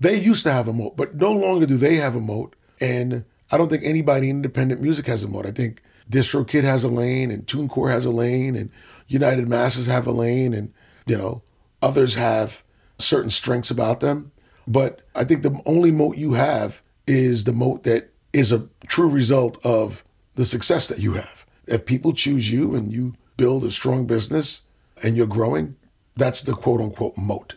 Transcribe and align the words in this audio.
They 0.00 0.18
used 0.18 0.42
to 0.44 0.52
have 0.52 0.66
a 0.66 0.72
moat, 0.72 0.96
but 0.96 1.14
no 1.14 1.32
longer 1.32 1.66
do 1.66 1.76
they 1.76 1.96
have 1.96 2.16
a 2.16 2.20
moat. 2.20 2.56
And 2.80 3.24
I 3.52 3.58
don't 3.58 3.68
think 3.68 3.84
anybody 3.84 4.30
in 4.30 4.36
independent 4.36 4.80
music 4.80 5.06
has 5.06 5.22
a 5.22 5.28
moat. 5.28 5.46
I 5.46 5.50
think 5.50 5.82
DistroKid 6.10 6.64
has 6.64 6.82
a 6.82 6.88
lane, 6.88 7.30
and 7.30 7.46
TuneCore 7.46 7.90
has 7.90 8.06
a 8.06 8.10
lane, 8.10 8.56
and 8.56 8.70
United 9.06 9.48
Masters 9.48 9.86
have 9.86 10.06
a 10.06 10.12
lane, 10.12 10.54
and 10.54 10.72
you 11.06 11.16
know 11.16 11.42
others 11.82 12.14
have 12.14 12.62
certain 12.98 13.30
strengths 13.30 13.70
about 13.70 14.00
them. 14.00 14.32
But 14.66 15.02
I 15.14 15.24
think 15.24 15.42
the 15.42 15.60
only 15.66 15.90
moat 15.90 16.16
you 16.16 16.32
have 16.34 16.82
is 17.06 17.44
the 17.44 17.52
moat 17.52 17.84
that 17.84 18.10
is 18.32 18.52
a 18.52 18.68
true 18.86 19.08
result 19.08 19.64
of 19.64 20.04
the 20.34 20.44
success 20.44 20.88
that 20.88 21.00
you 21.00 21.14
have. 21.14 21.46
If 21.66 21.86
people 21.86 22.12
choose 22.12 22.50
you 22.50 22.74
and 22.74 22.90
you 22.90 23.14
build 23.36 23.64
a 23.64 23.70
strong 23.70 24.06
business 24.06 24.62
and 25.02 25.16
you're 25.16 25.26
growing, 25.26 25.76
that's 26.16 26.42
the 26.42 26.52
quote 26.52 26.80
unquote 26.80 27.16
moat. 27.16 27.56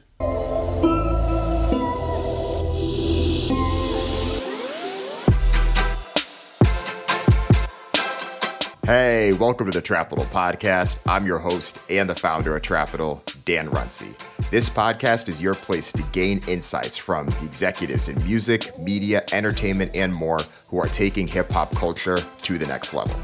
Hey, 8.86 9.32
welcome 9.32 9.72
to 9.72 9.80
the 9.80 9.86
Trapital 9.86 10.26
Podcast. 10.26 10.98
I'm 11.06 11.26
your 11.26 11.40
host 11.40 11.80
and 11.90 12.10
the 12.10 12.16
founder 12.16 12.58
of 12.58 12.64
Trapital, 12.64 13.22
Dan 13.46 13.70
Runcie. 13.70 14.14
This 14.52 14.70
podcast 14.70 15.30
is 15.30 15.42
your 15.42 15.54
place 15.54 15.94
to 15.94 16.04
gain 16.12 16.42
insights 16.50 16.98
from 16.98 17.28
the 17.28 17.46
executives 17.46 18.10
in 18.10 18.22
music, 18.26 18.78
media, 18.78 19.24
entertainment, 19.32 19.96
and 19.96 20.14
more 20.14 20.40
who 20.70 20.80
are 20.80 20.88
taking 20.88 21.30
hip 21.30 21.50
hop 21.54 21.74
culture 21.74 22.18
to 22.18 22.58
the 22.58 22.68
next 22.68 22.94
level. 22.94 23.16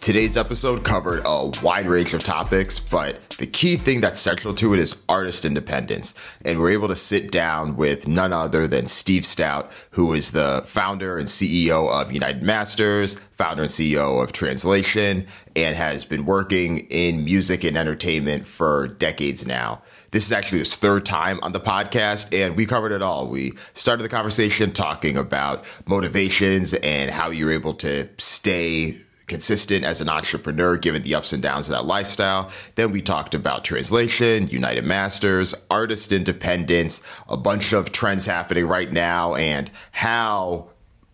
Today's 0.00 0.38
episode 0.38 0.82
covered 0.82 1.20
a 1.26 1.52
wide 1.62 1.84
range 1.84 2.14
of 2.14 2.24
topics, 2.24 2.78
but 2.80 3.28
the 3.36 3.46
key 3.46 3.76
thing 3.76 4.00
that's 4.00 4.18
central 4.18 4.54
to 4.54 4.72
it 4.72 4.80
is 4.80 5.02
artist 5.10 5.44
independence. 5.44 6.14
And 6.42 6.58
we're 6.58 6.70
able 6.70 6.88
to 6.88 6.96
sit 6.96 7.30
down 7.30 7.76
with 7.76 8.08
none 8.08 8.32
other 8.32 8.66
than 8.66 8.86
Steve 8.86 9.24
Stoute, 9.24 9.70
who 9.90 10.14
is 10.14 10.30
the 10.30 10.62
founder 10.64 11.18
and 11.18 11.28
CEO 11.28 11.86
of 11.86 12.12
United 12.12 12.42
Masters, 12.42 13.16
founder 13.36 13.64
and 13.64 13.70
CEO 13.70 14.22
of 14.22 14.32
Translation, 14.32 15.26
and 15.54 15.76
has 15.76 16.02
been 16.04 16.24
working 16.24 16.78
in 16.88 17.22
music 17.22 17.62
and 17.62 17.76
entertainment 17.76 18.46
for 18.46 18.88
decades 18.88 19.46
now. 19.46 19.82
This 20.12 20.24
is 20.24 20.32
actually 20.32 20.60
his 20.60 20.76
third 20.76 21.04
time 21.04 21.38
on 21.42 21.52
the 21.52 21.60
podcast, 21.60 22.34
and 22.34 22.56
we 22.56 22.64
covered 22.64 22.92
it 22.92 23.02
all. 23.02 23.28
We 23.28 23.52
started 23.74 24.02
the 24.02 24.08
conversation 24.08 24.72
talking 24.72 25.18
about 25.18 25.62
motivations 25.84 26.72
and 26.72 27.10
how 27.10 27.28
you're 27.28 27.52
able 27.52 27.74
to 27.74 28.08
stay 28.16 28.96
consistent 29.30 29.84
as 29.84 30.00
an 30.00 30.08
entrepreneur 30.08 30.76
given 30.76 31.04
the 31.04 31.14
ups 31.14 31.32
and 31.32 31.40
downs 31.40 31.68
of 31.68 31.72
that 31.72 31.84
lifestyle. 31.84 32.50
Then 32.74 32.90
we 32.90 33.00
talked 33.00 33.32
about 33.32 33.64
translation, 33.64 34.48
United 34.48 34.84
Masters, 34.84 35.54
artist 35.70 36.10
independence, 36.10 37.00
a 37.28 37.36
bunch 37.36 37.72
of 37.72 37.92
trends 37.92 38.26
happening 38.26 38.66
right 38.66 38.92
now, 38.92 39.36
and 39.36 39.70
how 39.92 40.70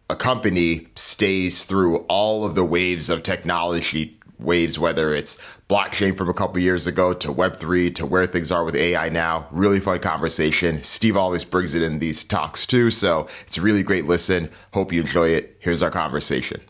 a 0.08 0.16
company 0.16 0.86
stays 0.94 1.64
through 1.64 1.98
all 2.08 2.46
of 2.46 2.54
the 2.54 2.64
waves 2.64 3.10
of 3.10 3.22
technology 3.22 4.18
waves, 4.38 4.78
whether 4.78 5.14
it's 5.14 5.38
blockchain 5.68 6.16
from 6.16 6.30
a 6.30 6.34
couple 6.34 6.58
years 6.58 6.86
ago 6.86 7.12
to 7.12 7.28
Web3 7.28 7.94
to 7.96 8.06
where 8.06 8.26
things 8.26 8.50
are 8.50 8.64
with 8.64 8.76
AI 8.76 9.10
now. 9.10 9.46
Really 9.50 9.80
fun 9.80 9.98
conversation. 9.98 10.82
Steve 10.82 11.18
always 11.18 11.44
brings 11.44 11.74
it 11.74 11.82
in 11.82 11.98
these 11.98 12.24
talks 12.24 12.66
too. 12.66 12.90
So 12.90 13.28
it's 13.46 13.58
a 13.58 13.62
really 13.62 13.82
great 13.82 14.06
listen. 14.06 14.50
Hope 14.72 14.90
you 14.90 15.02
enjoy 15.02 15.28
it. 15.28 15.56
Here's 15.60 15.82
our 15.82 15.90
conversation. 15.90 16.62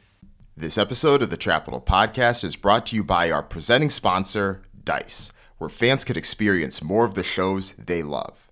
This 0.59 0.79
episode 0.79 1.21
of 1.21 1.29
the 1.29 1.37
Trapital 1.37 1.85
Podcast 1.85 2.43
is 2.43 2.57
brought 2.57 2.87
to 2.87 2.97
you 2.97 3.05
by 3.05 3.31
our 3.31 3.43
presenting 3.43 3.91
sponsor, 3.91 4.63
Dice, 4.87 5.31
where 5.59 5.69
fans 5.69 6.03
can 6.03 6.17
experience 6.17 6.83
more 6.83 7.05
of 7.05 7.13
the 7.13 7.23
shows 7.23 7.73
they 7.73 8.03
love. 8.03 8.51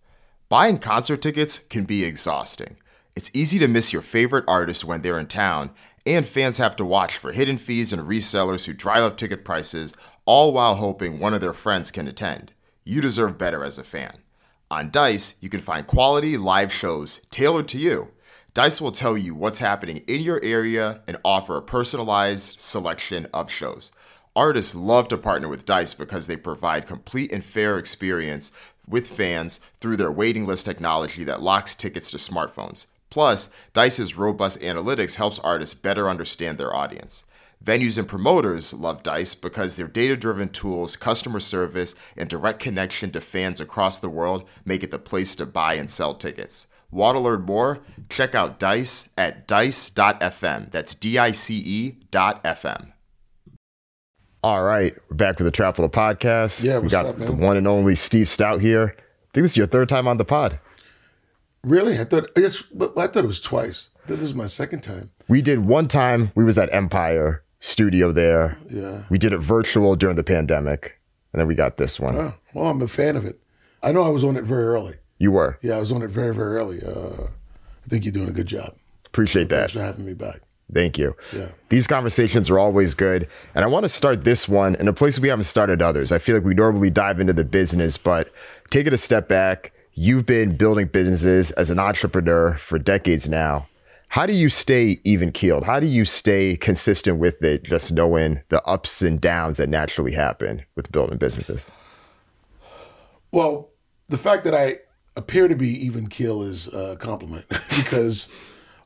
Buying 0.51 0.77
concert 0.81 1.23
tickets 1.23 1.61
can 1.61 1.85
be 1.85 2.05
exhausting. 2.05 2.77
It's 3.17 3.31
easy 3.33 3.59
to 3.59 3.69
miss 3.69 3.91
your 3.91 4.03
favorite 4.03 4.45
artist 4.47 4.85
when 4.85 5.01
they're 5.01 5.19
in 5.19 5.29
town, 5.29 5.71
and 6.05 6.27
fans 6.27 6.59
have 6.59 6.77
to 6.77 6.85
watch 6.85 7.17
for 7.17 7.33
hidden 7.33 7.57
fees 7.57 7.91
and 7.91 8.03
resellers 8.03 8.67
who 8.67 8.75
drive 8.75 9.03
up 9.03 9.17
ticket 9.17 9.43
prices, 9.43 9.95
all 10.27 10.53
while 10.53 10.75
hoping 10.75 11.19
one 11.19 11.33
of 11.33 11.41
their 11.41 11.55
friends 11.55 11.91
can 11.91 12.07
attend. 12.07 12.53
You 12.85 13.01
deserve 13.01 13.39
better 13.39 13.65
as 13.65 13.79
a 13.79 13.83
fan. 13.83 14.19
On 14.71 14.91
Dice, 14.91 15.37
you 15.41 15.49
can 15.49 15.61
find 15.61 15.87
quality 15.87 16.37
live 16.37 16.71
shows 16.71 17.23
tailored 17.31 17.69
to 17.69 17.79
you. 17.79 18.11
Dice 18.55 18.81
will 18.81 18.93
tell 18.93 19.19
you 19.19 19.35
what's 19.35 19.59
happening 19.59 20.05
in 20.07 20.21
your 20.21 20.41
area 20.45 21.01
and 21.09 21.17
offer 21.25 21.57
a 21.57 21.63
personalized 21.63 22.61
selection 22.61 23.27
of 23.35 23.51
shows. 23.51 23.91
Artists 24.37 24.77
love 24.77 25.09
to 25.09 25.19
partner 25.19 25.49
with 25.49 25.67
Dice 25.67 25.93
because 25.93 26.29
they 26.29 26.37
provide 26.37 26.87
complete 26.87 27.33
and 27.33 27.45
fair 27.45 27.79
experience 27.79 28.53
with 28.87 29.11
fans 29.11 29.59
through 29.81 29.97
their 29.97 30.13
waiting 30.13 30.47
list 30.47 30.67
technology 30.67 31.25
that 31.25 31.43
locks 31.43 31.75
tickets 31.75 32.13
to 32.13 32.17
smartphones. 32.17 32.87
Plus, 33.11 33.51
Dice's 33.73 34.17
robust 34.17 34.61
analytics 34.61 35.17
helps 35.17 35.41
artists 35.41 35.75
better 35.75 36.09
understand 36.09 36.57
their 36.57 36.73
audience. 36.73 37.25
Venues 37.65 37.99
and 37.99 38.07
promoters 38.07 38.73
love 38.73 39.03
Dice 39.03 39.35
because 39.35 39.75
their 39.75 39.89
data 39.89 40.17
driven 40.17 40.49
tools, 40.49 40.95
customer 40.95 41.41
service, 41.41 41.97
and 42.17 42.29
direct 42.29 42.61
connection 42.61 43.11
to 43.11 43.21
fans 43.21 43.59
across 43.59 43.99
the 43.99 44.09
world 44.09 44.49
make 44.65 44.85
it 44.85 44.93
the 44.93 44.99
place 45.01 45.35
to 45.35 45.45
buy 45.45 45.75
and 45.75 45.91
sell 45.91 46.15
tickets. 46.15 46.69
Want 46.95 47.17
to 47.17 47.21
learn 47.21 47.43
more? 47.43 47.81
Check 48.09 48.37
out 48.37 48.61
Dice 48.61 49.09
at 49.19 49.49
dice.fm. 49.49 50.71
That's 50.71 50.95
D 50.95 51.19
I 51.19 51.33
C 51.33 51.57
E 51.57 51.99
dot 52.13 52.45
FM. 52.45 52.93
All 54.45 54.63
right, 54.63 54.95
we're 55.11 55.17
back 55.17 55.41
with 55.41 55.53
the 55.53 55.63
Trapital 55.63 55.91
Podcast. 55.91 56.63
Yeah, 56.63 56.77
we 56.77 56.83
what's 56.83 56.93
got 56.93 57.07
up, 57.07 57.19
man? 57.19 57.27
the 57.27 57.35
one 57.35 57.57
and 57.57 57.67
only 57.67 57.97
Steve 57.97 58.29
Stoute 58.29 58.61
here. 58.61 58.95
I 58.97 59.31
think 59.35 59.43
this 59.43 59.53
is 59.53 59.57
your 59.57 59.67
third 59.67 59.89
time 59.89 60.07
on 60.07 60.19
the 60.19 60.25
pod. 60.25 60.61
Really? 61.65 61.99
I 61.99 62.05
thought 62.05 62.29
I 62.39 62.49
thought 63.09 63.17
it 63.17 63.27
was 63.27 63.41
twice. 63.41 63.89
This 64.07 64.21
is 64.21 64.33
my 64.33 64.47
second 64.47 64.83
time. 64.83 65.11
We 65.27 65.43
did 65.43 65.67
one 65.67 65.89
time. 65.89 66.31
We 66.37 66.45
was 66.45 66.59
at 66.59 66.73
Empire 66.73 67.43
Studio 67.59 68.13
there. 68.13 68.57
Yeah. 68.69 69.03
We 69.11 69.19
did 69.19 69.33
it 69.33 69.39
virtual 69.39 69.97
during 69.97 70.15
the 70.15 70.23
pandemic, 70.23 71.01
and 71.33 71.41
then 71.41 71.49
we 71.49 71.57
got 71.57 71.77
this 71.77 71.99
one. 71.99 72.15
Oh, 72.15 72.35
well, 72.53 72.67
I'm 72.67 72.81
a 72.83 72.87
fan 72.87 73.17
of 73.17 73.25
it. 73.25 73.41
I 73.83 73.91
know 73.91 74.05
I 74.05 74.11
was 74.11 74.23
on 74.23 74.37
it 74.37 74.45
very 74.45 74.63
early. 74.63 74.95
You 75.25 75.33
were. 75.33 75.59
Yeah, 75.63 75.77
I 75.77 75.81
was 75.81 75.91
on 75.91 76.03
it 76.03 76.11
very, 76.11 76.35
very 76.35 76.57
early. 76.57 76.83
Uh, 76.83 77.29
I 77.29 77.89
think 77.89 78.05
you're 78.05 78.13
doing 78.13 78.29
a 78.29 78.33
good 78.33 78.47
job. 78.47 78.75
Appreciate 79.07 79.49
that. 79.49 79.71
Thanks 79.71 79.73
for 79.73 79.81
having 79.81 80.05
me 80.05 80.13
back. 80.13 80.43
Thank 80.71 80.99
you. 80.99 81.17
Yeah. 81.33 81.49
These 81.71 81.87
conversations 81.87 82.51
are 82.51 82.59
always 82.59 82.93
good. 82.93 83.27
And 83.55 83.65
I 83.65 83.69
want 83.69 83.87
to 83.87 83.89
start 83.89 84.25
this 84.25 84.47
one 84.47 84.75
in 84.75 84.87
a 84.87 84.93
place 84.93 85.19
we 85.19 85.29
haven't 85.31 85.45
started 85.45 85.81
others. 85.81 86.13
I 86.13 86.19
feel 86.19 86.35
like 86.35 86.45
we 86.45 86.53
normally 86.53 86.91
dive 86.91 87.21
into 87.21 87.33
the 87.33 87.43
business, 87.43 87.97
but 87.97 88.35
take 88.69 88.87
it 88.87 88.93
a 88.93 88.99
step 88.99 89.27
back. 89.27 89.73
You've 89.95 90.27
been 90.27 90.59
building 90.59 90.89
businesses 90.89 91.53
as 91.53 91.71
an 91.71 91.79
entrepreneur 91.79 92.59
for 92.59 92.79
decades 92.79 93.27
now. 93.27 93.67
How 94.09 94.27
do 94.27 94.35
you 94.35 94.51
stay 94.51 95.01
even 95.05 95.33
keeled? 95.33 95.65
How 95.65 95.81
do 95.81 95.87
you 95.87 96.05
stay 96.05 96.59
consistent 96.59 97.19
with 97.19 97.43
it, 97.43 97.63
just 97.63 97.93
knowing 97.93 98.43
the 98.51 98.63
ups 98.65 99.01
and 99.01 99.19
downs 99.19 99.57
that 99.57 99.71
naturally 99.71 100.13
happen 100.13 100.67
with 100.77 100.93
building 100.93 101.17
businesses? 101.17 101.71
Well, 103.33 103.71
the 104.11 104.19
fact 104.19 104.45
that 104.45 104.55
I 104.55 104.81
appear 105.17 105.49
to 105.49 105.57
be 105.57 105.69
even 105.69 106.09
keel 106.09 106.43
is 106.43 106.69
a 106.69 106.97
compliment 106.97 107.47
because 107.77 108.29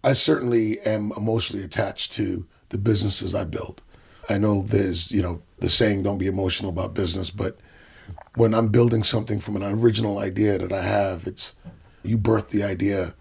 I 0.05 0.12
certainly 0.12 0.78
am 0.84 1.12
emotionally 1.16 1.65
attached 1.65 2.12
to 2.12 2.47
the 2.69 2.78
businesses 2.78 3.34
I 3.34 3.44
build. 3.44 3.83
I 4.28 4.38
know 4.38 4.62
there's, 4.62 5.11
you 5.11 5.22
know, 5.22 5.43
the 5.59 5.69
saying 5.69 6.03
don't 6.03 6.19
be 6.19 6.27
emotional 6.27 6.71
about 6.71 6.94
business, 6.94 7.31
but 7.31 7.59
when 8.37 8.55
I'm 8.55 8.69
building 8.69 9.03
something 9.03 9.41
from 9.41 9.56
an 9.56 9.62
original 9.62 10.19
idea 10.19 10.59
that 10.59 10.72
I 10.72 10.83
have, 10.83 11.27
it's 11.27 11.56
you 12.03 12.19
birth 12.19 12.50
the 12.50 12.62
idea. 12.62 13.15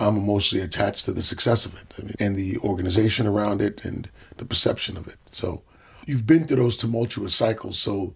I'm 0.00 0.16
emotionally 0.16 0.64
attached 0.64 1.04
to 1.04 1.12
the 1.12 1.22
success 1.22 1.66
of 1.66 1.80
it 1.80 1.94
I 1.98 2.02
mean, 2.02 2.14
and 2.18 2.36
the 2.36 2.58
organization 2.58 3.26
around 3.26 3.62
it 3.62 3.84
and 3.84 4.10
the 4.38 4.44
perception 4.44 4.96
of 4.96 5.06
it. 5.06 5.16
So 5.30 5.62
you've 6.06 6.26
been 6.26 6.46
through 6.46 6.56
those 6.56 6.76
tumultuous 6.76 7.34
cycles, 7.34 7.78
so 7.78 8.14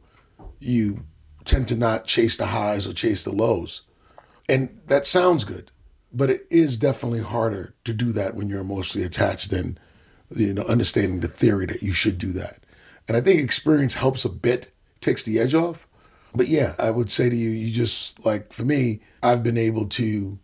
you 0.58 1.04
tend 1.44 1.68
to 1.68 1.76
not 1.76 2.06
chase 2.06 2.36
the 2.36 2.46
highs 2.46 2.86
or 2.86 2.92
chase 2.92 3.24
the 3.24 3.32
lows. 3.32 3.82
And 4.48 4.80
that 4.86 5.06
sounds 5.06 5.44
good, 5.44 5.70
but 6.12 6.30
it 6.30 6.46
is 6.50 6.78
definitely 6.78 7.20
harder 7.20 7.74
to 7.84 7.92
do 7.92 8.12
that 8.12 8.34
when 8.34 8.48
you're 8.48 8.60
emotionally 8.60 9.06
attached 9.06 9.50
than 9.50 9.78
you 10.34 10.54
know 10.54 10.62
understanding 10.62 11.20
the 11.20 11.28
theory 11.28 11.66
that 11.66 11.82
you 11.82 11.92
should 11.92 12.18
do 12.18 12.32
that. 12.32 12.58
And 13.06 13.16
I 13.16 13.20
think 13.20 13.40
experience 13.40 13.94
helps 13.94 14.24
a 14.24 14.28
bit, 14.28 14.72
takes 15.00 15.22
the 15.22 15.38
edge 15.38 15.54
off. 15.54 15.86
But 16.34 16.48
yeah, 16.48 16.74
I 16.78 16.90
would 16.90 17.10
say 17.10 17.28
to 17.28 17.36
you, 17.36 17.50
you 17.50 17.72
just 17.72 18.24
like 18.24 18.52
for 18.52 18.64
me, 18.64 19.00
I've 19.22 19.42
been 19.42 19.58
able 19.58 19.86
to 19.86 20.38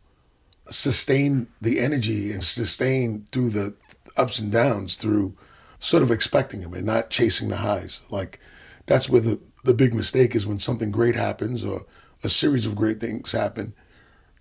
sustain 0.71 1.49
the 1.61 1.79
energy 1.79 2.33
and 2.33 2.43
sustain 2.43 3.27
through 3.33 3.51
the 3.51 3.75
ups 4.17 4.39
and 4.39 4.51
downs 4.51 4.97
through 4.97 5.35
sort 5.79 6.03
of 6.03 6.11
expecting 6.11 6.61
them 6.61 6.73
and 6.73 6.87
not 6.87 7.11
chasing 7.11 7.49
the 7.49 7.57
highs. 7.57 8.03
Like 8.11 8.41
that's 8.87 9.09
where 9.09 9.21
the, 9.21 9.41
the 9.65 9.75
big 9.75 9.95
mistake 9.95 10.35
is 10.35 10.47
when 10.47 10.59
something 10.59 10.91
great 10.91 11.17
happens 11.17 11.65
or 11.65 11.85
a 12.23 12.29
series 12.29 12.65
of 12.65 12.75
great 12.75 13.01
things 13.01 13.33
happen, 13.33 13.75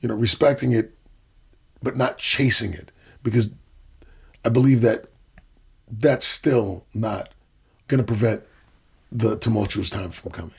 you 0.04 0.10
know, 0.10 0.16
respecting 0.16 0.72
it 0.74 0.96
but 1.82 1.98
not 1.98 2.18
chasing 2.18 2.74
it. 2.74 2.92
Because 3.24 3.54
I 4.46 4.50
believe 4.50 4.82
that 4.82 5.06
that's 5.92 6.26
still 6.26 6.86
not 6.94 7.30
gonna 7.88 8.04
prevent 8.04 8.44
the 9.12 9.38
tumultuous 9.38 9.90
times 9.90 10.16
from 10.16 10.32
coming. 10.32 10.54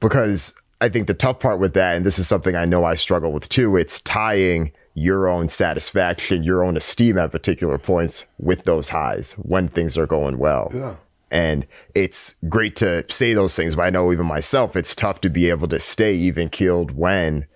because 0.00 0.54
I 0.80 0.88
think 0.88 1.08
the 1.08 1.14
tough 1.14 1.40
part 1.40 1.58
with 1.58 1.74
that, 1.74 1.96
and 1.96 2.06
this 2.06 2.18
is 2.18 2.28
something 2.28 2.54
I 2.54 2.64
know 2.64 2.84
I 2.84 2.94
struggle 2.94 3.32
with 3.32 3.48
too, 3.48 3.76
it's 3.76 4.00
tying 4.00 4.70
your 4.94 5.28
own 5.28 5.48
satisfaction, 5.48 6.44
your 6.44 6.62
own 6.64 6.76
esteem 6.76 7.18
at 7.18 7.32
particular 7.32 7.78
points 7.78 8.24
with 8.38 8.64
those 8.64 8.90
highs 8.90 9.32
when 9.32 9.68
things 9.68 9.98
are 9.98 10.06
going 10.06 10.38
well. 10.38 10.70
Yeah. 10.72 10.94
And 11.30 11.66
it's 11.94 12.36
great 12.48 12.76
to 12.76 13.04
say 13.12 13.34
those 13.34 13.54
things, 13.54 13.74
but 13.74 13.82
I 13.82 13.90
know 13.90 14.12
even 14.12 14.26
myself, 14.26 14.76
it's 14.76 14.94
tough 14.94 15.20
to 15.22 15.28
be 15.28 15.50
able 15.50 15.68
to 15.68 15.78
stay 15.78 16.14
even 16.14 16.48
keeled 16.48 16.92
when 16.92 17.46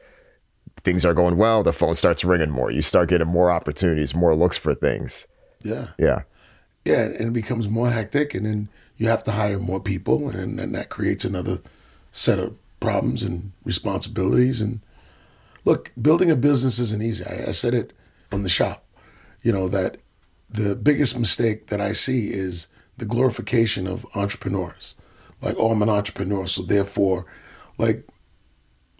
things 0.84 1.04
are 1.04 1.14
going 1.14 1.36
well. 1.36 1.62
The 1.62 1.72
phone 1.72 1.94
starts 1.94 2.24
ringing 2.24 2.50
more. 2.50 2.70
You 2.70 2.82
start 2.82 3.08
getting 3.08 3.28
more 3.28 3.50
opportunities, 3.50 4.14
more 4.14 4.34
looks 4.34 4.56
for 4.56 4.74
things. 4.74 5.26
Yeah. 5.62 5.88
Yeah. 5.98 6.22
Yeah. 6.84 7.02
And 7.02 7.28
it 7.28 7.32
becomes 7.32 7.68
more 7.68 7.90
hectic. 7.90 8.34
And 8.34 8.46
then 8.46 8.68
you 8.96 9.08
have 9.08 9.24
to 9.24 9.32
hire 9.32 9.58
more 9.58 9.80
people. 9.80 10.28
And 10.28 10.58
then 10.58 10.72
that 10.72 10.88
creates 10.88 11.24
another 11.24 11.60
set 12.10 12.38
of 12.38 12.56
problems 12.80 13.22
and 13.22 13.52
responsibilities. 13.64 14.60
And 14.60 14.80
look, 15.64 15.92
building 16.00 16.30
a 16.30 16.36
business 16.36 16.78
isn't 16.78 17.02
easy. 17.02 17.24
I, 17.24 17.48
I 17.48 17.52
said 17.52 17.74
it 17.74 17.92
on 18.32 18.42
the 18.42 18.48
shop, 18.48 18.84
you 19.42 19.52
know, 19.52 19.68
that 19.68 19.98
the 20.50 20.74
biggest 20.74 21.18
mistake 21.18 21.68
that 21.68 21.80
I 21.80 21.92
see 21.92 22.28
is 22.28 22.68
the 22.98 23.06
glorification 23.06 23.86
of 23.86 24.04
entrepreneurs. 24.14 24.94
Like, 25.40 25.56
oh, 25.58 25.70
I'm 25.70 25.82
an 25.82 25.88
entrepreneur, 25.88 26.46
so 26.46 26.62
therefore, 26.62 27.24
like, 27.78 28.06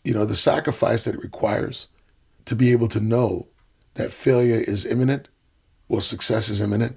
you 0.05 0.15
know, 0.15 0.25
the 0.25 0.37
sacrifice 0.37 1.05
that 1.05 1.15
it 1.15 1.23
requires 1.23 1.89
to 2.45 2.57
be 2.57 2.73
able 2.73 2.89
to 2.89 3.01
know 3.01 3.47
that 3.95 4.11
failure 4.11 4.57
is 4.57 4.87
imminent 4.87 5.29
or 5.89 6.01
success 6.01 6.49
is 6.49 6.61
imminent, 6.61 6.97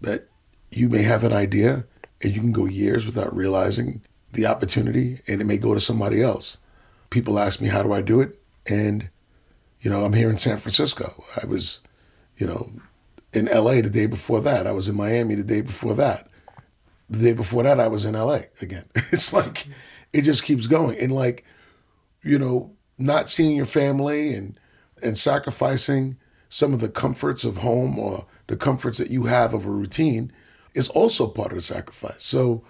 that 0.00 0.28
you 0.70 0.88
may 0.88 1.02
have 1.02 1.24
an 1.24 1.32
idea 1.32 1.84
and 2.22 2.34
you 2.34 2.40
can 2.40 2.52
go 2.52 2.66
years 2.66 3.04
without 3.04 3.34
realizing 3.34 4.02
the 4.32 4.46
opportunity 4.46 5.20
and 5.26 5.40
it 5.40 5.44
may 5.44 5.58
go 5.58 5.74
to 5.74 5.80
somebody 5.80 6.22
else. 6.22 6.58
People 7.10 7.38
ask 7.38 7.60
me, 7.60 7.68
how 7.68 7.82
do 7.82 7.92
I 7.92 8.02
do 8.02 8.20
it? 8.20 8.40
And, 8.68 9.10
you 9.80 9.90
know, 9.90 10.04
I'm 10.04 10.12
here 10.12 10.30
in 10.30 10.38
San 10.38 10.58
Francisco. 10.58 11.22
I 11.42 11.46
was, 11.46 11.80
you 12.36 12.46
know, 12.46 12.70
in 13.32 13.46
LA 13.46 13.80
the 13.82 13.90
day 13.90 14.06
before 14.06 14.40
that. 14.40 14.66
I 14.66 14.72
was 14.72 14.88
in 14.88 14.96
Miami 14.96 15.34
the 15.34 15.44
day 15.44 15.60
before 15.60 15.94
that. 15.94 16.28
The 17.08 17.18
day 17.18 17.32
before 17.32 17.62
that, 17.62 17.78
I 17.78 17.88
was 17.88 18.04
in 18.04 18.14
LA 18.14 18.40
again. 18.60 18.84
It's 19.12 19.32
like, 19.32 19.66
it 20.12 20.22
just 20.22 20.44
keeps 20.44 20.66
going. 20.66 20.98
And 20.98 21.12
like, 21.12 21.44
you 22.26 22.38
know, 22.38 22.72
not 22.98 23.28
seeing 23.28 23.56
your 23.56 23.66
family 23.66 24.34
and, 24.34 24.58
and 25.02 25.16
sacrificing 25.16 26.16
some 26.48 26.72
of 26.72 26.80
the 26.80 26.88
comforts 26.88 27.44
of 27.44 27.58
home 27.58 27.98
or 27.98 28.26
the 28.48 28.56
comforts 28.56 28.98
that 28.98 29.10
you 29.10 29.24
have 29.24 29.54
of 29.54 29.64
a 29.66 29.70
routine 29.70 30.32
is 30.74 30.88
also 30.88 31.26
part 31.26 31.52
of 31.52 31.56
the 31.56 31.62
sacrifice. 31.62 32.22
So 32.22 32.62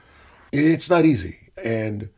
it's 0.53 0.91
not 0.91 1.05
easy. 1.05 1.51
And 1.65 2.09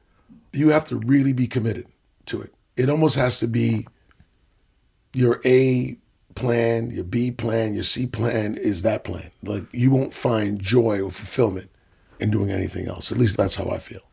you 0.53 0.71
have 0.71 0.85
to 0.87 0.97
really 0.97 1.33
be 1.33 1.47
committed 1.47 1.87
to 2.27 2.41
it. 2.41 2.55
It 2.77 2.91
almost 2.91 3.17
has 3.17 3.41
to 3.41 3.47
be 3.47 3.87
your 5.15 5.41
A 5.45 5.97
plan, 6.35 6.91
your 6.91 7.05
B 7.05 7.31
plan, 7.31 7.75
your 7.75 7.83
C 7.83 8.07
plan 8.07 8.57
is 8.57 8.83
that 8.83 9.05
plan. 9.05 9.31
Like 9.43 9.65
you 9.73 9.91
won't 9.91 10.15
find 10.15 10.61
joy 10.61 11.01
or 11.01 11.11
fulfillment 11.11 11.71
in 12.21 12.31
doing 12.31 12.51
anything 12.51 12.89
else. 12.89 13.13
At 13.13 13.19
least 13.19 13.37
that's 13.37 13.57
how 13.57 13.69
I 13.69 13.79
feel. 13.79 14.08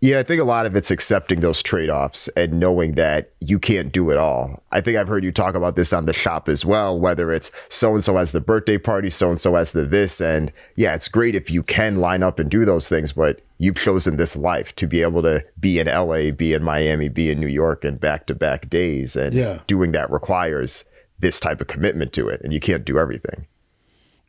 Yeah, 0.00 0.20
I 0.20 0.22
think 0.22 0.40
a 0.40 0.44
lot 0.44 0.64
of 0.64 0.76
it's 0.76 0.92
accepting 0.92 1.40
those 1.40 1.60
trade 1.60 1.90
offs 1.90 2.28
and 2.36 2.60
knowing 2.60 2.92
that 2.92 3.32
you 3.40 3.58
can't 3.58 3.90
do 3.90 4.10
it 4.10 4.16
all. 4.16 4.62
I 4.70 4.80
think 4.80 4.96
I've 4.96 5.08
heard 5.08 5.24
you 5.24 5.32
talk 5.32 5.56
about 5.56 5.74
this 5.74 5.92
on 5.92 6.06
the 6.06 6.12
shop 6.12 6.48
as 6.48 6.64
well, 6.64 6.98
whether 6.98 7.32
it's 7.32 7.50
so 7.68 7.94
and 7.94 8.04
so 8.04 8.16
has 8.16 8.30
the 8.30 8.40
birthday 8.40 8.78
party, 8.78 9.10
so 9.10 9.28
and 9.28 9.40
so 9.40 9.56
has 9.56 9.72
the 9.72 9.84
this. 9.84 10.20
And 10.20 10.52
yeah, 10.76 10.94
it's 10.94 11.08
great 11.08 11.34
if 11.34 11.50
you 11.50 11.64
can 11.64 11.96
line 11.96 12.22
up 12.22 12.38
and 12.38 12.48
do 12.48 12.64
those 12.64 12.88
things, 12.88 13.10
but 13.10 13.40
you've 13.58 13.76
chosen 13.76 14.18
this 14.18 14.36
life 14.36 14.74
to 14.76 14.86
be 14.86 15.02
able 15.02 15.22
to 15.22 15.44
be 15.58 15.80
in 15.80 15.88
LA, 15.88 16.30
be 16.30 16.52
in 16.52 16.62
Miami, 16.62 17.08
be 17.08 17.30
in 17.30 17.40
New 17.40 17.48
York, 17.48 17.84
and 17.84 17.98
back 17.98 18.26
to 18.26 18.36
back 18.36 18.70
days. 18.70 19.16
And 19.16 19.34
yeah. 19.34 19.58
doing 19.66 19.90
that 19.92 20.12
requires 20.12 20.84
this 21.18 21.40
type 21.40 21.60
of 21.60 21.66
commitment 21.66 22.12
to 22.12 22.28
it, 22.28 22.40
and 22.44 22.52
you 22.52 22.60
can't 22.60 22.84
do 22.84 23.00
everything. 23.00 23.48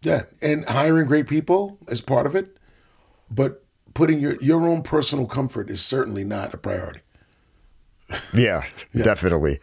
Yeah, 0.01 0.23
and 0.41 0.65
hiring 0.65 1.05
great 1.05 1.27
people 1.27 1.77
is 1.89 2.01
part 2.01 2.25
of 2.25 2.33
it, 2.33 2.57
but 3.29 3.63
putting 3.99 4.21
your 4.21 4.37
your 4.41 4.65
own 4.65 4.81
personal 4.81 5.25
comfort 5.25 5.69
is 5.69 5.81
certainly 5.81 6.23
not 6.23 6.53
a 6.53 6.57
priority. 6.57 7.01
yeah, 8.33 8.63
yeah, 8.93 9.03
definitely. 9.03 9.59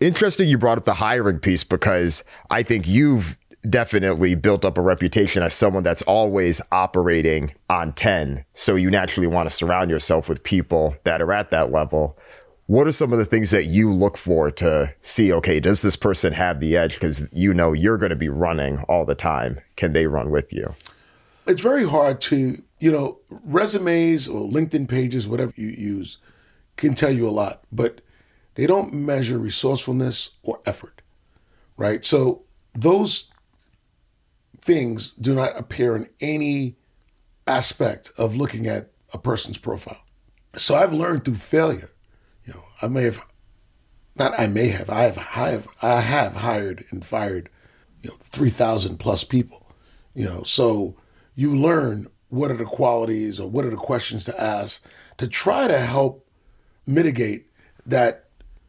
Interesting 0.00 0.48
you 0.48 0.56
brought 0.56 0.78
up 0.78 0.84
the 0.84 0.94
hiring 0.94 1.38
piece 1.38 1.62
because 1.62 2.24
I 2.48 2.62
think 2.62 2.88
you've 2.88 3.36
definitely 3.68 4.34
built 4.34 4.64
up 4.64 4.78
a 4.78 4.80
reputation 4.80 5.42
as 5.42 5.52
someone 5.52 5.82
that's 5.82 6.00
always 6.02 6.62
operating 6.72 7.52
on 7.68 7.92
10. 7.92 8.46
So 8.54 8.76
you 8.76 8.90
naturally 8.90 9.26
want 9.26 9.48
to 9.48 9.54
surround 9.54 9.90
yourself 9.90 10.26
with 10.26 10.42
people 10.42 10.96
that 11.04 11.20
are 11.20 11.32
at 11.32 11.50
that 11.50 11.70
level. 11.70 12.18
What 12.66 12.86
are 12.86 12.92
some 12.92 13.12
of 13.12 13.18
the 13.18 13.24
things 13.26 13.50
that 13.50 13.66
you 13.66 13.92
look 13.92 14.16
for 14.16 14.50
to 14.52 14.94
see, 15.02 15.30
okay, 15.34 15.60
does 15.60 15.82
this 15.82 15.96
person 15.96 16.32
have 16.32 16.60
the 16.60 16.78
edge? 16.78 16.94
Because 16.94 17.28
you 17.30 17.52
know 17.52 17.74
you're 17.74 17.98
going 17.98 18.10
to 18.10 18.16
be 18.16 18.30
running 18.30 18.78
all 18.88 19.04
the 19.04 19.14
time. 19.14 19.60
Can 19.76 19.92
they 19.92 20.06
run 20.06 20.30
with 20.30 20.50
you? 20.50 20.74
It's 21.46 21.60
very 21.60 21.86
hard 21.86 22.22
to 22.22 22.62
you 22.84 22.92
know, 22.92 23.18
resumes 23.30 24.28
or 24.28 24.46
LinkedIn 24.46 24.86
pages, 24.86 25.26
whatever 25.26 25.54
you 25.56 25.68
use, 25.68 26.18
can 26.76 26.92
tell 26.92 27.10
you 27.10 27.26
a 27.26 27.30
lot, 27.30 27.64
but 27.72 28.02
they 28.56 28.66
don't 28.66 28.92
measure 28.92 29.38
resourcefulness 29.38 30.32
or 30.42 30.60
effort, 30.66 31.00
right? 31.78 32.04
So 32.04 32.44
those 32.74 33.32
things 34.60 35.14
do 35.14 35.34
not 35.34 35.58
appear 35.58 35.96
in 35.96 36.10
any 36.20 36.76
aspect 37.46 38.12
of 38.18 38.36
looking 38.36 38.66
at 38.66 38.90
a 39.14 39.18
person's 39.18 39.56
profile. 39.56 40.04
So 40.54 40.74
I've 40.74 40.92
learned 40.92 41.24
through 41.24 41.36
failure. 41.36 41.90
You 42.44 42.52
know, 42.52 42.64
I 42.82 42.88
may 42.88 43.04
have, 43.04 43.24
not 44.14 44.38
I 44.38 44.46
may 44.46 44.68
have, 44.68 44.90
I 44.90 45.04
have, 45.04 45.16
I 45.16 45.48
have, 45.52 45.68
I 45.80 46.00
have 46.00 46.34
hired 46.36 46.84
and 46.90 47.02
fired, 47.02 47.48
you 48.02 48.10
know, 48.10 48.16
three 48.20 48.50
thousand 48.50 48.98
plus 48.98 49.24
people. 49.24 49.72
You 50.14 50.26
know, 50.26 50.42
so 50.42 50.96
you 51.34 51.56
learn 51.56 52.08
what 52.34 52.50
are 52.50 52.56
the 52.56 52.64
qualities 52.64 53.38
or 53.38 53.48
what 53.48 53.64
are 53.64 53.70
the 53.70 53.76
questions 53.76 54.24
to 54.24 54.42
ask 54.42 54.84
to 55.18 55.28
try 55.28 55.68
to 55.68 55.78
help 55.78 56.26
mitigate 56.86 57.46
that 57.86 58.28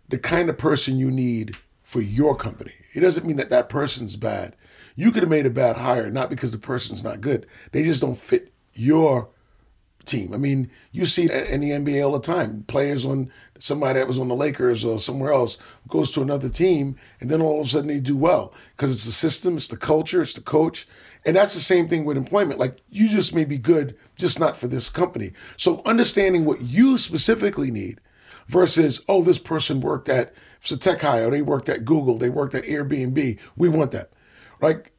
the 0.09 0.17
kind 0.17 0.49
of 0.49 0.57
person 0.57 0.99
you 0.99 1.09
need 1.09 1.55
for 1.81 2.01
your 2.01 2.35
company. 2.35 2.73
It 2.93 3.01
doesn't 3.01 3.25
mean 3.25 3.37
that 3.37 3.49
that 3.49 3.69
person's 3.69 4.15
bad. 4.15 4.55
You 4.95 5.11
could 5.11 5.23
have 5.23 5.29
made 5.29 5.45
a 5.45 5.51
bad 5.51 5.77
hire 5.77 6.09
not 6.09 6.29
because 6.29 6.51
the 6.51 6.57
person's 6.57 7.03
not 7.03 7.21
good. 7.21 7.47
They 7.71 7.83
just 7.83 8.01
don't 8.01 8.17
fit 8.17 8.53
your 8.73 9.29
team. 10.05 10.33
I 10.33 10.37
mean, 10.37 10.69
you 10.91 11.05
see 11.05 11.25
it 11.25 11.49
in 11.49 11.61
the 11.61 11.71
NBA 11.71 12.05
all 12.05 12.11
the 12.11 12.19
time. 12.19 12.63
Players 12.67 13.05
on 13.05 13.31
somebody 13.57 13.99
that 13.99 14.07
was 14.07 14.19
on 14.19 14.27
the 14.27 14.35
Lakers 14.35 14.85
or 14.85 14.99
somewhere 14.99 15.33
else 15.33 15.57
goes 15.87 16.11
to 16.11 16.21
another 16.21 16.49
team, 16.49 16.95
and 17.19 17.29
then 17.29 17.41
all 17.41 17.61
of 17.61 17.67
a 17.67 17.69
sudden 17.69 17.87
they 17.87 17.99
do 17.99 18.15
well 18.15 18.53
because 18.75 18.91
it's 18.91 19.05
the 19.05 19.11
system, 19.11 19.57
it's 19.57 19.67
the 19.67 19.77
culture, 19.77 20.21
it's 20.21 20.33
the 20.33 20.41
coach, 20.41 20.87
and 21.25 21.35
that's 21.35 21.55
the 21.55 21.59
same 21.59 21.87
thing 21.87 22.05
with 22.05 22.17
employment. 22.17 22.59
Like 22.59 22.79
you 22.89 23.09
just 23.09 23.33
may 23.33 23.45
be 23.45 23.57
good, 23.57 23.97
just 24.15 24.39
not 24.39 24.55
for 24.55 24.67
this 24.67 24.89
company. 24.89 25.33
So 25.57 25.81
understanding 25.85 26.45
what 26.45 26.61
you 26.61 26.97
specifically 26.97 27.71
need 27.71 27.99
versus, 28.47 29.03
oh, 29.09 29.23
this 29.23 29.39
person 29.39 29.81
worked 29.81 30.07
at 30.07 30.33
it's 30.61 30.71
a 30.71 30.77
tech 30.77 31.01
hire, 31.01 31.29
they 31.29 31.41
worked 31.41 31.69
at 31.69 31.85
Google, 31.85 32.17
they 32.17 32.29
worked 32.29 32.55
at 32.55 32.63
Airbnb. 32.63 33.39
We 33.55 33.69
want 33.69 33.91
that. 33.91 34.11
Like 34.61 34.93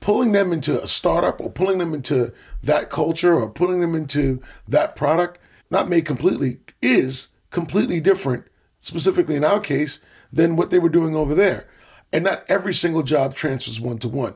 pulling 0.00 0.32
them 0.32 0.52
into 0.52 0.82
a 0.82 0.86
startup 0.86 1.40
or 1.40 1.50
pulling 1.50 1.78
them 1.78 1.94
into 1.94 2.32
that 2.62 2.90
culture 2.90 3.34
or 3.34 3.50
pulling 3.50 3.80
them 3.80 3.94
into 3.94 4.40
that 4.68 4.96
product, 4.96 5.38
not 5.70 5.88
made 5.88 6.04
completely, 6.04 6.58
is 6.80 7.28
completely 7.50 8.00
different, 8.00 8.46
specifically 8.80 9.36
in 9.36 9.44
our 9.44 9.60
case, 9.60 10.00
than 10.32 10.56
what 10.56 10.70
they 10.70 10.78
were 10.78 10.88
doing 10.88 11.14
over 11.14 11.34
there. 11.34 11.68
And 12.12 12.24
not 12.24 12.44
every 12.48 12.74
single 12.74 13.02
job 13.02 13.34
transfers 13.34 13.80
one 13.80 13.98
to 13.98 14.08
one 14.08 14.34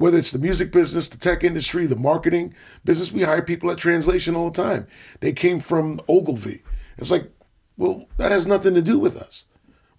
whether 0.00 0.16
it's 0.16 0.30
the 0.30 0.38
music 0.38 0.72
business, 0.72 1.08
the 1.08 1.18
tech 1.18 1.44
industry, 1.44 1.86
the 1.86 1.94
marketing 1.94 2.54
business, 2.84 3.12
we 3.12 3.22
hire 3.22 3.42
people 3.42 3.70
at 3.70 3.78
translation 3.78 4.34
all 4.34 4.50
the 4.50 4.62
time. 4.62 4.86
They 5.20 5.32
came 5.32 5.60
from 5.60 6.00
Ogilvy. 6.08 6.62
It's 6.96 7.10
like, 7.10 7.30
well, 7.76 8.08
that 8.16 8.32
has 8.32 8.46
nothing 8.46 8.74
to 8.74 8.82
do 8.82 8.98
with 8.98 9.20
us, 9.20 9.44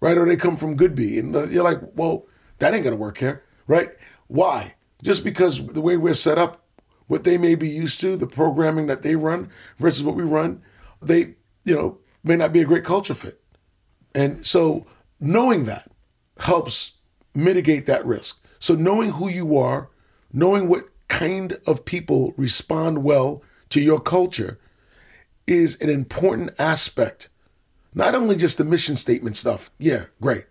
right? 0.00 0.18
Or 0.18 0.26
they 0.26 0.36
come 0.36 0.56
from 0.56 0.76
Goodby. 0.76 1.18
And 1.18 1.52
you're 1.52 1.62
like, 1.62 1.80
well, 1.94 2.26
that 2.58 2.74
ain't 2.74 2.84
to 2.84 2.96
work 2.96 3.18
here, 3.18 3.44
right? 3.66 3.90
Why? 4.26 4.74
Just 5.02 5.22
because 5.22 5.64
the 5.66 5.80
way 5.80 5.96
we're 5.96 6.14
set 6.14 6.38
up, 6.38 6.64
what 7.06 7.24
they 7.24 7.38
may 7.38 7.54
be 7.54 7.68
used 7.68 8.00
to, 8.00 8.16
the 8.16 8.26
programming 8.26 8.86
that 8.88 9.02
they 9.02 9.14
run 9.16 9.50
versus 9.78 10.02
what 10.02 10.16
we 10.16 10.22
run, 10.24 10.62
they, 11.00 11.34
you 11.64 11.74
know, 11.74 11.98
may 12.24 12.36
not 12.36 12.52
be 12.52 12.60
a 12.60 12.64
great 12.64 12.84
culture 12.84 13.14
fit. 13.14 13.40
And 14.14 14.44
so 14.44 14.86
knowing 15.20 15.64
that 15.66 15.90
helps 16.38 16.98
mitigate 17.34 17.86
that 17.86 18.04
risk. 18.04 18.44
So 18.58 18.74
knowing 18.74 19.10
who 19.10 19.28
you 19.28 19.56
are, 19.58 19.90
knowing 20.32 20.68
what 20.68 20.84
kind 21.08 21.58
of 21.66 21.84
people 21.84 22.34
respond 22.36 23.04
well 23.04 23.42
to 23.70 23.80
your 23.80 24.00
culture 24.00 24.58
is 25.46 25.80
an 25.80 25.90
important 25.90 26.50
aspect. 26.58 27.28
Not 27.94 28.14
only 28.14 28.36
just 28.36 28.58
the 28.58 28.64
mission 28.64 28.96
statement 28.96 29.36
stuff, 29.36 29.70
yeah, 29.78 30.06
great, 30.20 30.46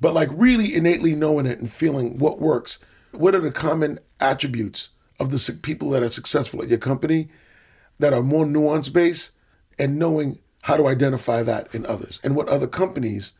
but 0.00 0.14
like 0.14 0.28
really 0.32 0.74
innately 0.74 1.14
knowing 1.14 1.46
it 1.46 1.58
and 1.58 1.70
feeling 1.70 2.18
what 2.18 2.40
works. 2.40 2.78
What 3.12 3.34
are 3.34 3.40
the 3.40 3.50
common 3.50 3.98
attributes 4.20 4.90
of 5.20 5.30
the 5.30 5.58
people 5.62 5.90
that 5.90 6.02
are 6.02 6.08
successful 6.08 6.62
at 6.62 6.68
your 6.68 6.78
company 6.78 7.28
that 7.98 8.12
are 8.12 8.22
more 8.22 8.44
nuance 8.44 8.88
based 8.88 9.32
and 9.78 9.98
knowing 9.98 10.38
how 10.62 10.76
to 10.76 10.86
identify 10.86 11.42
that 11.42 11.74
in 11.74 11.86
others 11.86 12.20
and 12.22 12.36
what 12.36 12.48
other 12.48 12.66
companies 12.66 13.32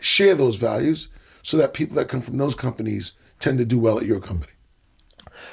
share 0.00 0.34
those 0.34 0.56
values 0.56 1.08
so 1.42 1.56
that 1.56 1.74
people 1.74 1.96
that 1.96 2.08
come 2.08 2.20
from 2.20 2.38
those 2.38 2.54
companies 2.54 3.14
tend 3.38 3.58
to 3.58 3.64
do 3.64 3.78
well 3.78 3.98
at 3.98 4.06
your 4.06 4.20
company. 4.20 4.52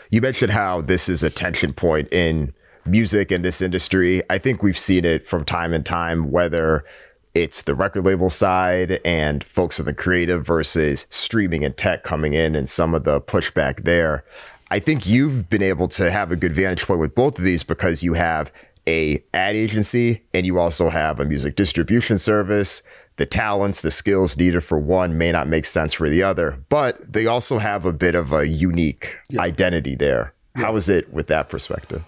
You 0.10 0.22
mentioned 0.22 0.52
how 0.52 0.82
this 0.82 1.10
is 1.10 1.24
a 1.24 1.30
tension 1.30 1.74
point 1.74 2.12
in 2.12 2.54
music 2.86 3.32
in 3.32 3.42
this 3.42 3.62
industry. 3.62 4.22
I 4.30 4.38
think 4.38 4.64
we've 4.64 4.78
seen 4.78 5.04
it 5.06 5.28
from 5.28 5.44
time 5.44 5.74
and 5.74 5.86
time, 5.86 6.32
whether 6.32 6.86
it's 7.34 7.62
the 7.62 7.76
record 7.76 8.06
label 8.06 8.30
side 8.30 9.00
and 9.04 9.44
folks 9.44 9.80
in 9.80 9.86
the 9.86 9.94
creative 9.94 10.46
versus 10.46 11.06
streaming 11.10 11.64
and 11.64 11.76
tech 11.76 12.04
coming 12.04 12.34
in 12.34 12.56
and 12.56 12.70
some 12.70 12.94
of 12.94 13.04
the 13.04 13.22
pushback 13.22 13.84
there. 13.84 14.24
I 14.70 14.80
think 14.80 15.06
you've 15.06 15.50
been 15.50 15.62
able 15.62 15.88
to 15.90 16.12
have 16.12 16.32
a 16.32 16.36
good 16.36 16.54
vantage 16.54 16.86
point 16.86 17.00
with 17.00 17.16
both 17.16 17.38
of 17.38 17.44
these 17.44 17.64
because 17.64 18.04
you 18.04 18.14
have 18.14 18.52
a 18.88 19.24
ad 19.34 19.56
agency 19.56 20.24
and 20.34 20.46
you 20.46 20.58
also 20.58 20.90
have 20.90 21.20
a 21.20 21.26
music 21.26 21.56
distribution 21.56 22.18
service. 22.18 22.82
The 23.18 23.26
talents, 23.26 23.82
the 23.82 23.92
skills 23.92 24.38
needed 24.38 24.64
for 24.64 24.80
one 24.80 25.18
may 25.18 25.32
not 25.32 25.48
make 25.48 25.66
sense 25.66 25.94
for 25.94 26.10
the 26.10 26.24
other, 26.24 26.64
but 26.70 27.12
they 27.12 27.26
also 27.26 27.58
have 27.58 27.86
a 27.86 27.94
bit 27.94 28.16
of 28.16 28.32
a 28.32 28.48
unique 28.48 29.16
yeah. 29.30 29.42
identity 29.42 29.96
there. 29.96 30.34
Yeah. 30.56 30.66
How 30.66 30.76
is 30.76 30.88
it 30.88 31.12
with 31.12 31.28
that 31.28 31.50
perspective? 31.50 32.04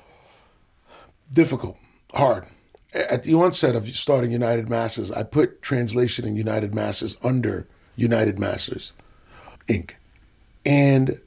Difficult, 1.34 1.78
hard. 2.14 2.46
At 2.94 3.24
the 3.24 3.36
onset 3.36 3.76
of 3.76 3.88
starting 3.90 4.32
United 4.32 4.70
Masters, 4.70 5.12
I 5.12 5.24
put 5.24 5.62
translation 5.62 6.26
in 6.26 6.36
United 6.36 6.74
Masters 6.74 7.18
under 7.24 7.68
United 7.96 8.40
Masters 8.40 8.94
Inc. 9.68 9.92
And 10.66 11.20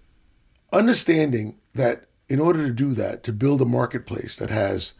understanding 0.73 1.57
that 1.75 2.07
in 2.29 2.41
order 2.41 2.67
to 2.67 2.73
do 2.73 2.95
that, 2.95 3.23
to 3.25 3.33
build 3.33 3.61
a 3.61 3.67
marketplace 3.67 4.37
that 4.37 4.51
has 4.51 4.95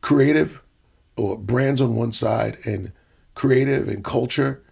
creative 0.00 0.62
or 1.16 1.38
brands 1.38 1.80
on 1.80 1.96
one 1.96 2.12
side 2.12 2.58
and 2.66 2.92
creative 3.40 3.88
and 3.88 4.04
culture 4.04 4.62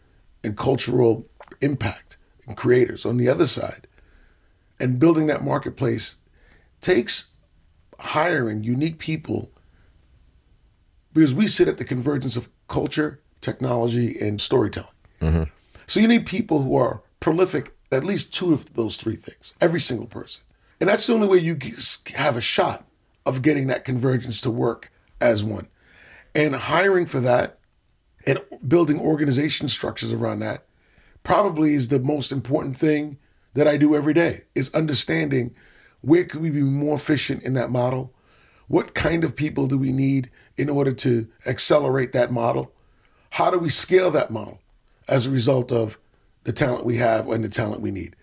and 0.44 0.54
cultural 0.54 1.26
impact 1.62 2.18
and 2.46 2.54
creators 2.54 3.06
on 3.06 3.16
the 3.16 3.26
other 3.26 3.46
side, 3.46 3.86
and 4.78 4.98
building 4.98 5.26
that 5.26 5.42
marketplace 5.42 6.16
takes 6.82 7.30
hiring 7.98 8.62
unique 8.62 8.98
people 8.98 9.50
because 11.14 11.32
we 11.32 11.46
sit 11.46 11.66
at 11.66 11.78
the 11.78 11.84
convergence 11.84 12.36
of 12.36 12.50
culture, 12.68 13.22
technology, 13.40 14.14
and 14.20 14.38
storytelling. 14.38 14.90
Mm-hmm. 15.22 15.44
So 15.86 16.00
you 16.00 16.06
need 16.06 16.26
people 16.26 16.62
who 16.62 16.76
are 16.76 17.02
prolific 17.20 17.74
at 17.90 18.04
least 18.04 18.34
two 18.34 18.52
of 18.52 18.74
those 18.74 18.98
three 18.98 19.16
things, 19.16 19.54
every 19.62 19.80
single 19.80 20.08
person. 20.08 20.44
And 20.78 20.90
that's 20.90 21.06
the 21.06 21.14
only 21.14 21.26
way 21.26 21.38
you 21.38 21.56
have 22.16 22.36
a 22.36 22.42
shot 22.42 22.84
of 23.24 23.40
getting 23.40 23.68
that 23.68 23.86
convergence 23.86 24.42
to 24.42 24.50
work 24.50 24.92
as 25.22 25.42
one. 25.42 25.68
And 26.34 26.54
hiring 26.54 27.06
for 27.06 27.20
that 27.20 27.57
and 28.28 28.38
building 28.68 29.00
organization 29.00 29.68
structures 29.68 30.12
around 30.12 30.40
that 30.40 30.64
probably 31.24 31.74
is 31.74 31.88
the 31.88 31.98
most 31.98 32.30
important 32.30 32.76
thing 32.76 33.18
that 33.54 33.66
I 33.66 33.76
do 33.76 33.96
every 33.96 34.14
day 34.14 34.42
is 34.54 34.72
understanding 34.74 35.54
where 36.00 36.24
could 36.24 36.40
we 36.40 36.50
be 36.50 36.60
more 36.60 36.94
efficient 36.94 37.42
in 37.42 37.54
that 37.54 37.70
model? 37.70 38.14
What 38.68 38.94
kind 38.94 39.24
of 39.24 39.34
people 39.34 39.66
do 39.66 39.76
we 39.76 39.90
need 39.90 40.30
in 40.56 40.70
order 40.70 40.92
to 40.92 41.26
accelerate 41.46 42.12
that 42.12 42.30
model? 42.30 42.72
How 43.30 43.50
do 43.50 43.58
we 43.58 43.68
scale 43.68 44.10
that 44.12 44.30
model 44.30 44.60
as 45.08 45.26
a 45.26 45.30
result 45.30 45.72
of 45.72 45.98
the 46.48 46.52
talent 46.54 46.86
we 46.86 46.96
have 46.96 47.28
and 47.28 47.44
the 47.44 47.48
talent 47.48 47.82
we 47.82 47.90
need. 47.90 48.16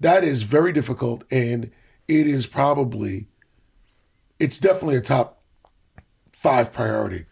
That 0.00 0.24
is 0.24 0.42
very 0.42 0.72
difficult, 0.72 1.24
and 1.30 1.70
it 2.06 2.26
is 2.26 2.46
probably, 2.46 3.28
it's 4.38 4.58
definitely 4.58 4.96
a 4.96 5.00
top 5.00 5.40
five 6.32 6.70
priority 6.70 7.24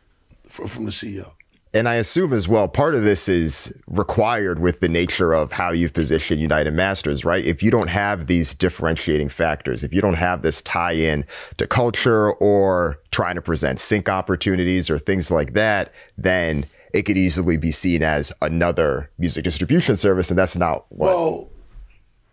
for, 0.47 0.67
from 0.67 0.87
the 0.87 0.91
CEO. 0.91 1.33
And 1.73 1.89
I 1.89 1.95
assume 1.95 2.33
as 2.33 2.49
well, 2.49 2.67
part 2.67 2.97
of 2.97 3.05
this 3.05 3.29
is 3.29 3.73
required 3.87 4.59
with 4.59 4.81
the 4.81 4.89
nature 4.89 5.33
of 5.33 5.53
how 5.53 5.71
you've 5.71 5.93
positioned 5.93 6.41
United 6.41 6.73
Masters, 6.73 7.25
right? 7.25 7.45
If 7.45 7.63
you 7.63 7.71
don't 7.71 7.89
have 7.89 8.27
these 8.27 8.55
differentiating 8.55 9.29
factors, 9.29 9.85
if 9.85 9.93
you 9.93 10.01
don't 10.01 10.15
have 10.15 10.43
this 10.43 10.63
tie 10.63 10.95
in 10.95 11.25
to 11.59 11.69
culture 11.69 12.33
or 12.33 12.99
trying 13.13 13.37
to 13.37 13.41
present 13.43 13.79
sync 13.79 14.09
opportunities 14.09 14.91
or 14.91 14.99
things 14.99 15.31
like 15.31 15.53
that, 15.53 15.93
then 16.19 16.67
it 16.93 17.03
could 17.03 17.17
easily 17.17 17.57
be 17.57 17.71
seen 17.71 18.03
as 18.03 18.33
another 18.43 19.09
music 19.17 19.45
distribution 19.45 19.97
service, 19.97 20.29
and 20.29 20.37
that's 20.37 20.57
not 20.57 20.87
what. 20.89 21.07
Well, 21.07 21.51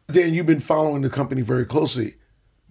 Dan, 0.09 0.33
you've 0.33 0.47
been 0.47 0.59
following 0.59 1.03
the 1.03 1.11
company 1.11 1.43
very 1.43 1.65
closely. 1.65 2.15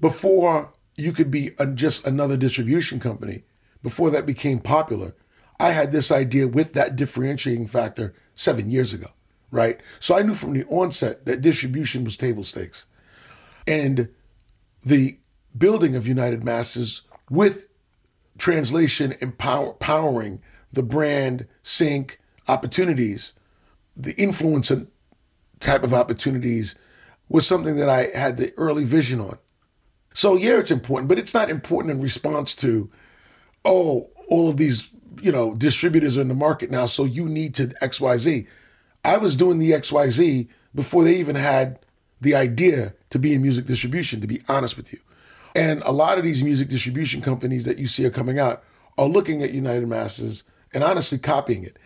Before 0.01 0.73
you 0.97 1.13
could 1.13 1.31
be 1.31 1.53
just 1.75 2.09
another 2.09 2.37
distribution 2.37 2.99
company, 2.99 3.45
before 3.85 4.11
that 4.11 4.27
became 4.27 4.59
popular, 4.59 5.15
I 5.59 5.71
had 5.71 5.93
this 5.93 6.11
idea 6.11 6.49
with 6.49 6.73
that 6.75 6.97
differentiating 6.97 7.67
factor 7.67 8.15
seven 8.35 8.71
years 8.71 8.93
ago, 8.93 9.09
right? 9.51 9.81
So 10.01 10.17
I 10.17 10.23
knew 10.23 10.35
from 10.35 10.53
the 10.53 10.65
onset 10.67 11.25
that 11.27 11.41
distribution 11.41 12.05
was 12.05 12.17
table 12.17 12.45
stakes. 12.45 12.87
And 13.67 14.09
the 14.85 15.19
building 15.57 15.97
of 15.97 16.07
United 16.07 16.45
Masters 16.45 17.03
with 17.31 17.67
translation 18.39 19.15
empower, 19.21 19.69
empowering 19.69 20.43
the 20.73 20.83
brand 20.83 21.47
sync 21.63 22.21
opportunities, 22.49 23.33
the 23.97 24.15
influence 24.21 24.71
type 25.61 25.83
of 25.83 25.95
opportunities 25.95 26.75
was 27.29 27.47
something 27.47 27.77
that 27.77 27.89
I 27.89 28.09
had 28.17 28.37
the 28.37 28.53
early 28.57 28.85
vision 28.85 29.21
on. 29.21 29.39
So 30.13 30.37
yeah, 30.37 30.59
it's 30.59 30.71
important, 30.71 31.09
but 31.09 31.19
it's 31.19 31.35
not 31.35 31.51
important 31.51 31.93
in 31.93 32.01
response 32.01 32.55
to, 32.57 32.91
oh, 33.65 34.11
all 34.29 34.49
of 34.49 34.57
these, 34.57 34.89
you 35.23 35.33
know, 35.33 35.55
distributors 35.55 36.19
are 36.19 36.23
in 36.23 36.29
the 36.29 36.35
market 36.35 36.71
now, 36.71 36.87
so 36.87 37.05
you 37.05 37.27
need 37.29 37.55
to 37.57 37.69
XYZ. 37.83 38.47
I 39.05 39.17
was 39.17 39.37
doing 39.37 39.59
the 39.59 39.73
XYZ 39.73 40.49
before 40.75 41.05
they 41.05 41.17
even 41.17 41.37
had 41.37 41.79
the 42.21 42.35
idea 42.35 42.95
to 43.11 43.19
be 43.19 43.35
in 43.35 43.43
music 43.43 43.67
distribution, 43.67 44.21
to 44.21 44.27
be 44.27 44.41
honest 44.49 44.77
with 44.77 44.93
you. 44.93 44.99
And 45.55 45.83
a 45.83 45.93
lot 45.93 46.19
of 46.19 46.25
these 46.25 46.43
music 46.43 46.69
distribution 46.69 47.23
companies 47.23 47.65
that 47.65 47.79
you 47.79 47.87
see 47.87 48.05
are 48.05 48.11
coming 48.11 48.39
out 48.39 48.63
are 48.99 49.07
looking 49.07 49.43
at 49.43 49.53
United 49.53 49.89
Masters 49.89 50.45
and 50.75 50.85
honestly 50.85 51.19
copying 51.19 51.65
it. 51.65 51.79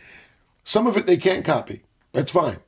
Some 0.65 0.87
of 0.87 0.97
it 0.97 1.07
they 1.07 1.17
can't 1.17 1.45
copy. 1.45 1.83
That's 2.13 2.31
fine. 2.31 2.59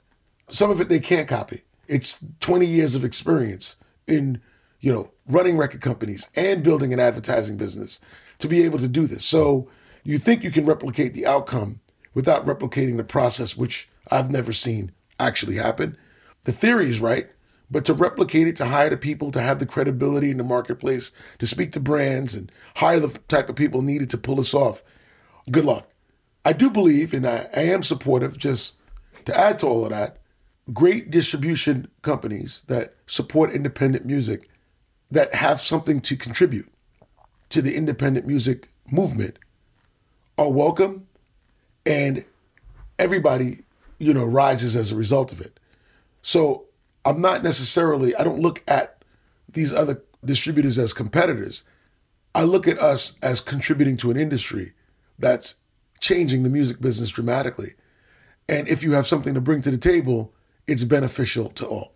Some 0.49 0.71
of 0.71 0.81
it 0.81 0.89
they 0.89 1.01
can't 1.01 1.29
copy. 1.29 1.63
It's 1.89 2.19
20 2.41 2.67
years 2.67 2.95
of 2.95 3.05
experience 3.05 3.77
in, 4.07 4.41
you 4.81 4.93
know, 4.93 5.11
running 5.27 5.57
record 5.57 5.81
companies 5.81 6.29
and 6.37 6.63
building 6.63 6.93
an 6.93 7.01
advertising 7.01 7.57
business 7.57 7.99
to 8.39 8.49
be 8.49 8.63
able 8.63 8.79
to 8.79 8.89
do 8.89 9.07
this. 9.07 9.25
So 9.25 9.69
you 10.05 10.19
think 10.19 10.43
you 10.43 10.51
can 10.51 10.65
replicate 10.65 11.15
the 11.15 11.27
outcome 11.27 11.81
without 12.15 12.45
replicating 12.45 12.97
the 12.97 13.05
process, 13.05 13.57
which 13.57 13.89
I've 14.11 14.31
never 14.31 14.53
seen 14.53 14.93
actually 15.19 15.57
happen. 15.57 15.97
The 16.45 16.53
theory 16.53 16.89
is 16.89 17.01
right, 17.01 17.29
but 17.71 17.85
to 17.87 17.95
replicate 17.95 18.49
it, 18.49 18.57
to 18.57 18.67
hire 18.67 18.91
the 18.91 18.97
people, 18.97 19.31
to 19.31 19.41
have 19.41 19.59
the 19.59 19.67
credibility 19.67 20.31
in 20.31 20.39
the 20.39 20.45
marketplace, 20.45 21.13
to 21.39 21.47
speak 21.47 21.73
to 21.73 21.81
brands 21.81 22.35
and 22.35 22.51
hire 22.77 23.01
the 23.01 23.19
type 23.29 23.49
of 23.49 23.57
people 23.57 23.83
needed 23.83 24.11
to 24.11 24.19
pull 24.19 24.37
this 24.37 24.55
off, 24.55 24.83
good 25.51 25.65
luck. 25.65 25.89
I 26.45 26.53
do 26.53 26.69
believe, 26.69 27.15
and 27.15 27.27
I, 27.27 27.47
I 27.57 27.61
am 27.61 27.83
supportive, 27.83 28.37
just 28.37 28.75
to 29.25 29.39
add 29.39 29.61
to 29.61 29.67
all 29.67 29.85
of 29.85 29.91
that, 29.91 30.19
great 30.73 31.11
distribution 31.11 31.89
companies 32.03 32.65
that 32.67 32.95
support 33.07 33.53
independent 33.53 34.05
music 34.05 34.49
that 35.11 35.35
have 35.35 35.61
something 35.61 36.01
to 36.01 36.17
contribute 36.17 36.71
to 37.51 37.63
the 37.63 37.77
independent 37.77 38.27
music 38.27 38.69
movement 38.91 39.39
are 40.39 40.51
welcome 40.51 41.07
and 41.87 42.25
everybody 42.99 43.65
you 43.99 44.13
know 44.15 44.25
rises 44.25 44.77
as 44.77 44.93
a 44.93 44.97
result 44.97 45.33
of 45.33 45.41
it 45.41 45.59
so 46.23 46.65
i'm 47.05 47.21
not 47.21 47.43
necessarily 47.43 48.15
i 48.17 48.25
don't 48.25 48.41
look 48.41 48.63
at 48.69 49.05
these 49.53 49.73
other 49.73 50.03
distributors 50.25 50.79
as 50.79 50.93
competitors 50.93 51.65
i 52.35 52.43
look 52.43 52.67
at 52.69 52.79
us 52.79 53.15
as 53.23 53.41
contributing 53.41 53.97
to 53.97 54.11
an 54.11 54.17
industry 54.17 54.73
that's 55.19 55.57
changing 56.03 56.43
the 56.43 56.51
music 56.51 56.81
business 56.81 57.09
dramatically. 57.09 57.73
And 58.49 58.69
if 58.69 58.83
you 58.83 58.93
have 58.93 59.07
something 59.07 59.33
to 59.35 59.41
bring 59.41 59.63
to 59.63 59.71
the 59.71 59.79
table, 59.79 60.33
it's 60.67 60.85
beneficial 60.85 61.49
to 61.51 61.67
all. 61.67 61.93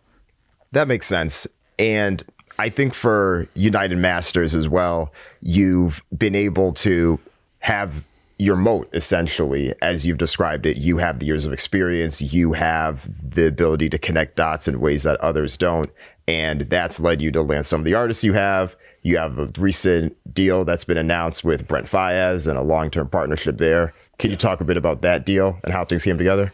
That 0.73 0.89
makes 0.89 1.07
sense. 1.07 1.47
And 1.79 2.23
I 2.59 2.71
think 2.71 2.95
for 2.95 3.49
United 3.55 3.99
Masters 3.99 4.55
as 4.55 4.69
well, 4.69 5.13
you've 5.41 6.03
been 6.17 6.35
able 6.35 6.73
to 6.75 7.19
have 7.59 8.05
your 8.39 8.57
moat 8.57 8.89
essentially 8.93 9.75
as 9.81 10.05
you've 10.05 10.19
described 10.19 10.67
it 10.67 10.77
you 10.77 10.99
have 10.99 11.19
the 11.19 11.27
years 11.27 11.47
of 11.47 11.53
experience 11.53 12.21
you 12.21 12.53
have 12.53 13.09
the 13.31 13.47
ability 13.47 13.89
to 13.89 13.99
connect 13.99 14.37
dots 14.37 14.69
in 14.69 14.79
ways 14.79 15.05
that 15.05 15.19
others 15.21 15.57
don't 15.57 15.91
and 16.29 16.63
that's 16.63 17.01
led 17.01 17.23
you 17.23 17.33
to 17.33 17.41
land 17.41 17.65
some 17.65 17.81
of 17.81 17.85
the 17.85 17.95
artists 17.95 18.23
you 18.23 18.35
have 18.35 18.77
you 19.07 19.19
have 19.19 19.39
a 19.39 19.47
recent 19.57 20.17
deal 20.35 20.65
that's 20.65 20.83
been 20.83 20.97
announced 20.99 21.45
with 21.45 21.69
Brent 21.69 21.87
Faiyaz 21.87 22.49
and 22.49 22.59
a 22.59 22.63
long 22.63 22.91
term 22.91 23.09
partnership 23.09 23.57
there. 23.57 23.95
Can 24.19 24.33
you 24.33 24.37
talk 24.37 24.61
a 24.61 24.65
bit 24.65 24.77
about 24.77 25.03
that 25.03 25.25
deal 25.25 25.61
and 25.63 25.73
how 25.73 25.85
things 25.85 26.03
came 26.03 26.19
together? 26.19 26.53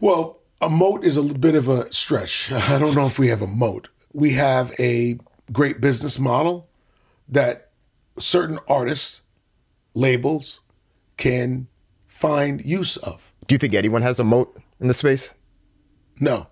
Well, 0.00 0.40
a 0.60 0.68
moat 0.68 1.04
is 1.04 1.16
a 1.16 1.22
bit 1.22 1.54
of 1.54 1.68
a 1.68 1.92
stretch. 1.92 2.50
I 2.52 2.78
don't 2.78 2.96
know 2.96 3.06
if 3.06 3.16
we 3.16 3.28
have 3.28 3.42
a 3.42 3.46
moat. 3.46 3.90
We 4.12 4.32
have 4.32 4.74
a 4.80 5.20
great 5.52 5.80
business 5.80 6.18
model 6.18 6.68
that 7.28 7.70
certain 8.18 8.58
artists, 8.68 9.22
labels 9.94 10.62
can 11.16 11.68
find 12.06 12.64
use 12.64 12.96
of. 12.96 13.32
Do 13.46 13.54
you 13.54 13.58
think 13.58 13.74
anyone 13.74 14.02
has 14.02 14.18
a 14.18 14.24
moat 14.24 14.56
in 14.80 14.88
the 14.88 14.94
space? 14.94 15.30
No, 16.20 16.48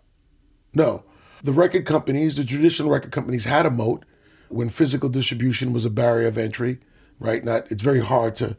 no. 0.75 1.05
The 1.43 1.53
record 1.53 1.87
companies, 1.87 2.37
the 2.37 2.45
traditional 2.45 2.91
record 2.91 3.13
companies, 3.13 3.45
had 3.45 3.67
a 3.67 3.71
moat 3.71 4.05
when 4.49 4.69
physical 4.69 5.09
distribution 5.09 5.73
was 5.73 5.85
a 5.85 5.91
barrier 5.91 6.29
of 6.29 6.39
entry. 6.39 6.79
Right? 7.19 7.45
Not. 7.45 7.71
It's 7.71 7.83
very 7.83 8.01
hard 8.01 8.35
to 8.37 8.57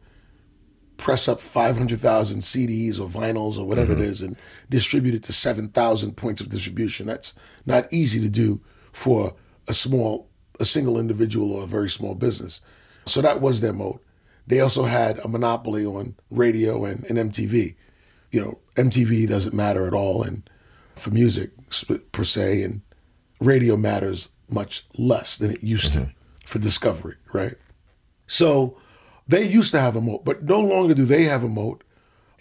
press 0.96 1.28
up 1.28 1.40
500,000 1.40 2.38
CDs 2.38 3.00
or 3.00 3.08
vinyls 3.08 3.58
or 3.58 3.64
whatever 3.64 3.92
mm-hmm. 3.92 4.02
it 4.02 4.08
is 4.08 4.22
and 4.22 4.36
distribute 4.70 5.14
it 5.14 5.22
to 5.24 5.32
7,000 5.32 6.16
points 6.16 6.40
of 6.40 6.48
distribution. 6.48 7.06
That's 7.06 7.34
not 7.66 7.92
easy 7.92 8.20
to 8.20 8.30
do 8.30 8.60
for 8.92 9.34
a 9.68 9.74
small, 9.74 10.28
a 10.60 10.64
single 10.64 10.98
individual 10.98 11.52
or 11.52 11.64
a 11.64 11.66
very 11.66 11.90
small 11.90 12.14
business. 12.14 12.60
So 13.06 13.20
that 13.22 13.40
was 13.40 13.60
their 13.60 13.72
moat. 13.72 14.03
They 14.46 14.60
also 14.60 14.84
had 14.84 15.18
a 15.20 15.28
monopoly 15.28 15.86
on 15.86 16.16
radio 16.30 16.84
and, 16.84 17.04
and 17.06 17.32
MTV. 17.32 17.74
You 18.30 18.40
know, 18.40 18.60
MTV 18.76 19.28
doesn't 19.28 19.54
matter 19.54 19.86
at 19.86 19.94
all 19.94 20.22
and 20.22 20.48
for 20.96 21.10
music 21.10 21.50
per 22.12 22.24
se, 22.24 22.62
and 22.62 22.80
radio 23.40 23.76
matters 23.76 24.30
much 24.48 24.86
less 24.96 25.38
than 25.38 25.50
it 25.50 25.62
used 25.62 25.92
mm-hmm. 25.92 26.04
to 26.04 26.14
for 26.46 26.58
discovery, 26.58 27.16
right? 27.32 27.54
So 28.26 28.76
they 29.26 29.48
used 29.48 29.70
to 29.72 29.80
have 29.80 29.96
a 29.96 30.00
moat, 30.00 30.24
but 30.24 30.44
no 30.44 30.60
longer 30.60 30.94
do 30.94 31.04
they 31.04 31.24
have 31.24 31.42
a 31.42 31.48
moat. 31.48 31.82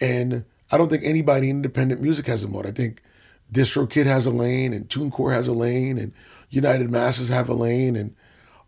And 0.02 0.46
I 0.72 0.78
don't 0.78 0.90
think 0.90 1.04
anybody 1.04 1.50
in 1.50 1.58
independent 1.58 2.02
music 2.02 2.28
has 2.28 2.44
a 2.44 2.48
moat. 2.48 2.66
I 2.66 2.72
think 2.72 3.02
DistroKid 3.52 4.06
has 4.06 4.26
a 4.26 4.32
lane, 4.32 4.74
and 4.74 4.90
TuneCore 4.90 5.34
has 5.34 5.48
a 5.48 5.54
lane, 5.54 5.98
and 5.98 6.14
United 6.50 6.90
Masters 6.90 7.30
have 7.30 7.50
a 7.50 7.54
lane, 7.54 7.96
and 7.96 8.16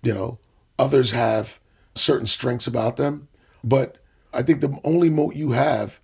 you 0.04 0.14
know 0.14 0.40
others 0.78 1.12
have 1.12 1.60
certain 1.96 2.28
strengths 2.28 2.68
about 2.68 2.98
them. 2.98 3.28
But 3.64 3.98
I 4.34 4.42
think 4.42 4.62
the 4.62 4.78
only 4.84 5.10
moat 5.10 5.36
you 5.36 5.52
have 5.52 6.00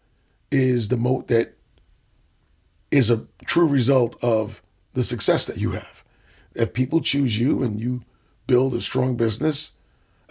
is 0.52 0.88
the 0.88 0.98
moat 0.98 1.28
that 1.28 1.58
is 2.90 3.10
a 3.10 3.28
true 3.46 3.68
result 3.68 4.22
of 4.24 4.62
the 4.94 5.04
success 5.04 5.46
that 5.46 5.58
you 5.58 5.72
have. 5.72 6.04
If 6.54 6.74
people 6.74 7.00
choose 7.02 7.40
you 7.40 7.64
and 7.64 7.80
you 7.80 8.04
build 8.48 8.74
a 8.74 8.82
strong 8.82 9.16
business 9.16 9.74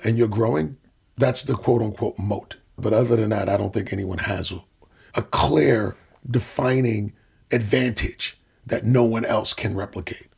and 0.04 0.18
you're 0.18 0.28
growing, 0.28 0.76
that's 1.16 1.42
the 1.42 1.54
quote 1.54 1.82
unquote 1.82 2.18
moat. 2.18 2.56
But 2.76 2.92
other 2.92 3.16
than 3.16 3.30
that, 3.30 3.48
I 3.48 3.56
don't 3.56 3.72
think 3.72 3.92
anyone 3.92 4.18
has 4.18 4.52
a 5.14 5.22
clear, 5.22 5.96
defining 6.28 7.12
advantage 7.52 8.38
that 8.66 8.84
no 8.84 9.04
one 9.04 9.24
else 9.24 9.52
can 9.52 9.74
replicate. 9.74 10.28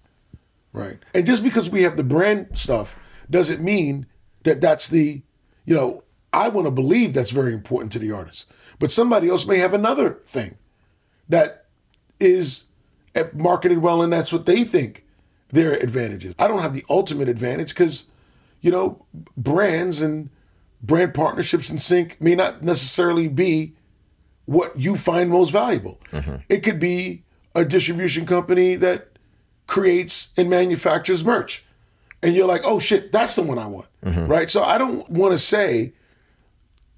Right. 0.72 0.98
And 1.14 1.26
just 1.26 1.42
because 1.42 1.68
we 1.68 1.82
have 1.82 1.96
the 1.96 2.04
brand 2.04 2.58
stuff 2.58 2.96
doesn't 3.28 3.62
mean 3.62 4.06
that 4.44 4.60
that's 4.60 4.88
the, 4.88 5.22
you 5.64 5.74
know, 5.74 6.02
I 6.32 6.48
want 6.48 6.66
to 6.66 6.70
believe 6.70 7.12
that's 7.12 7.30
very 7.30 7.52
important 7.52 7.92
to 7.92 7.98
the 7.98 8.12
artist. 8.12 8.50
But 8.78 8.90
somebody 8.90 9.28
else 9.28 9.46
may 9.46 9.58
have 9.58 9.74
another 9.74 10.10
thing 10.10 10.56
that 11.28 11.66
is 12.18 12.64
marketed 13.34 13.78
well 13.78 14.02
and 14.02 14.12
that's 14.12 14.32
what 14.32 14.46
they 14.46 14.64
think 14.64 15.04
their 15.48 15.74
advantage 15.74 16.24
is. 16.24 16.34
I 16.38 16.48
don't 16.48 16.62
have 16.62 16.74
the 16.74 16.84
ultimate 16.88 17.28
advantage 17.28 17.68
because, 17.68 18.06
you 18.60 18.70
know, 18.70 19.04
brands 19.36 20.00
and 20.00 20.30
brand 20.82 21.14
partnerships 21.14 21.70
in 21.70 21.78
sync 21.78 22.20
may 22.20 22.34
not 22.34 22.62
necessarily 22.62 23.28
be 23.28 23.74
what 24.46 24.78
you 24.78 24.96
find 24.96 25.30
most 25.30 25.50
valuable. 25.50 26.00
Mm-hmm. 26.10 26.36
It 26.48 26.60
could 26.60 26.80
be 26.80 27.22
a 27.54 27.64
distribution 27.64 28.26
company 28.26 28.74
that 28.76 29.08
creates 29.66 30.30
and 30.36 30.50
manufactures 30.50 31.24
merch. 31.24 31.64
And 32.22 32.34
you're 32.34 32.46
like, 32.46 32.62
oh 32.64 32.78
shit, 32.78 33.12
that's 33.12 33.34
the 33.36 33.42
one 33.42 33.58
I 33.58 33.66
want. 33.66 33.86
Mm-hmm. 34.04 34.26
Right. 34.26 34.50
So 34.50 34.62
I 34.62 34.78
don't 34.78 35.08
want 35.10 35.32
to 35.32 35.38
say 35.38 35.92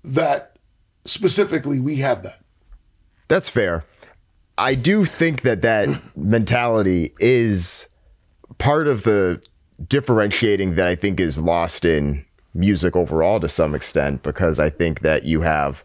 that 0.04 0.59
specifically 1.04 1.81
we 1.81 1.97
have 1.97 2.23
that. 2.23 2.40
That's 3.28 3.49
fair. 3.49 3.85
I 4.57 4.75
do 4.75 5.04
think 5.04 5.43
that 5.43 5.62
that 5.62 5.88
mentality 6.16 7.12
is 7.19 7.88
part 8.58 8.87
of 8.87 9.02
the 9.02 9.43
differentiating 9.89 10.76
that 10.76 10.87
I 10.87 10.95
think 10.95 11.19
is 11.19 11.39
lost 11.39 11.84
in 11.84 12.25
music 12.54 12.95
overall 12.95 13.41
to 13.41 13.49
some 13.49 13.75
extent 13.75 14.23
because 14.23 14.60
I 14.60 14.71
think 14.71 15.00
that 15.00 15.25
you 15.25 15.41
have 15.41 15.82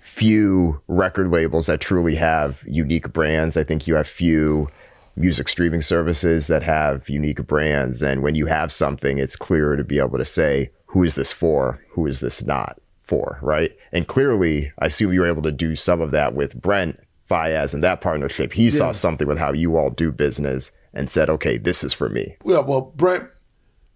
few 0.00 0.82
record 0.88 1.28
labels 1.28 1.66
that 1.66 1.80
truly 1.80 2.16
have 2.16 2.62
unique 2.66 3.12
brands. 3.12 3.56
I 3.56 3.64
think 3.64 3.86
you 3.86 3.94
have 3.94 4.06
few 4.06 4.68
music 5.16 5.48
streaming 5.48 5.82
services 5.82 6.46
that 6.46 6.62
have 6.62 7.08
unique 7.08 7.46
brands. 7.46 8.02
And 8.02 8.22
when 8.22 8.34
you 8.34 8.46
have 8.46 8.72
something, 8.72 9.18
it's 9.18 9.36
clearer 9.36 9.76
to 9.76 9.84
be 9.84 9.98
able 9.98 10.18
to 10.18 10.24
say, 10.24 10.70
who 10.86 11.02
is 11.02 11.14
this 11.14 11.32
for? 11.32 11.84
Who 11.90 12.06
is 12.06 12.20
this 12.20 12.44
not 12.44 12.78
for? 13.02 13.38
Right. 13.42 13.76
And 13.92 14.06
clearly, 14.06 14.72
I 14.78 14.86
assume 14.86 15.12
you 15.12 15.20
were 15.20 15.26
able 15.26 15.42
to 15.42 15.52
do 15.52 15.76
some 15.76 16.00
of 16.00 16.10
that 16.12 16.34
with 16.34 16.60
Brent 16.60 16.98
Faiyaz 17.30 17.74
and 17.74 17.82
that 17.82 18.00
partnership. 18.00 18.52
He 18.52 18.64
yeah. 18.64 18.70
saw 18.70 18.92
something 18.92 19.28
with 19.28 19.38
how 19.38 19.52
you 19.52 19.76
all 19.76 19.90
do 19.90 20.12
business 20.12 20.70
and 20.94 21.10
said, 21.10 21.30
okay, 21.30 21.58
this 21.58 21.82
is 21.82 21.92
for 21.92 22.08
me. 22.08 22.36
Yeah. 22.44 22.60
Well, 22.60 22.92
Brent 22.94 23.28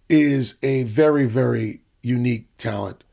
is 0.08 0.56
a 0.62 0.84
very, 0.84 1.26
very 1.26 1.80
unique 2.02 2.46
talent. 2.58 3.04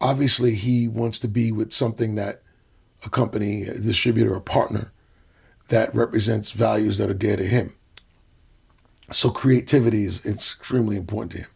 Obviously, 0.00 0.54
he 0.54 0.88
wants 0.88 1.18
to 1.20 1.28
be 1.28 1.52
with 1.52 1.72
something 1.72 2.14
that 2.14 2.42
a 3.04 3.10
company, 3.10 3.62
a 3.62 3.78
distributor, 3.78 4.34
a 4.34 4.40
partner 4.40 4.92
that 5.68 5.94
represents 5.94 6.50
values 6.52 6.98
that 6.98 7.10
are 7.10 7.14
dear 7.14 7.36
to 7.36 7.44
him. 7.44 7.74
So 9.12 9.30
creativity 9.30 10.04
is 10.04 10.26
extremely 10.26 10.96
important 10.96 11.32
to 11.32 11.38
him. 11.38 11.48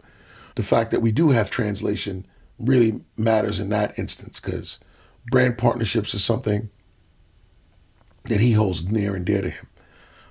The 0.57 0.63
fact 0.63 0.91
that 0.91 1.01
we 1.01 1.13
do 1.13 1.31
have 1.31 1.51
translation 1.51 2.27
really 2.59 3.01
matters 3.17 3.61
in 3.61 3.69
that 3.71 3.99
instance 3.99 4.41
because 4.41 4.79
brand 5.31 5.59
partnerships 5.59 6.15
is 6.15 6.25
something 6.25 6.71
that 8.25 8.41
he 8.41 8.53
holds 8.53 8.91
near 8.91 9.15
and 9.15 9.25
dear 9.25 9.43
to 9.43 9.51
him. 9.51 9.67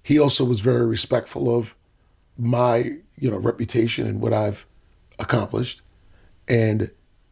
He 0.03 0.19
also 0.19 0.45
was 0.45 0.59
very 0.59 0.85
respectful 0.85 1.55
of 1.55 1.75
my, 2.37 2.97
you 3.17 3.29
know, 3.29 3.37
reputation 3.37 4.07
and 4.07 4.21
what 4.21 4.33
I've 4.33 4.65
accomplished 5.17 5.81
and 6.47 6.91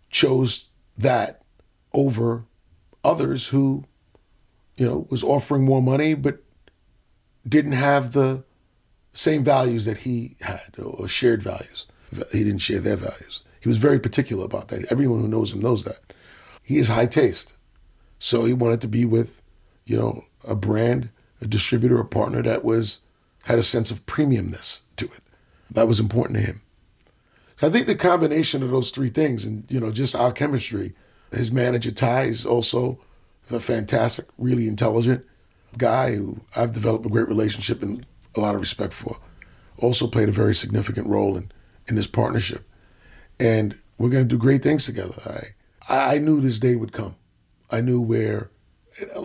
chose 0.10 0.70
that 0.98 1.42
over 1.94 2.46
others 3.04 3.48
who, 3.50 3.86
you 4.78 4.86
know, 4.86 5.08
was 5.10 5.24
offering 5.24 5.66
more 5.66 5.82
money 5.82 6.14
but 6.14 6.40
didn't 7.48 7.74
have 7.74 8.14
the 8.14 8.44
same 9.14 9.44
values 9.44 9.86
that 9.86 10.00
he 10.00 10.36
had 10.42 10.76
or 10.82 11.08
shared 11.08 11.42
values. 11.42 11.88
He 12.32 12.44
didn't 12.44 12.60
share 12.60 12.80
their 12.80 12.96
values. 12.96 13.44
He 13.60 13.68
was 13.68 13.78
very 13.78 14.00
particular 14.00 14.46
about 14.46 14.70
that. 14.70 14.92
Everyone 14.92 15.22
who 15.22 15.28
knows 15.28 15.54
him 15.54 15.62
knows 15.62 15.84
that. 15.84 16.14
He 16.62 16.78
is 16.78 16.88
high 16.88 17.08
taste. 17.08 17.54
So 18.20 18.46
he 18.46 18.54
wanted 18.54 18.82
to 18.82 18.88
be 18.88 19.06
with, 19.06 19.42
you 19.86 19.98
know, 19.98 20.24
a 20.48 20.56
brand, 20.56 21.10
a 21.42 21.48
distributor, 21.48 22.00
a 22.00 22.06
partner 22.06 22.42
that 22.44 22.64
was 22.64 23.02
had 23.44 23.60
a 23.60 23.64
sense 23.64 23.92
of 23.92 24.06
premiumness 24.06 24.82
to 24.98 25.06
it. 25.06 25.22
That 25.72 25.88
was 25.88 26.00
important 26.00 26.38
to 26.38 26.46
him. 26.46 26.62
So 27.58 27.68
I 27.68 27.70
think 27.70 27.88
the 27.88 27.96
combination 27.96 28.62
of 28.62 28.70
those 28.70 28.92
three 28.92 29.10
things 29.10 29.46
and, 29.46 29.66
you 29.70 29.80
know, 29.80 29.92
just 29.92 30.16
our 30.16 30.32
chemistry, 30.32 30.94
his 31.32 31.52
manager 31.52 31.92
ties 31.92 32.46
also 32.46 33.00
a 33.50 33.60
fantastic, 33.60 34.26
really 34.38 34.68
intelligent 34.68 35.26
guy 35.78 36.16
who 36.16 36.40
I've 36.56 36.74
developed 36.74 37.06
a 37.06 37.10
great 37.10 37.28
relationship 37.28 37.82
and 37.82 38.06
a 38.36 38.40
lot 38.40 38.56
of 38.56 38.62
respect 38.62 38.94
for. 38.94 39.18
Also 39.80 40.08
played 40.08 40.30
a 40.30 40.34
very 40.34 40.56
significant 40.56 41.08
role 41.08 41.38
in, 41.38 41.52
in 41.88 41.96
this 41.96 42.08
partnership. 42.08 42.68
And 43.40 43.76
we're 43.98 44.10
going 44.10 44.24
to 44.24 44.28
do 44.28 44.38
great 44.38 44.64
things 44.64 44.86
together. 44.86 45.54
I, 45.90 46.16
I 46.16 46.18
knew 46.18 46.42
this 46.42 46.60
day 46.60 46.76
would 46.76 46.94
come. 46.94 47.16
I 47.72 47.82
knew 47.82 48.02
where, 48.02 48.50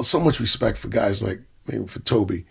so 0.02 0.20
much 0.20 0.40
respect 0.40 0.78
for 0.78 0.88
guys 0.88 1.22
like, 1.22 1.40
I 1.68 1.72
mean, 1.72 1.86
for 1.86 2.00
Toby, 2.00 2.44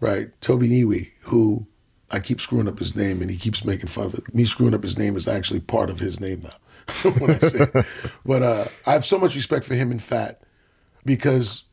right? 0.00 0.28
Toby 0.40 0.68
Niwi, 0.68 1.12
who 1.20 1.66
I 2.10 2.18
keep 2.18 2.40
screwing 2.40 2.68
up 2.68 2.78
his 2.78 2.96
name, 2.96 3.20
and 3.20 3.30
he 3.30 3.36
keeps 3.36 3.64
making 3.64 3.88
fun 3.88 4.06
of 4.06 4.14
it. 4.14 4.34
Me 4.34 4.44
screwing 4.44 4.74
up 4.74 4.82
his 4.82 4.98
name 4.98 5.16
is 5.16 5.28
actually 5.28 5.60
part 5.60 5.90
of 5.90 5.98
his 5.98 6.20
name 6.20 6.40
now. 6.42 7.10
when 7.18 7.30
I 7.30 7.38
say, 7.38 7.66
but 8.26 8.42
uh, 8.42 8.66
I 8.86 8.92
have 8.92 9.04
so 9.04 9.18
much 9.18 9.34
respect 9.34 9.64
for 9.64 9.74
him 9.74 9.90
and 9.90 10.02
Fat 10.02 10.43
because 11.04 11.64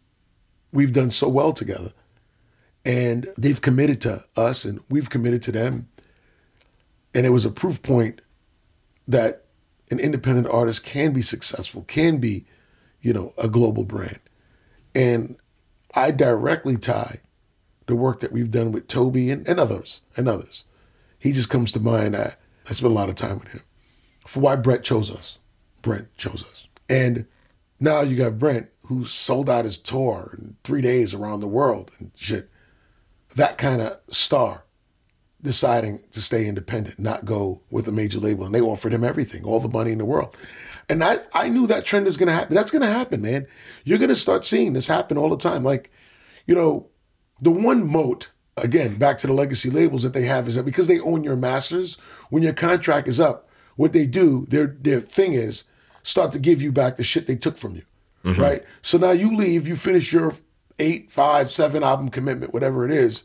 we've 0.72 0.94
done 0.94 1.12
so 1.12 1.28
well 1.28 1.54
together, 1.54 1.94
and 2.86 3.28
they've 3.38 3.62
committed 3.62 4.02
to 4.02 4.24
us, 4.36 4.66
and 4.66 4.80
we've 4.90 5.10
committed 5.10 5.42
to 5.44 5.52
them, 5.52 5.88
and 7.14 7.26
it 7.26 7.30
was 7.30 7.46
a 7.46 7.52
proof 7.52 7.82
point 7.84 8.22
that 9.08 9.46
an 9.90 10.00
independent 10.00 10.48
artist 10.48 10.84
can 10.86 11.12
be 11.12 11.22
successful, 11.22 11.84
can 11.84 12.18
be, 12.18 12.46
you 13.02 13.14
know, 13.14 13.34
a 13.38 13.48
global 13.48 13.84
brand, 13.84 14.20
and 14.96 15.36
I 15.94 16.12
directly 16.12 16.78
tie 16.78 17.20
the 17.88 17.96
work 17.96 18.22
that 18.22 18.32
we've 18.32 18.52
done 18.52 18.72
with 18.72 18.88
Toby 18.88 19.30
and, 19.30 19.48
and 19.48 19.60
others 19.60 20.02
and 20.16 20.28
others. 20.28 20.66
He 21.20 21.34
just 21.34 21.50
comes 21.50 21.72
to 21.74 21.80
mind. 21.80 22.16
I, 22.16 22.36
I 22.70 22.74
spent 22.74 22.92
a 22.92 22.96
lot 22.96 23.10
of 23.10 23.16
time 23.16 23.40
with 23.40 23.50
him 23.50 23.62
for 24.26 24.40
why 24.40 24.56
Brent 24.56 24.84
chose 24.84 25.12
us. 25.12 25.40
Brent 25.82 26.16
chose 26.18 26.44
us. 26.50 26.68
And 26.90 27.26
now 27.80 28.02
you 28.02 28.16
got 28.16 28.40
Brent 28.40 28.70
who 28.92 29.06
sold 29.06 29.50
out 29.50 29.64
his 29.64 29.78
tour 29.78 30.36
in 30.38 30.58
three 30.66 30.82
days 30.82 31.14
around 31.14 31.40
the 31.40 31.48
world 31.48 31.92
and 31.98 32.12
shit. 32.16 32.50
That 33.38 33.58
kind 33.58 33.82
of 33.82 33.98
star 34.10 34.66
deciding 35.42 36.02
to 36.12 36.22
stay 36.22 36.46
independent, 36.46 37.00
not 37.00 37.24
go 37.24 37.62
with 37.70 37.88
a 37.88 37.92
major 37.92 38.20
label. 38.20 38.46
And 38.46 38.54
they 38.54 38.60
offered 38.60 38.94
him 38.94 39.06
everything, 39.06 39.46
all 39.46 39.62
the 39.62 39.70
money 39.70 39.94
in 39.94 39.98
the 39.98 40.06
world. 40.06 40.38
And 40.90 41.02
I, 41.04 41.20
I 41.34 41.48
knew 41.48 41.68
that 41.68 41.86
trend 41.86 42.06
is 42.06 42.18
going 42.18 42.28
to 42.28 42.34
happen. 42.34 42.54
That's 42.54 42.70
going 42.70 42.82
to 42.82 42.88
happen, 42.88 43.22
man. 43.22 43.48
You're 43.86 43.98
going 43.98 44.10
to 44.10 44.16
start 44.16 44.44
seeing 44.44 44.74
this 44.74 44.88
happen 44.88 45.18
all 45.18 45.30
the 45.30 45.38
time. 45.38 45.64
Like, 45.64 45.90
you 46.46 46.54
know, 46.54 46.90
the 47.40 47.52
one 47.52 47.88
moat, 47.88 48.28
again, 48.58 48.96
back 48.96 49.20
to 49.20 49.28
the 49.28 49.34
legacy 49.34 49.70
labels 49.70 50.04
that 50.04 50.12
they 50.12 50.26
have 50.26 50.50
is 50.50 50.56
that 50.56 50.66
because 50.66 50.90
they 50.90 51.00
own 51.00 51.24
your 51.24 51.38
masters, 51.38 51.98
when 52.30 52.44
your 52.44 52.54
contract 52.54 53.08
is 53.08 53.22
up, 53.22 53.48
what 53.78 53.94
they 53.94 54.06
do, 54.06 54.46
their 54.50 54.68
their 54.68 55.00
thing 55.00 55.32
is 55.32 55.64
start 56.04 56.34
to 56.34 56.40
give 56.40 56.62
you 56.62 56.74
back 56.74 56.98
the 56.98 57.04
shit 57.04 57.26
they 57.26 57.38
took 57.38 57.58
from 57.58 57.76
you. 57.76 57.84
Mm-hmm. 58.24 58.42
Right? 58.42 58.64
So 58.82 58.98
now 58.98 59.12
you 59.12 59.36
leave, 59.36 59.68
you 59.68 59.76
finish 59.76 60.14
your 60.14 60.34
eight, 60.80 61.12
five, 61.12 61.52
seven 61.52 61.84
album 61.84 62.10
commitment, 62.10 62.54
whatever 62.54 62.86
it 62.86 62.92
is, 62.92 63.24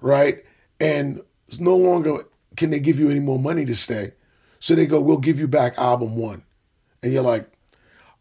right? 0.00 0.44
And 0.80 1.20
it's 1.48 1.60
no 1.60 1.76
longer 1.76 2.18
can 2.56 2.70
they 2.70 2.80
give 2.80 2.98
you 2.98 3.10
any 3.10 3.20
more 3.20 3.38
money 3.38 3.64
to 3.64 3.74
stay. 3.74 4.12
So 4.58 4.74
they 4.74 4.86
go, 4.86 5.00
we'll 5.00 5.16
give 5.16 5.38
you 5.38 5.48
back 5.48 5.78
album 5.78 6.16
one. 6.16 6.42
And 7.02 7.12
you're 7.12 7.22
like, 7.22 7.50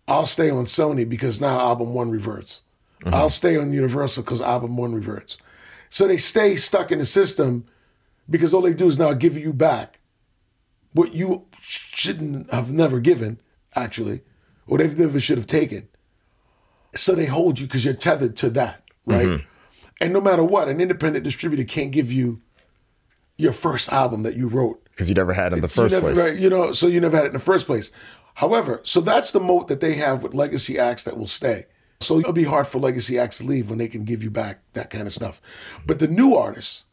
I'll 0.08 0.26
stay 0.26 0.50
on 0.50 0.64
Sony 0.66 1.08
because 1.08 1.42
now 1.42 1.60
album 1.60 1.94
one 1.94 2.10
reverts. 2.10 2.64
Mm-hmm. 3.02 3.14
I'll 3.14 3.30
stay 3.30 3.58
on 3.58 3.74
Universal 3.74 4.24
because 4.24 4.42
album 4.42 4.78
one 4.78 4.94
reverts. 4.94 5.38
So 5.90 6.08
they 6.08 6.18
stay 6.18 6.56
stuck 6.56 6.92
in 6.92 7.00
the 7.00 7.06
system 7.06 7.66
because 8.30 8.54
all 8.54 8.62
they 8.62 8.74
do 8.74 8.88
is 8.88 9.00
now 9.00 9.14
give 9.14 9.38
you 9.38 9.54
back 9.54 10.00
what 10.94 11.14
you 11.14 11.46
shouldn't 11.62 12.52
have 12.52 12.72
never 12.72 13.00
given, 13.00 13.40
actually, 13.76 14.22
or 14.68 14.78
they 14.78 14.88
never 14.88 15.20
should 15.20 15.38
have 15.38 15.48
taken. 15.48 15.88
So 16.96 17.16
they 17.16 17.26
hold 17.26 17.60
you 17.60 17.68
because 17.68 17.86
you're 17.86 17.94
tethered 17.94 18.36
to 18.38 18.50
that, 18.52 18.84
right? 19.06 19.28
Mm-hmm. 19.28 19.46
And 20.02 20.14
no 20.14 20.22
matter 20.22 20.44
what, 20.44 20.70
an 20.70 20.80
independent 20.82 21.24
distributor 21.24 21.64
can't 21.64 21.92
give 21.92 22.12
you 22.12 22.42
your 23.38 23.54
first 23.54 23.92
album 23.92 24.24
that 24.24 24.36
you 24.36 24.48
wrote 24.48 24.84
because 24.92 25.08
you 25.08 25.16
never 25.16 25.34
had 25.34 25.54
it 25.54 25.58
in 25.58 25.62
the 25.62 25.68
first 25.70 25.94
never, 25.94 26.14
place, 26.14 26.18
right? 26.18 26.38
You 26.40 26.50
know, 26.50 26.74
so 26.74 26.88
you 26.88 27.00
never 27.00 27.16
had 27.16 27.26
it 27.26 27.30
in 27.30 27.34
the 27.34 27.40
first 27.40 27.68
place. 27.68 27.90
However, 28.34 28.82
so 28.84 29.00
that's 29.00 29.32
the 29.32 29.40
moat 29.40 29.70
that 29.70 29.80
they 29.80 29.94
have 29.94 30.22
with 30.22 30.34
legacy 30.34 30.78
acts 30.78 31.06
that 31.06 31.18
will 31.18 31.28
stay. 31.28 31.66
So 32.02 32.20
it'll 32.20 32.34
be 32.34 32.44
hard 32.44 32.68
for 32.68 32.80
legacy 32.80 33.18
acts 33.18 33.38
to 33.40 33.46
leave 33.46 33.70
when 33.70 33.80
they 33.80 33.88
can 33.88 34.04
give 34.04 34.24
you 34.24 34.32
back 34.32 34.60
that 34.74 34.90
kind 34.90 35.08
of 35.08 35.14
stuff. 35.14 35.42
But 35.86 36.00
the 36.00 36.08
new 36.08 36.36
artists 36.36 36.86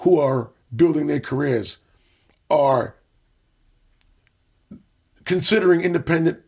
who 0.00 0.18
are 0.18 0.50
building 0.74 1.08
their 1.08 1.20
careers 1.20 1.78
are 2.50 2.96
considering 5.24 5.80
independent 5.80 6.40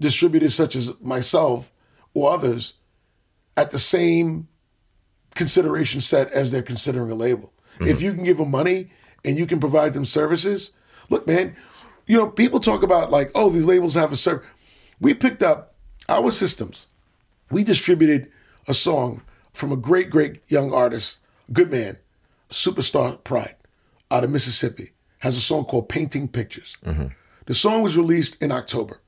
distributors 0.00 0.54
such 0.54 0.76
as 0.76 0.98
myself 1.00 1.70
or 2.14 2.32
others 2.32 2.74
at 3.56 3.70
the 3.70 3.78
same 3.78 4.48
consideration 5.34 6.00
set 6.00 6.30
as 6.32 6.50
they're 6.50 6.62
considering 6.62 7.10
a 7.10 7.14
label. 7.14 7.52
Mm-hmm. 7.74 7.86
If 7.86 8.00
you 8.00 8.14
can 8.14 8.24
give 8.24 8.38
them 8.38 8.50
money 8.50 8.90
and 9.24 9.38
you 9.38 9.46
can 9.46 9.60
provide 9.60 9.92
them 9.92 10.04
services, 10.04 10.72
look, 11.10 11.26
man, 11.26 11.56
you 12.06 12.16
know, 12.16 12.28
people 12.28 12.60
talk 12.60 12.82
about 12.82 13.10
like, 13.10 13.30
oh, 13.34 13.50
these 13.50 13.64
labels 13.64 13.94
have 13.94 14.12
a 14.12 14.16
service. 14.16 14.46
We 15.00 15.14
picked 15.14 15.42
up 15.42 15.74
our 16.08 16.30
systems. 16.30 16.86
We 17.50 17.64
distributed 17.64 18.30
a 18.68 18.74
song 18.74 19.22
from 19.52 19.72
a 19.72 19.76
great, 19.76 20.10
great 20.10 20.40
young 20.48 20.72
artist, 20.72 21.18
good 21.52 21.70
man, 21.70 21.98
Superstar 22.50 23.22
Pride, 23.24 23.56
out 24.10 24.24
of 24.24 24.30
Mississippi, 24.30 24.90
has 25.18 25.36
a 25.36 25.40
song 25.40 25.64
called 25.64 25.88
Painting 25.88 26.28
Pictures. 26.28 26.76
Mm-hmm. 26.84 27.06
The 27.46 27.54
song 27.54 27.82
was 27.82 27.96
released 27.96 28.42
in 28.42 28.52
October. 28.52 29.00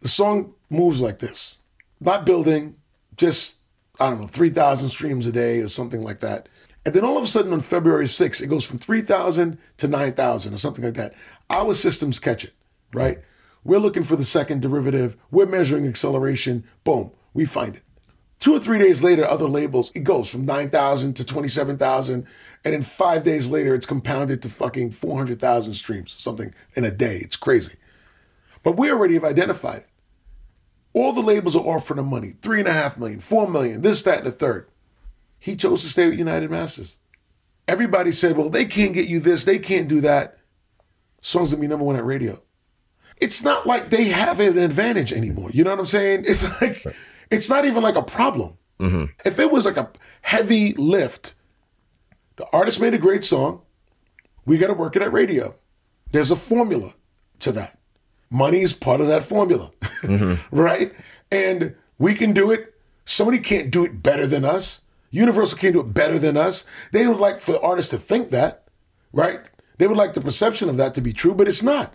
The 0.00 0.08
song 0.08 0.54
moves 0.70 1.00
like 1.00 1.18
this 1.18 1.58
not 2.00 2.26
building, 2.26 2.76
just, 3.16 3.58
I 3.98 4.10
don't 4.10 4.20
know, 4.20 4.26
3,000 4.26 4.88
streams 4.88 5.26
a 5.26 5.32
day 5.32 5.60
or 5.60 5.68
something 5.68 6.02
like 6.02 6.20
that. 6.20 6.48
And 6.84 6.94
then 6.94 7.04
all 7.04 7.16
of 7.16 7.24
a 7.24 7.26
sudden 7.26 7.52
on 7.52 7.60
February 7.60 8.06
6th, 8.06 8.42
it 8.42 8.46
goes 8.46 8.64
from 8.64 8.78
3,000 8.78 9.58
to 9.78 9.88
9,000 9.88 10.54
or 10.54 10.56
something 10.56 10.84
like 10.84 10.94
that. 10.94 11.14
Our 11.50 11.74
systems 11.74 12.18
catch 12.18 12.44
it, 12.44 12.52
right? 12.92 13.18
We're 13.64 13.78
looking 13.78 14.04
for 14.04 14.14
the 14.14 14.24
second 14.24 14.62
derivative. 14.62 15.16
We're 15.32 15.46
measuring 15.46 15.86
acceleration. 15.88 16.64
Boom, 16.84 17.10
we 17.34 17.44
find 17.44 17.76
it. 17.76 17.82
Two 18.38 18.54
or 18.54 18.60
three 18.60 18.78
days 18.78 19.02
later, 19.02 19.24
other 19.24 19.48
labels, 19.48 19.90
it 19.96 20.04
goes 20.04 20.30
from 20.30 20.44
9,000 20.44 21.14
to 21.14 21.24
27,000. 21.24 22.26
And 22.64 22.74
then 22.74 22.82
five 22.82 23.24
days 23.24 23.48
later, 23.48 23.74
it's 23.74 23.86
compounded 23.86 24.42
to 24.42 24.48
fucking 24.48 24.92
400,000 24.92 25.74
streams, 25.74 26.12
something 26.12 26.54
in 26.74 26.84
a 26.84 26.90
day. 26.90 27.16
It's 27.16 27.36
crazy. 27.36 27.76
But 28.62 28.76
we 28.76 28.90
already 28.90 29.14
have 29.14 29.24
identified 29.24 29.78
it. 29.78 29.88
All 30.96 31.12
the 31.12 31.20
labels 31.20 31.54
are 31.54 31.60
offering 31.60 31.98
him 31.98 32.06
money 32.06 32.32
three 32.40 32.58
and 32.58 32.66
a 32.66 32.72
half 32.72 32.96
million, 32.96 33.20
four 33.20 33.46
million, 33.46 33.82
this, 33.82 34.00
that, 34.02 34.20
and 34.20 34.26
the 34.26 34.32
third. 34.32 34.66
He 35.38 35.54
chose 35.54 35.82
to 35.82 35.90
stay 35.90 36.08
with 36.08 36.18
United 36.18 36.50
Masters. 36.50 36.96
Everybody 37.68 38.12
said, 38.12 38.34
well, 38.34 38.48
they 38.48 38.64
can't 38.64 38.94
get 38.94 39.06
you 39.06 39.20
this, 39.20 39.44
they 39.44 39.58
can't 39.58 39.88
do 39.88 40.00
that. 40.00 40.38
Songs 41.20 41.50
that 41.50 41.60
be 41.60 41.66
number 41.66 41.84
one 41.84 41.96
at 41.96 42.04
radio. 42.04 42.40
It's 43.18 43.42
not 43.42 43.66
like 43.66 43.90
they 43.90 44.04
have 44.04 44.40
an 44.40 44.56
advantage 44.56 45.12
anymore. 45.12 45.50
You 45.52 45.64
know 45.64 45.70
what 45.70 45.80
I'm 45.80 45.86
saying? 45.86 46.24
It's 46.26 46.42
like, 46.62 46.82
it's 47.30 47.50
not 47.50 47.66
even 47.66 47.82
like 47.82 47.96
a 47.96 48.02
problem. 48.02 48.56
Mm-hmm. 48.80 49.04
If 49.26 49.38
it 49.38 49.50
was 49.50 49.66
like 49.66 49.76
a 49.76 49.90
heavy 50.22 50.72
lift, 50.72 51.34
the 52.36 52.46
artist 52.54 52.80
made 52.80 52.94
a 52.94 52.98
great 52.98 53.22
song, 53.22 53.60
we 54.46 54.56
got 54.56 54.68
to 54.68 54.74
work 54.74 54.96
it 54.96 55.02
at 55.02 55.12
radio. 55.12 55.54
There's 56.10 56.30
a 56.30 56.36
formula 56.36 56.94
to 57.40 57.52
that. 57.52 57.78
Money 58.30 58.60
is 58.60 58.72
part 58.72 59.00
of 59.00 59.06
that 59.06 59.22
formula, 59.22 59.70
mm-hmm. 60.02 60.34
right? 60.56 60.92
And 61.30 61.74
we 61.98 62.14
can 62.14 62.32
do 62.32 62.50
it. 62.50 62.74
Somebody 63.04 63.38
can't 63.38 63.70
do 63.70 63.84
it 63.84 64.02
better 64.02 64.26
than 64.26 64.44
us. 64.44 64.80
Universal 65.10 65.58
can't 65.58 65.74
do 65.74 65.80
it 65.80 65.94
better 65.94 66.18
than 66.18 66.36
us. 66.36 66.64
They 66.92 67.06
would 67.06 67.18
like 67.18 67.40
for 67.40 67.64
artists 67.64 67.90
to 67.90 67.98
think 67.98 68.30
that, 68.30 68.64
right? 69.12 69.40
They 69.78 69.86
would 69.86 69.96
like 69.96 70.14
the 70.14 70.20
perception 70.20 70.68
of 70.68 70.76
that 70.76 70.94
to 70.94 71.00
be 71.00 71.12
true, 71.12 71.34
but 71.34 71.48
it's 71.48 71.62
not. 71.62 71.94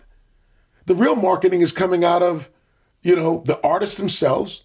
The 0.86 0.94
real 0.94 1.16
marketing 1.16 1.60
is 1.60 1.72
coming 1.72 2.04
out 2.04 2.22
of, 2.22 2.48
you 3.02 3.14
know, 3.14 3.42
the 3.46 3.60
artists 3.64 3.96
themselves 3.96 4.62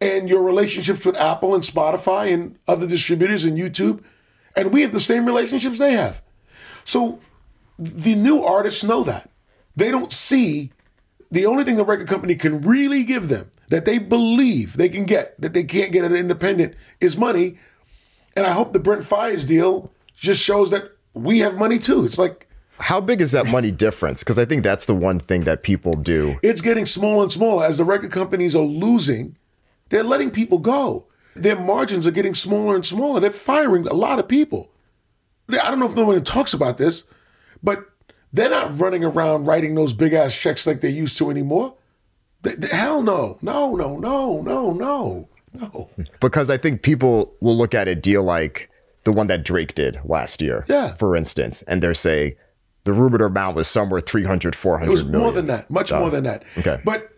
and 0.00 0.28
your 0.28 0.42
relationships 0.42 1.04
with 1.04 1.16
Apple 1.16 1.54
and 1.54 1.64
Spotify 1.64 2.32
and 2.32 2.58
other 2.66 2.86
distributors 2.86 3.44
and 3.44 3.58
YouTube. 3.58 4.02
And 4.56 4.72
we 4.72 4.82
have 4.82 4.92
the 4.92 5.00
same 5.00 5.24
relationships 5.26 5.78
they 5.78 5.92
have. 5.92 6.22
So 6.84 7.20
the 7.78 8.14
new 8.14 8.42
artists 8.42 8.84
know 8.84 9.04
that. 9.04 9.30
They 9.78 9.92
don't 9.92 10.12
see 10.12 10.72
the 11.30 11.46
only 11.46 11.62
thing 11.62 11.76
the 11.76 11.84
record 11.84 12.08
company 12.08 12.34
can 12.34 12.62
really 12.62 13.04
give 13.04 13.28
them 13.28 13.52
that 13.68 13.84
they 13.84 13.98
believe 13.98 14.76
they 14.76 14.88
can 14.88 15.04
get 15.04 15.40
that 15.40 15.54
they 15.54 15.62
can't 15.62 15.92
get 15.92 16.04
at 16.04 16.10
an 16.10 16.16
independent 16.16 16.74
is 17.00 17.16
money. 17.16 17.58
And 18.36 18.44
I 18.44 18.50
hope 18.50 18.72
the 18.72 18.80
Brent 18.80 19.02
Faiyaz 19.02 19.46
deal 19.46 19.92
just 20.16 20.42
shows 20.42 20.70
that 20.70 20.96
we 21.14 21.38
have 21.40 21.56
money 21.56 21.78
too. 21.78 22.04
It's 22.04 22.18
like 22.18 22.48
how 22.80 23.00
big 23.00 23.20
is 23.20 23.30
that 23.30 23.52
money 23.52 23.70
difference? 23.70 24.24
Because 24.24 24.38
I 24.38 24.44
think 24.44 24.64
that's 24.64 24.86
the 24.86 24.96
one 24.96 25.20
thing 25.20 25.44
that 25.44 25.62
people 25.62 25.92
do. 25.92 26.40
It's 26.42 26.60
getting 26.60 26.86
smaller 26.86 27.22
and 27.22 27.32
smaller 27.32 27.64
as 27.64 27.78
the 27.78 27.84
record 27.84 28.10
companies 28.10 28.56
are 28.56 28.64
losing. 28.64 29.36
They're 29.90 30.02
letting 30.02 30.32
people 30.32 30.58
go. 30.58 31.06
Their 31.36 31.56
margins 31.56 32.04
are 32.08 32.12
getting 32.12 32.34
smaller 32.34 32.74
and 32.74 32.84
smaller. 32.84 33.20
They're 33.20 33.30
firing 33.30 33.86
a 33.86 33.94
lot 33.94 34.18
of 34.18 34.26
people. 34.26 34.72
I 35.48 35.70
don't 35.70 35.78
know 35.78 35.86
if 35.86 35.94
no 35.94 36.04
one 36.04 36.24
talks 36.24 36.52
about 36.52 36.78
this, 36.78 37.04
but 37.62 37.88
they're 38.32 38.50
not 38.50 38.78
running 38.78 39.04
around 39.04 39.46
writing 39.46 39.74
those 39.74 39.92
big 39.92 40.12
ass 40.12 40.36
checks 40.36 40.66
like 40.66 40.80
they 40.80 40.90
used 40.90 41.16
to 41.18 41.30
anymore. 41.30 41.74
They, 42.42 42.54
they, 42.54 42.68
hell 42.68 43.02
no, 43.02 43.38
no, 43.42 43.74
no, 43.74 43.96
no, 43.98 44.40
no, 44.42 44.72
no, 44.72 45.28
no. 45.52 45.90
Because 46.20 46.50
I 46.50 46.56
think 46.56 46.82
people 46.82 47.34
will 47.40 47.56
look 47.56 47.74
at 47.74 47.88
a 47.88 47.94
deal 47.94 48.22
like 48.22 48.70
the 49.04 49.12
one 49.12 49.26
that 49.28 49.44
Drake 49.44 49.74
did 49.74 50.00
last 50.04 50.40
year, 50.42 50.64
yeah. 50.68 50.94
for 50.94 51.16
instance, 51.16 51.62
and 51.62 51.82
they're 51.82 51.94
say 51.94 52.36
the 52.84 52.92
rumored 52.92 53.22
amount 53.22 53.56
was 53.56 53.68
somewhere 53.68 54.00
300, 54.00 54.54
400 54.54 54.86
It 54.86 54.90
was 54.90 55.04
million. 55.04 55.20
more 55.20 55.32
than 55.32 55.46
that, 55.46 55.70
much 55.70 55.92
more 55.92 56.10
than 56.10 56.24
that. 56.24 56.42
Okay. 56.58 56.80
But 56.84 57.10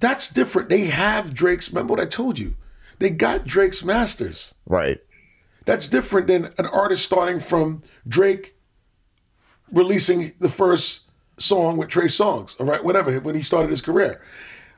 that's 0.00 0.28
different. 0.28 0.68
They 0.68 0.84
have 0.86 1.34
Drake's, 1.34 1.70
remember 1.70 1.92
what 1.92 2.00
I 2.00 2.06
told 2.06 2.38
you? 2.38 2.56
They 2.98 3.10
got 3.10 3.46
Drake's 3.46 3.84
masters. 3.84 4.54
Right. 4.66 5.00
That's 5.64 5.88
different 5.88 6.26
than 6.26 6.46
an 6.58 6.66
artist 6.66 7.04
starting 7.04 7.40
from 7.40 7.82
Drake 8.06 8.54
releasing 9.72 10.32
the 10.40 10.48
first 10.48 11.10
song 11.38 11.76
with 11.76 11.88
Trey 11.88 12.06
Songz, 12.06 12.58
all 12.60 12.66
right, 12.66 12.82
whatever, 12.82 13.18
when 13.20 13.34
he 13.34 13.42
started 13.42 13.70
his 13.70 13.80
career. 13.80 14.22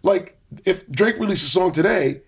Like, 0.02 0.38
if 0.64 0.88
Drake 0.90 1.18
releases 1.18 1.48
a 1.48 1.50
song 1.50 1.72
today, 1.72 2.22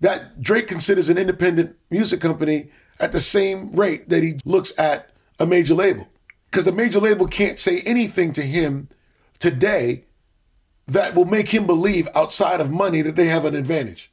that 0.00 0.42
Drake 0.42 0.66
considers 0.66 1.08
an 1.08 1.18
independent 1.18 1.76
music 1.90 2.20
company 2.20 2.70
at 3.00 3.12
the 3.12 3.20
same 3.20 3.72
rate 3.72 4.08
that 4.08 4.22
he 4.22 4.38
looks 4.44 4.78
at 4.78 5.10
a 5.38 5.46
major 5.46 5.74
label. 5.74 6.08
Because 6.50 6.64
the 6.64 6.72
major 6.72 7.00
label 7.00 7.26
can't 7.26 7.58
say 7.58 7.80
anything 7.80 8.32
to 8.32 8.42
him 8.42 8.88
today 9.38 10.04
that 10.86 11.14
will 11.14 11.24
make 11.24 11.48
him 11.48 11.66
believe 11.66 12.08
outside 12.14 12.60
of 12.60 12.70
money 12.70 13.00
that 13.02 13.16
they 13.16 13.26
have 13.26 13.44
an 13.44 13.54
advantage. 13.54 14.12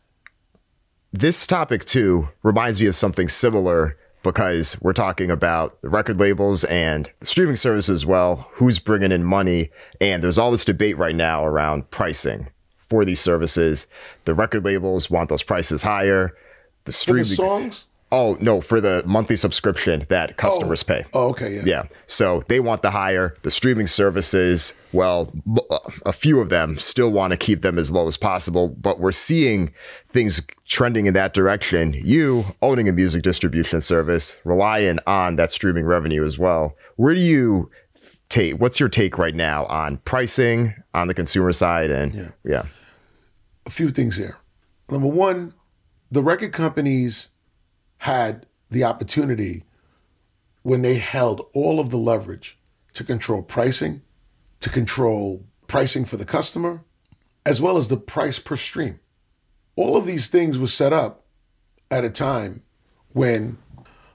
This 1.12 1.48
topic, 1.48 1.86
too, 1.86 2.30
reminds 2.44 2.80
me 2.80 2.86
of 2.86 2.96
something 2.96 3.28
similar 3.28 3.98
because 4.24 4.80
we're 4.82 4.94
talking 4.94 5.32
about 5.32 5.82
the 5.82 5.90
record 5.90 6.20
labels 6.20 6.64
and 6.66 7.12
the 7.20 7.26
streaming 7.26 7.56
services 7.56 7.90
as 7.90 8.06
well, 8.06 8.48
who's 8.54 8.80
bringing 8.80 9.12
in 9.12 9.24
money. 9.24 9.70
And 10.02 10.24
there's 10.24 10.38
all 10.38 10.52
this 10.52 10.66
debate 10.66 10.98
right 10.98 11.16
now 11.16 11.46
around 11.46 11.90
pricing 11.92 12.50
for 12.90 13.06
these 13.06 13.20
services. 13.20 13.88
The 14.26 14.34
record 14.34 14.66
labels 14.66 15.10
want 15.10 15.30
those 15.30 15.44
prices 15.44 15.84
higher. 15.84 16.36
The 16.86 16.92
streaming 16.92 17.26
songs? 17.26 17.86
Oh 18.12 18.38
no, 18.40 18.60
for 18.60 18.82
the 18.82 19.04
monthly 19.06 19.36
subscription 19.36 20.06
that 20.10 20.38
customers 20.38 20.84
oh. 20.84 20.88
pay. 20.88 21.06
Oh, 21.14 21.30
okay, 21.30 21.56
yeah. 21.56 21.62
Yeah. 21.66 21.84
So 22.08 22.44
they 22.48 22.60
want 22.60 22.82
the 22.82 22.92
higher. 22.92 23.36
The 23.44 23.52
streaming 23.52 23.88
services, 23.88 24.74
well, 24.92 25.32
a 26.06 26.12
few 26.12 26.40
of 26.40 26.50
them 26.50 26.80
still 26.80 27.12
want 27.12 27.32
to 27.32 27.38
keep 27.38 27.62
them 27.62 27.78
as 27.78 27.92
low 27.92 28.08
as 28.08 28.18
possible, 28.18 28.70
but 28.70 29.00
we're 29.00 29.12
seeing 29.12 29.74
things 30.08 30.42
trending 30.68 31.06
in 31.06 31.14
that 31.14 31.34
direction. 31.34 31.94
You 31.94 32.46
owning 32.62 32.90
a 32.90 32.92
music 32.92 33.22
distribution 33.22 33.82
service, 33.82 34.40
relying 34.44 35.00
on 35.06 35.36
that 35.36 35.52
streaming 35.52 35.86
revenue 35.86 36.26
as 36.26 36.40
well. 36.40 36.76
Where 36.96 37.14
do 37.14 37.22
you 37.22 37.70
take 38.30 38.60
what's 38.60 38.80
your 38.80 38.90
take 38.90 39.18
right 39.18 39.36
now 39.36 39.66
on 39.66 39.98
pricing 39.98 40.74
on 40.94 41.08
the 41.08 41.14
consumer 41.14 41.52
side 41.52 41.92
and 41.92 42.14
yeah. 42.14 42.28
yeah. 42.44 42.66
A 43.66 43.70
few 43.70 43.90
things 43.90 44.18
here. 44.18 44.38
Number 44.90 45.08
one, 45.08 45.54
the 46.12 46.24
record 46.24 46.54
companies 46.54 47.30
had 48.00 48.46
the 48.70 48.84
opportunity 48.84 49.64
when 50.64 50.82
they 50.82 50.96
held 50.96 51.48
all 51.54 51.80
of 51.80 51.90
the 51.90 51.98
leverage 51.98 52.58
to 52.94 53.04
control 53.04 53.42
pricing, 53.42 54.02
to 54.60 54.70
control 54.70 55.46
pricing 55.68 56.06
for 56.06 56.18
the 56.18 56.26
customer, 56.26 56.84
as 57.46 57.62
well 57.62 57.78
as 57.78 57.88
the 57.88 57.98
price 57.98 58.40
per 58.40 58.56
stream. 58.56 59.00
All 59.76 59.96
of 59.96 60.06
these 60.06 60.28
things 60.28 60.60
were 60.60 60.68
set 60.68 60.94
up 60.94 61.26
at 61.90 62.04
a 62.04 62.10
time 62.10 62.62
when 63.14 63.58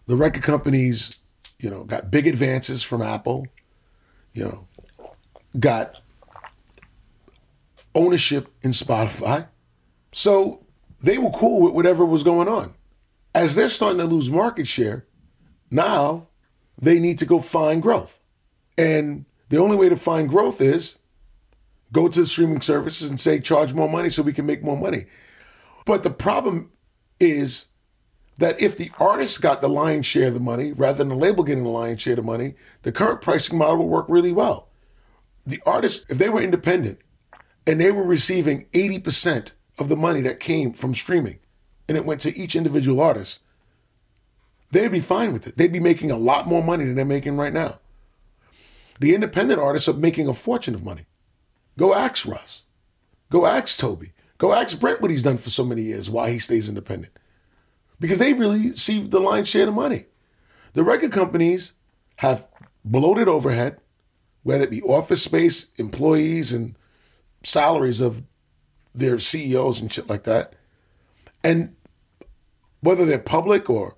the 0.07 0.17
record 0.17 0.43
companies, 0.43 1.19
you 1.59 1.71
know, 1.71 1.85
got 1.85 2.11
big 2.11 2.27
advances 2.27 2.83
from 2.83 3.03
Apple, 3.03 3.47
you 4.33 4.45
know, 4.45 4.69
got 5.59 6.01
ownership 7.95 8.49
in 8.63 8.73
Spotify. 8.73 9.47
So 10.13 10.65
they 11.01 11.19
were 11.19 11.31
cool 11.31 11.61
with 11.61 11.75
whatever 11.75 12.05
was 12.05 12.23
going 12.23 12.49
on. 12.49 12.75
As 13.35 13.55
they're 13.55 13.69
starting 13.69 13.99
to 13.99 14.05
lose 14.05 14.31
market 14.31 14.67
share, 14.67 15.07
now 15.71 16.29
they 16.81 16.99
need 16.99 17.19
to 17.19 17.27
go 17.27 17.41
find 17.41 17.83
growth. 17.83 18.21
And 18.79 19.25
the 19.49 19.59
only 19.59 19.77
way 19.77 19.89
to 19.89 19.97
find 19.97 20.29
growth 20.29 20.61
is 20.61 20.99
go 21.93 22.09
to 22.09 22.21
the 22.21 22.27
streaming 22.27 22.61
services 22.61 23.11
and 23.11 23.19
say, 23.19 23.39
charge 23.39 23.73
more 23.73 23.89
money 23.89 24.09
so 24.09 24.23
we 24.23 24.33
can 24.33 24.47
make 24.47 24.63
more 24.63 24.77
money. 24.77 25.07
But 25.85 26.03
the 26.03 26.11
problem 26.11 26.73
is 27.21 27.69
that 28.39 28.61
if 28.61 28.77
the 28.77 28.91
artist 28.99 29.41
got 29.41 29.61
the 29.61 29.69
lion's 29.69 30.07
share 30.07 30.29
of 30.29 30.35
the 30.35 30.41
money 30.41 30.73
rather 30.73 30.99
than 30.99 31.09
the 31.09 31.17
label 31.17 31.45
getting 31.45 31.65
the 31.65 31.71
lion's 31.71 32.03
share 32.03 32.15
of 32.15 32.19
the 32.19 32.23
money, 32.23 32.55
the 32.83 32.93
current 32.93 33.21
pricing 33.21 33.59
model 33.59 33.79
will 33.79 33.89
work 33.89 34.07
really 34.09 34.33
well. 34.33 34.69
The 35.47 35.61
artist, 35.67 36.07
if 36.11 36.19
they 36.19 36.29
were 36.29 36.43
independent 36.43 36.99
and 37.67 37.81
they 37.81 37.93
were 37.93 38.03
receiving 38.03 38.67
80% 38.73 39.53
of 39.79 39.89
the 39.89 39.97
money 39.97 40.21
that 40.23 40.41
came 40.41 40.73
from 40.73 40.95
streaming 40.95 41.39
and 41.89 41.97
it 41.97 42.05
went 42.05 42.21
to 42.23 42.37
each 42.37 42.57
individual 42.57 43.01
artist, 43.01 43.43
they'd 44.71 44.89
be 44.89 45.01
fine 45.01 45.33
with 45.33 45.47
it. 45.47 45.57
They'd 45.57 45.73
be 45.73 45.81
making 45.81 46.11
a 46.11 46.17
lot 46.17 46.47
more 46.47 46.63
money 46.63 46.85
than 46.85 46.95
they're 46.95 47.05
making 47.05 47.37
right 47.37 47.53
now. 47.53 47.79
The 49.01 49.15
independent 49.15 49.61
artists 49.61 49.89
are 49.89 49.95
making 49.95 50.29
a 50.29 50.35
fortune 50.35 50.75
of 50.75 50.85
money. 50.85 51.07
Go 51.77 51.95
ask 51.95 52.27
Russ. 52.27 52.63
Go 53.31 53.47
ask 53.47 53.79
Toby. 53.79 54.13
Go 54.39 54.53
ask 54.53 54.79
Brent 54.79 55.01
what 55.01 55.11
he's 55.11 55.23
done 55.23 55.39
for 55.39 55.51
so 55.51 55.65
many 55.65 55.83
years, 55.83 56.11
why 56.11 56.31
he 56.31 56.39
stays 56.39 56.69
independent 56.69 57.13
because 58.01 58.19
they 58.19 58.33
really 58.33 58.69
received 58.69 59.11
the 59.11 59.21
lion's 59.21 59.49
share 59.49 59.69
of 59.69 59.75
money. 59.75 60.07
The 60.75 60.85
record 60.85 61.13
companies 61.13 61.73
have 62.17 62.47
bloated 62.85 63.29
overhead, 63.29 63.79
whether 64.43 64.65
it 64.65 64.71
be 64.71 64.83
office 64.83 65.23
space, 65.23 65.69
employees, 65.79 66.53
and 66.53 66.77
salaries 67.43 68.01
of 68.01 68.23
their 68.95 69.19
CEOs 69.19 69.81
and 69.81 69.93
shit 69.93 70.09
like 70.09 70.25
that. 70.25 70.55
And 71.45 71.77
whether 72.81 73.05
they're 73.05 73.19
public 73.19 73.71
or 73.71 73.97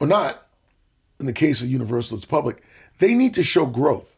or 0.00 0.06
not, 0.06 0.46
in 1.20 1.26
the 1.26 1.32
case 1.32 1.60
of 1.60 1.68
Universal, 1.68 2.16
it's 2.16 2.24
public, 2.24 2.62
they 3.00 3.14
need 3.14 3.34
to 3.34 3.42
show 3.42 3.66
growth. 3.66 4.16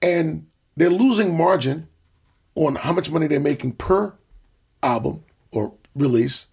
And 0.00 0.46
they're 0.76 0.88
losing 0.88 1.36
margin 1.36 1.88
on 2.54 2.76
how 2.76 2.92
much 2.92 3.10
money 3.10 3.26
they're 3.26 3.40
making 3.40 3.72
per 3.72 4.14
album 4.82 5.24
or 5.50 5.72
release 5.96 6.46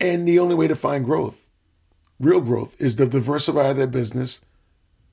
and 0.00 0.26
the 0.28 0.38
only 0.38 0.54
way 0.54 0.68
to 0.68 0.76
find 0.76 1.04
growth, 1.04 1.48
real 2.20 2.40
growth, 2.40 2.80
is 2.80 2.94
to 2.96 3.06
diversify 3.06 3.72
their 3.72 3.86
business, 3.86 4.42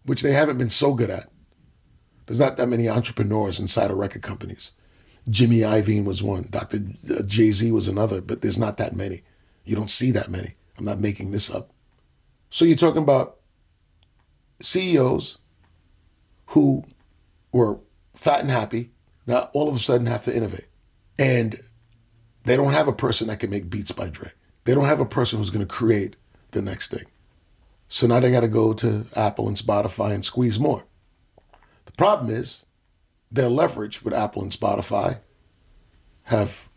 which 0.06 0.22
they 0.22 0.34
haven't 0.34 0.58
been 0.58 0.70
so 0.70 0.94
good 0.94 1.10
at. 1.10 1.30
There's 2.26 2.40
not 2.40 2.58
that 2.58 2.68
many 2.68 2.90
entrepreneurs 2.90 3.60
inside 3.60 3.92
of 3.92 3.98
record 3.98 4.22
companies. 4.22 4.72
Jimmy 5.30 5.60
Iovine 5.60 6.06
was 6.06 6.22
one. 6.22 6.48
Dr. 6.50 6.82
Uh, 7.10 7.24
Jay 7.24 7.52
Z 7.52 7.72
was 7.72 7.88
another, 7.88 8.22
but 8.22 8.42
there's 8.42 8.60
not 8.60 8.78
that 8.78 8.96
many. 8.96 9.24
You 9.66 9.76
don't 9.76 9.92
see 9.92 10.12
that 10.12 10.30
many. 10.30 10.56
I'm 10.78 10.86
not 10.86 11.00
making 11.00 11.32
this 11.32 11.50
up. 11.50 11.72
So 12.50 12.66
you're 12.66 12.78
talking 12.78 13.04
about 13.04 13.38
CEOs 14.62 15.40
who 16.48 16.84
were 17.52 17.80
fat 18.14 18.42
and 18.42 18.50
happy, 18.50 18.92
now 19.28 19.50
all 19.54 19.68
of 19.68 19.76
a 19.76 19.80
sudden 19.80 20.08
have 20.08 20.22
to 20.24 20.36
innovate. 20.36 20.68
And 21.18 21.60
they 22.44 22.56
don't 22.56 22.74
have 22.74 22.88
a 22.88 22.94
person 22.94 23.28
that 23.28 23.40
can 23.40 23.50
make 23.50 23.70
beats 23.70 23.92
by 23.92 24.10
Dre. 24.10 24.32
They 24.66 24.74
don't 24.74 24.86
have 24.86 25.00
a 25.00 25.06
person 25.06 25.40
who's 25.40 25.50
going 25.50 25.66
to 25.66 25.74
create 25.74 26.16
the 26.52 26.62
next 26.62 26.92
thing. 26.92 27.06
So 27.88 28.08
now 28.08 28.20
they 28.20 28.32
got 28.32 28.42
to 28.42 28.48
go 28.48 28.74
to 28.74 29.06
Apple 29.16 29.48
and 29.48 29.58
Spotify 29.58 30.14
and 30.14 30.26
squeeze 30.26 30.60
more. 30.60 30.84
The 31.86 31.92
problem 31.94 32.34
is 32.34 32.66
their 33.32 33.50
leverage 33.50 34.04
with 34.04 34.14
Apple 34.14 34.42
and 34.42 34.52
Spotify 34.52 35.20
have 36.24 36.68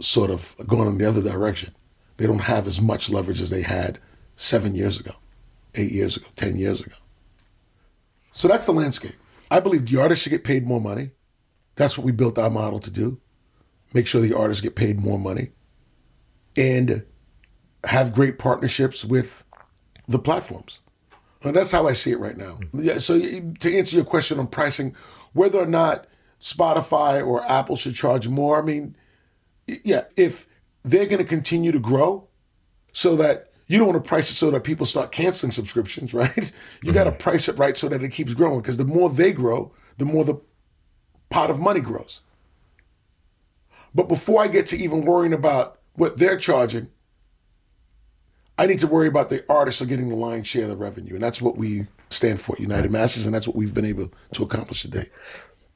sort 0.00 0.30
of 0.30 0.54
gone 0.66 0.86
in 0.86 0.98
the 0.98 1.08
other 1.08 1.22
direction. 1.22 1.74
They 2.18 2.26
don't 2.26 2.40
have 2.40 2.66
as 2.66 2.80
much 2.80 3.10
leverage 3.10 3.40
as 3.40 3.50
they 3.50 3.62
had 3.62 3.98
seven 4.36 4.74
years 4.74 5.00
ago, 5.00 5.12
eight 5.74 5.92
years 5.92 6.16
ago, 6.16 6.26
10 6.36 6.56
years 6.56 6.80
ago. 6.80 6.94
So 8.32 8.46
that's 8.46 8.66
the 8.66 8.72
landscape. 8.72 9.16
I 9.50 9.60
believe 9.60 9.86
the 9.88 10.00
artists 10.00 10.22
should 10.22 10.30
get 10.30 10.44
paid 10.44 10.66
more 10.66 10.80
money. 10.80 11.10
That's 11.76 11.96
what 11.96 12.04
we 12.04 12.12
built 12.12 12.38
our 12.38 12.50
model 12.50 12.80
to 12.80 12.90
do. 12.90 13.20
Make 13.94 14.06
sure 14.06 14.20
the 14.20 14.36
artists 14.36 14.60
get 14.60 14.76
paid 14.76 15.00
more 15.00 15.18
money. 15.18 15.50
And 16.56 17.04
have 17.84 18.12
great 18.12 18.38
partnerships 18.38 19.04
with 19.04 19.44
the 20.08 20.18
platforms. 20.18 20.80
And 21.42 21.54
that's 21.54 21.70
how 21.70 21.86
I 21.86 21.92
see 21.92 22.10
it 22.10 22.18
right 22.18 22.36
now. 22.36 22.54
Hmm. 22.54 22.80
Yeah, 22.82 22.98
so 22.98 23.18
to 23.18 23.76
answer 23.76 23.96
your 23.96 24.04
question 24.04 24.40
on 24.40 24.48
pricing, 24.48 24.96
whether 25.32 25.58
or 25.58 25.66
not 25.66 26.06
Spotify 26.40 27.24
or 27.24 27.44
Apple 27.44 27.76
should 27.76 27.94
charge 27.94 28.26
more, 28.26 28.60
I 28.60 28.62
mean, 28.62 28.96
yeah, 29.84 30.04
if 30.16 30.47
they're 30.90 31.06
going 31.06 31.18
to 31.18 31.24
continue 31.24 31.72
to 31.72 31.78
grow 31.78 32.26
so 32.92 33.16
that 33.16 33.50
you 33.66 33.78
don't 33.78 33.88
want 33.88 34.02
to 34.02 34.08
price 34.08 34.30
it 34.30 34.34
so 34.34 34.50
that 34.50 34.64
people 34.64 34.86
start 34.86 35.12
canceling 35.12 35.52
subscriptions, 35.52 36.14
right? 36.14 36.36
You 36.36 36.42
mm-hmm. 36.42 36.92
got 36.92 37.04
to 37.04 37.12
price 37.12 37.48
it 37.48 37.58
right 37.58 37.76
so 37.76 37.88
that 37.88 38.02
it 38.02 38.10
keeps 38.10 38.34
growing 38.34 38.60
because 38.60 38.76
the 38.76 38.84
more 38.84 39.10
they 39.10 39.32
grow, 39.32 39.72
the 39.98 40.04
more 40.04 40.24
the 40.24 40.40
pot 41.30 41.50
of 41.50 41.58
money 41.60 41.80
grows. 41.80 42.22
But 43.94 44.08
before 44.08 44.42
I 44.42 44.48
get 44.48 44.66
to 44.68 44.76
even 44.76 45.02
worrying 45.02 45.32
about 45.32 45.80
what 45.94 46.18
they're 46.18 46.36
charging, 46.36 46.88
I 48.56 48.66
need 48.66 48.80
to 48.80 48.86
worry 48.86 49.06
about 49.06 49.30
the 49.30 49.44
artists 49.48 49.80
are 49.82 49.86
getting 49.86 50.08
the 50.08 50.16
lion's 50.16 50.46
share 50.46 50.64
of 50.64 50.70
the 50.70 50.76
revenue. 50.76 51.14
And 51.14 51.22
that's 51.22 51.40
what 51.40 51.56
we 51.56 51.86
stand 52.10 52.40
for, 52.40 52.56
United 52.58 52.90
Masters, 52.90 53.26
and 53.26 53.34
that's 53.34 53.46
what 53.46 53.56
we've 53.56 53.74
been 53.74 53.84
able 53.84 54.10
to 54.32 54.42
accomplish 54.42 54.82
today. 54.82 55.08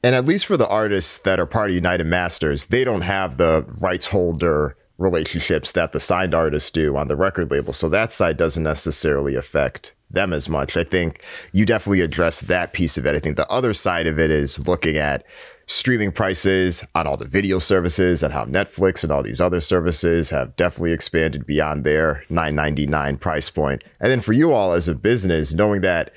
And 0.03 0.15
at 0.15 0.25
least 0.25 0.45
for 0.45 0.57
the 0.57 0.67
artists 0.67 1.19
that 1.19 1.39
are 1.39 1.45
part 1.45 1.69
of 1.69 1.75
United 1.75 2.05
Masters, 2.05 2.65
they 2.65 2.83
don't 2.83 3.01
have 3.01 3.37
the 3.37 3.65
rights 3.79 4.07
holder 4.07 4.75
relationships 4.97 5.71
that 5.71 5.91
the 5.91 5.99
signed 5.99 6.33
artists 6.33 6.69
do 6.69 6.95
on 6.95 7.07
the 7.07 7.15
record 7.15 7.49
label. 7.49 7.73
So 7.73 7.89
that 7.89 8.11
side 8.11 8.37
doesn't 8.37 8.63
necessarily 8.63 9.35
affect 9.35 9.93
them 10.09 10.31
as 10.31 10.47
much. 10.47 10.77
I 10.77 10.83
think 10.83 11.23
you 11.51 11.65
definitely 11.65 12.01
address 12.01 12.41
that 12.41 12.73
piece 12.73 12.97
of 12.97 13.05
it. 13.05 13.15
I 13.15 13.19
think 13.19 13.35
the 13.35 13.49
other 13.49 13.73
side 13.73 14.05
of 14.05 14.19
it 14.19 14.29
is 14.29 14.59
looking 14.67 14.97
at 14.97 15.25
streaming 15.65 16.11
prices 16.11 16.83
on 16.93 17.07
all 17.07 17.17
the 17.17 17.27
video 17.27 17.57
services 17.57 18.21
and 18.21 18.33
how 18.33 18.45
Netflix 18.45 19.01
and 19.01 19.11
all 19.11 19.23
these 19.23 19.41
other 19.41 19.61
services 19.61 20.29
have 20.29 20.55
definitely 20.55 20.91
expanded 20.91 21.47
beyond 21.47 21.83
their 21.83 22.23
9.99 22.29 23.19
price 23.19 23.49
point. 23.49 23.83
And 23.99 24.11
then 24.11 24.21
for 24.21 24.33
you 24.33 24.51
all 24.51 24.73
as 24.73 24.87
a 24.87 24.95
business, 24.95 25.53
knowing 25.53 25.81
that 25.81 26.13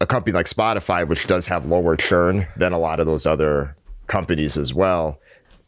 a 0.00 0.06
company 0.06 0.32
like 0.32 0.46
Spotify, 0.46 1.06
which 1.06 1.26
does 1.26 1.46
have 1.46 1.66
lower 1.66 1.96
churn 1.96 2.46
than 2.56 2.72
a 2.72 2.78
lot 2.78 3.00
of 3.00 3.06
those 3.06 3.26
other 3.26 3.76
companies 4.06 4.56
as 4.56 4.74
well, 4.74 5.18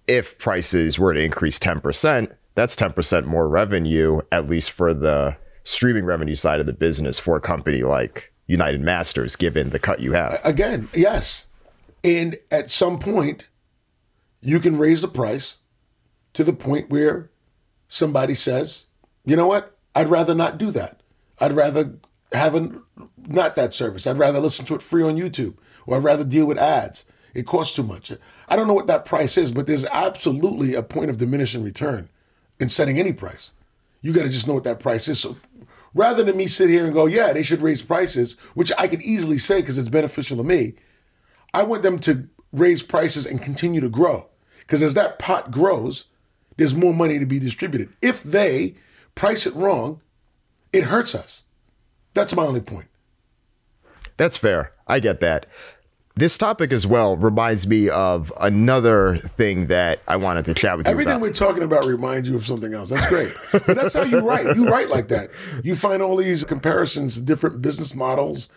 if 0.09 0.39
prices 0.39 0.99
were 0.99 1.15
to 1.15 1.21
increase 1.21 1.59
10%, 1.59 2.35
that's 2.55 2.77
10% 2.77 3.27
more 3.27 3.49
revenue, 3.49 4.21
at 4.33 4.49
least 4.49 4.71
for 4.71 4.95
the 4.95 5.37
streaming 5.63 6.05
revenue 6.05 6.35
side 6.35 6.61
of 6.61 6.67
the 6.67 6.73
business 6.73 7.19
for 7.19 7.37
a 7.37 7.41
company 7.41 7.83
like 7.83 8.33
United 8.47 8.81
Masters, 8.81 9.37
given 9.37 9.71
the 9.71 9.79
cut 9.79 10.01
you 10.01 10.13
have. 10.13 10.39
Again, 10.45 10.89
yes. 10.95 11.49
And 12.05 12.37
at 12.51 12.71
some 12.71 12.99
point, 12.99 13.49
you 14.41 14.61
can 14.61 14.79
raise 14.79 15.03
the 15.03 15.09
price 15.09 15.59
to 16.35 16.45
the 16.45 16.53
point 16.53 16.89
where 16.89 17.31
somebody 17.89 18.35
says, 18.35 18.87
you 19.25 19.37
know 19.37 19.47
what? 19.47 19.77
I'd 19.95 20.09
rather 20.09 20.35
not 20.35 20.59
do 20.59 20.71
that. 20.71 21.01
I'd 21.41 21.53
rather 21.53 21.97
have 22.33 22.55
a, 22.55 22.71
not 23.27 23.57
that 23.57 23.75
service. 23.75 24.07
I'd 24.07 24.19
rather 24.19 24.41
listen 24.41 24.65
to 24.67 24.75
it 24.75 24.83
free 24.83 25.03
on 25.03 25.17
YouTube 25.17 25.57
or 25.87 25.97
I'd 25.97 26.05
rather 26.05 26.25
deal 26.25 26.47
with 26.47 26.59
ads. 26.59 27.07
It 27.35 27.47
costs 27.47 27.75
too 27.75 27.83
much. 27.83 28.13
I 28.49 28.57
don't 28.57 28.69
know 28.69 28.75
what 28.75 28.87
that 28.87 29.05
price 29.05 29.37
is, 29.37 29.51
but 29.51 29.67
there's 29.67 29.85
absolutely 29.87 30.75
a 30.75 30.83
point 30.83 31.11
of 31.11 31.19
diminishing 31.19 31.63
return 31.63 32.09
in 32.61 32.69
setting 32.69 32.99
any 32.99 33.13
price. 33.13 33.53
You 34.03 34.13
got 34.13 34.23
to 34.23 34.29
just 34.29 34.47
know 34.47 34.55
what 34.55 34.65
that 34.65 34.81
price 34.81 35.09
is. 35.09 35.19
So 35.19 35.37
Rather 35.97 36.23
than 36.23 36.37
me 36.37 36.47
sit 36.47 36.69
here 36.69 36.85
and 36.85 36.93
go, 36.93 37.07
yeah, 37.07 37.33
they 37.33 37.43
should 37.43 37.63
raise 37.63 37.81
prices, 37.81 38.37
which 38.53 38.71
I 38.77 38.87
could 38.87 39.01
easily 39.01 39.39
say 39.39 39.63
because 39.63 39.79
it's 39.79 39.89
beneficial 39.89 40.37
to 40.37 40.45
me, 40.45 40.75
I 41.55 41.63
want 41.63 41.83
them 41.83 41.99
to 42.01 42.29
raise 42.53 42.83
prices 42.83 43.25
and 43.25 43.41
continue 43.41 43.81
to 43.81 43.89
grow. 43.89 44.27
Because 44.59 44.83
as 44.83 44.93
that 44.93 45.19
pot 45.19 45.51
grows, 45.51 46.05
there's 46.59 46.75
more 46.75 46.93
money 46.93 47.19
to 47.19 47.25
be 47.25 47.39
distributed. 47.39 47.95
If 48.03 48.23
they 48.23 48.75
price 49.15 49.47
it 49.47 49.55
wrong, 49.55 50.03
it 50.71 50.85
hurts 50.85 51.15
us. 51.15 51.45
That's 52.13 52.37
my 52.37 52.45
only 52.45 52.61
point. 52.61 52.89
That's 54.19 54.37
fair. 54.37 54.73
I 54.87 55.01
get 55.01 55.21
that. 55.21 55.47
This 56.19 56.39
topic 56.39 56.73
as 56.73 56.87
well 56.87 57.15
reminds 57.19 57.67
me 57.67 57.91
of 57.91 58.33
another 58.41 59.19
thing 59.19 59.67
that 59.67 60.01
I 60.09 60.17
wanted 60.17 60.47
to 60.47 60.55
chat 60.55 60.79
with 60.79 60.87
you 60.87 60.93
about. 60.93 60.93
Everything 60.93 61.13
about. 61.13 61.21
we're 61.21 61.33
talking 61.35 61.63
about 61.63 61.85
reminds 61.85 62.27
you 62.27 62.37
of 62.37 62.47
something 62.47 62.73
else. 62.73 62.89
That's 62.89 63.07
great. 63.07 63.35
but 63.53 63.67
that's 63.67 63.93
how 63.93 64.03
you 64.03 64.21
write. 64.21 64.57
You 64.57 64.67
write 64.67 64.89
like 64.89 65.09
that. 65.09 65.29
You 65.63 65.77
find 65.77 66.01
all 66.01 66.17
these 66.17 66.43
comparisons 66.43 67.17
to 67.17 67.23
different 67.23 67.61
business 67.61 67.95
models. 67.95 68.49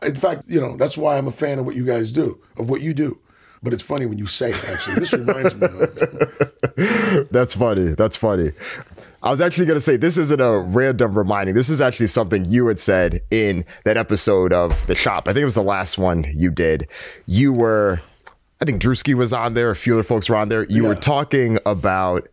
In 0.00 0.14
fact, 0.14 0.44
you 0.46 0.60
know, 0.60 0.76
that's 0.76 0.96
why 0.96 1.18
I'm 1.18 1.26
a 1.26 1.32
fan 1.32 1.58
of 1.58 1.66
what 1.66 1.74
you 1.74 1.84
guys 1.84 2.12
do, 2.12 2.40
of 2.56 2.70
what 2.70 2.82
you 2.82 2.94
do. 2.94 3.18
But 3.64 3.72
it's 3.72 3.82
funny 3.82 4.06
when 4.06 4.18
you 4.18 4.26
say 4.26 4.50
it, 4.52 4.64
actually. 4.68 5.00
This 5.00 5.12
reminds 5.12 5.56
me 5.56 5.66
of. 5.66 7.28
That's 7.30 7.54
funny. 7.54 7.94
That's 7.94 8.16
funny. 8.16 8.50
I 9.22 9.30
was 9.30 9.40
actually 9.40 9.66
going 9.66 9.76
to 9.76 9.80
say 9.80 9.96
this 9.96 10.16
isn't 10.16 10.40
a 10.40 10.58
random 10.60 11.18
reminding. 11.18 11.54
This 11.56 11.68
is 11.68 11.80
actually 11.80 12.06
something 12.06 12.44
you 12.44 12.68
had 12.68 12.78
said 12.78 13.20
in 13.30 13.64
that 13.84 13.96
episode 13.96 14.52
of 14.52 14.86
The 14.86 14.94
Shop. 14.94 15.26
I 15.26 15.32
think 15.32 15.42
it 15.42 15.44
was 15.46 15.56
the 15.56 15.62
last 15.62 15.98
one 15.98 16.24
you 16.34 16.50
did. 16.50 16.86
You 17.26 17.52
were, 17.52 18.00
I 18.60 18.64
think 18.64 18.80
Drewski 18.80 19.14
was 19.14 19.32
on 19.32 19.54
there, 19.54 19.70
a 19.70 19.76
few 19.76 19.94
other 19.94 20.02
folks 20.04 20.28
were 20.28 20.36
on 20.36 20.48
there. 20.50 20.64
You 20.68 20.84
Yeah. 20.84 20.88
were 20.90 20.94
talking 20.94 21.58
about 21.66 22.28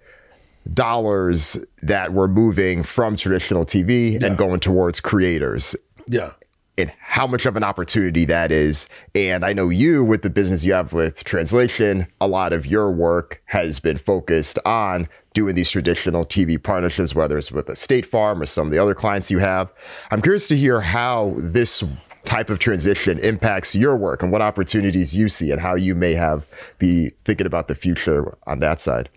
dollars 0.74 1.58
that 1.84 2.13
were 2.13 2.28
moving 2.28 2.84
from 2.84 3.15
traditional 3.15 3.65
TV 3.65 4.21
and 4.24 4.38
going 4.38 4.60
towards 4.60 5.00
creators 5.00 5.76
Yeah. 6.08 6.32
And 6.77 6.91
how 6.99 7.25
much 7.25 7.45
of 7.45 7.55
an 7.55 7.63
opportunity 7.63 8.25
that 8.25 8.51
is. 8.51 8.88
And 9.13 9.45
I 9.45 9.53
know 9.53 9.69
you, 9.69 10.03
with 10.03 10.21
the 10.21 10.29
business 10.29 10.63
you 10.65 10.73
have 10.73 10.93
with 10.93 11.23
translation, 11.23 12.07
a 12.19 12.27
lot 12.27 12.53
of 12.53 12.65
your 12.65 12.91
work 12.91 13.41
has 13.45 13.79
been 13.79 13.97
focused 13.97 14.59
on 14.65 15.07
doing 15.33 15.55
these 15.55 15.69
traditional 15.69 16.25
TV 16.25 16.61
partnerships, 16.61 17.15
whether 17.15 17.38
it's 17.38 17.51
with 17.51 17.69
a 17.69 17.75
State 17.75 18.05
Farm 18.05 18.41
or 18.41 18.45
some 18.45 18.67
of 18.67 18.71
the 18.71 18.79
other 18.79 18.95
clients 18.95 19.31
you 19.31 19.39
have. 19.39 19.71
I'm 20.11 20.21
curious 20.21 20.47
to 20.49 20.57
hear 20.57 20.81
how 20.81 21.35
this 21.38 21.83
type 22.25 22.49
of 22.49 22.59
transition 22.59 23.19
impacts 23.19 23.75
your 23.75 23.95
work 23.95 24.23
and 24.23 24.31
what 24.31 24.41
opportunities 24.41 25.15
you 25.15 25.29
see 25.29 25.51
and 25.51 25.61
how 25.61 25.75
you 25.75 25.93
may 25.93 26.13
have 26.13 26.45
be 26.79 27.11
thinking 27.23 27.45
about 27.45 27.67
the 27.67 27.75
future 27.75 28.35
on 28.47 28.59
that 28.59 28.81
side. 28.81 29.09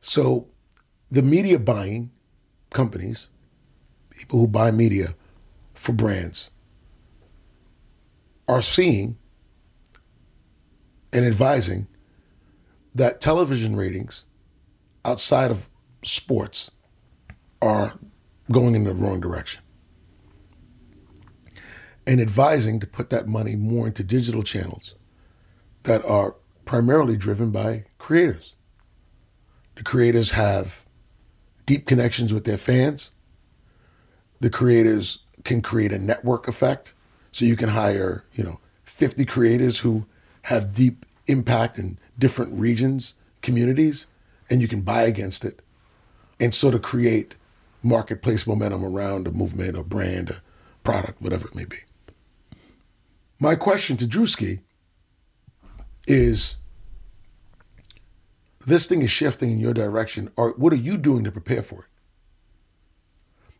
So 0.00 0.48
the 1.10 1.22
media 1.22 1.58
buying 1.58 2.10
companies, 2.70 3.30
people 4.10 4.40
who 4.40 4.48
buy 4.48 4.70
media 4.70 5.14
for 5.74 5.92
brands, 5.92 6.50
are 8.48 8.62
seeing 8.62 9.16
and 11.12 11.24
advising 11.24 11.86
that 12.94 13.20
television 13.20 13.76
ratings 13.76 14.24
outside 15.04 15.50
of 15.50 15.68
sports 16.02 16.70
are 17.60 17.94
going 18.50 18.74
in 18.74 18.84
the 18.84 18.94
wrong 18.94 19.20
direction. 19.20 19.62
And 22.06 22.20
advising 22.20 22.78
to 22.80 22.86
put 22.86 23.10
that 23.10 23.26
money 23.26 23.56
more 23.56 23.88
into 23.88 24.04
digital 24.04 24.42
channels 24.42 24.94
that 25.82 26.04
are 26.04 26.36
primarily 26.64 27.16
driven 27.16 27.50
by 27.50 27.84
creators. 27.98 28.56
The 29.76 29.82
creators 29.82 30.32
have 30.32 30.84
deep 31.64 31.86
connections 31.86 32.32
with 32.32 32.44
their 32.44 32.56
fans. 32.56 33.10
The 34.40 34.50
creators 34.50 35.18
can 35.44 35.62
create 35.62 35.92
a 35.92 35.98
network 35.98 36.48
effect. 36.48 36.94
So 37.36 37.44
you 37.44 37.54
can 37.54 37.68
hire, 37.68 38.24
you 38.32 38.42
know, 38.42 38.60
50 38.84 39.26
creators 39.26 39.80
who 39.80 40.06
have 40.44 40.72
deep 40.72 41.04
impact 41.26 41.78
in 41.78 41.98
different 42.18 42.58
regions, 42.58 43.14
communities, 43.42 44.06
and 44.48 44.62
you 44.62 44.68
can 44.68 44.80
buy 44.80 45.02
against 45.02 45.44
it 45.44 45.60
and 46.40 46.54
sort 46.54 46.74
of 46.74 46.80
create 46.80 47.34
marketplace 47.82 48.46
momentum 48.46 48.82
around 48.82 49.26
a 49.26 49.32
movement, 49.32 49.76
a 49.76 49.82
brand, 49.82 50.30
a 50.30 50.40
product, 50.82 51.20
whatever 51.20 51.46
it 51.46 51.54
may 51.54 51.66
be. 51.66 51.76
My 53.38 53.54
question 53.54 53.98
to 53.98 54.06
Drewski 54.06 54.60
is 56.06 56.56
this 58.66 58.86
thing 58.86 59.02
is 59.02 59.10
shifting 59.10 59.50
in 59.50 59.60
your 59.60 59.74
direction, 59.74 60.30
or 60.36 60.52
what 60.52 60.72
are 60.72 60.76
you 60.76 60.96
doing 60.96 61.22
to 61.24 61.30
prepare 61.30 61.62
for 61.62 61.82
it? 61.82 61.90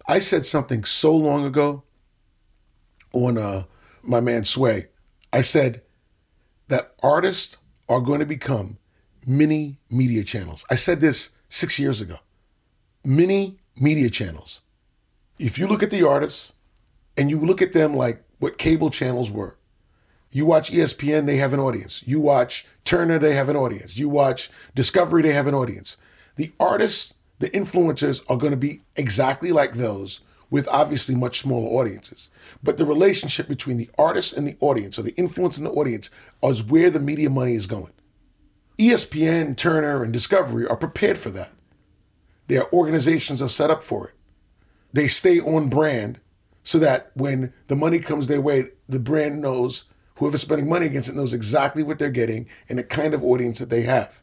I 0.09 0.19
said 0.19 0.47
something 0.47 0.83
so 0.85 1.15
long 1.15 1.45
ago 1.45 1.83
on 3.25 3.39
uh, 3.39 3.65
my 4.03 4.21
man 4.21 4.45
Sway. 4.45 4.87
I 5.33 5.41
said 5.41 5.83
that 6.69 6.95
artists 7.03 7.57
are 7.89 8.01
going 8.01 8.21
to 8.21 8.27
become 8.27 8.79
mini 9.27 9.79
media 9.91 10.25
channels. 10.25 10.65
I 10.71 10.75
said 10.75 11.01
this 11.01 11.31
six 11.49 11.79
years 11.79 12.01
ago. 12.01 12.17
Mini 13.05 13.59
media 13.79 14.11
channels. 14.11 14.63
If 15.39 15.59
you 15.59 15.67
look 15.67 15.83
at 15.83 15.91
the 15.91 16.07
artists 16.07 16.53
and 17.17 17.31
you 17.31 17.39
look 17.39 17.63
at 17.63 17.73
them 17.73 17.95
like 17.95 18.23
what 18.39 18.59
cable 18.59 18.91
channels 18.91 19.31
were, 19.31 19.57
you 20.33 20.45
watch 20.45 20.71
ESPN, 20.71 21.27
they 21.27 21.37
have 21.37 21.53
an 21.53 21.61
audience. 21.61 22.03
You 22.07 22.21
watch 22.21 22.67
Turner, 22.85 23.19
they 23.19 23.35
have 23.35 23.49
an 23.49 23.57
audience. 23.57 23.97
You 23.97 24.09
watch 24.09 24.51
Discovery, 24.75 25.23
they 25.23 25.33
have 25.33 25.47
an 25.47 25.55
audience. 25.55 25.97
The 26.37 26.53
artists, 26.59 27.15
the 27.39 27.49
influencers 27.51 28.23
are 28.29 28.37
going 28.37 28.51
to 28.51 28.57
be 28.57 28.83
exactly 28.97 29.53
like 29.53 29.75
those 29.75 30.21
with 30.51 30.69
obviously 30.69 31.15
much 31.15 31.41
smaller 31.41 31.69
audiences. 31.69 32.31
But 32.63 32.77
the 32.77 32.85
relationship 32.85 33.49
between 33.49 33.77
the 33.77 33.91
artist 33.99 34.37
and 34.37 34.47
the 34.47 34.57
audience, 34.61 34.99
or 34.99 35.03
the 35.03 35.15
influence 35.15 35.59
in 35.59 35.65
the 35.65 35.71
audience, 35.71 36.11
is 36.43 36.63
where 36.63 36.91
the 36.91 37.01
media 37.01 37.31
money 37.31 37.55
is 37.55 37.67
going. 37.67 37.93
ESPN, 38.79 39.57
Turner, 39.57 40.03
and 40.03 40.13
Discovery 40.13 40.67
are 40.67 40.77
prepared 40.77 41.19
for 41.19 41.31
that. 41.31 41.51
Their 42.47 42.71
organizations 42.73 43.43
are 43.43 43.49
set 43.49 43.71
up 43.71 43.83
for 43.83 44.09
it. 44.09 44.15
They 44.93 45.09
stay 45.09 45.41
on 45.41 45.69
brand 45.69 46.21
so 46.63 46.79
that 46.79 47.11
when 47.15 47.53
the 47.67 47.77
money 47.77 47.99
comes 47.99 48.29
their 48.29 48.41
way, 48.41 48.71
the 48.89 49.01
brand 49.01 49.41
knows 49.41 49.85
whoever's 50.17 50.43
spending 50.43 50.69
money 50.69 50.87
against 50.87 51.09
it 51.09 51.15
knows 51.15 51.35
exactly 51.35 51.83
what 51.83 51.99
they're 51.99 52.11
getting 52.11 52.47
and 52.69 52.79
the 52.79 52.85
kind 52.85 53.15
of 53.15 53.23
audience 53.23 53.59
that 53.59 53.71
they 53.71 53.83
have. 53.83 54.23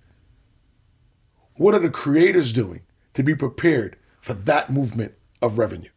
What 1.58 1.74
are 1.74 1.80
the 1.80 1.90
creators 1.90 2.54
doing 2.54 2.82
to 3.14 3.24
be 3.24 3.36
prepared 3.36 3.98
for 4.20 4.34
that 4.34 4.72
movement 4.72 5.14
of 5.42 5.58
revenue 5.58 5.90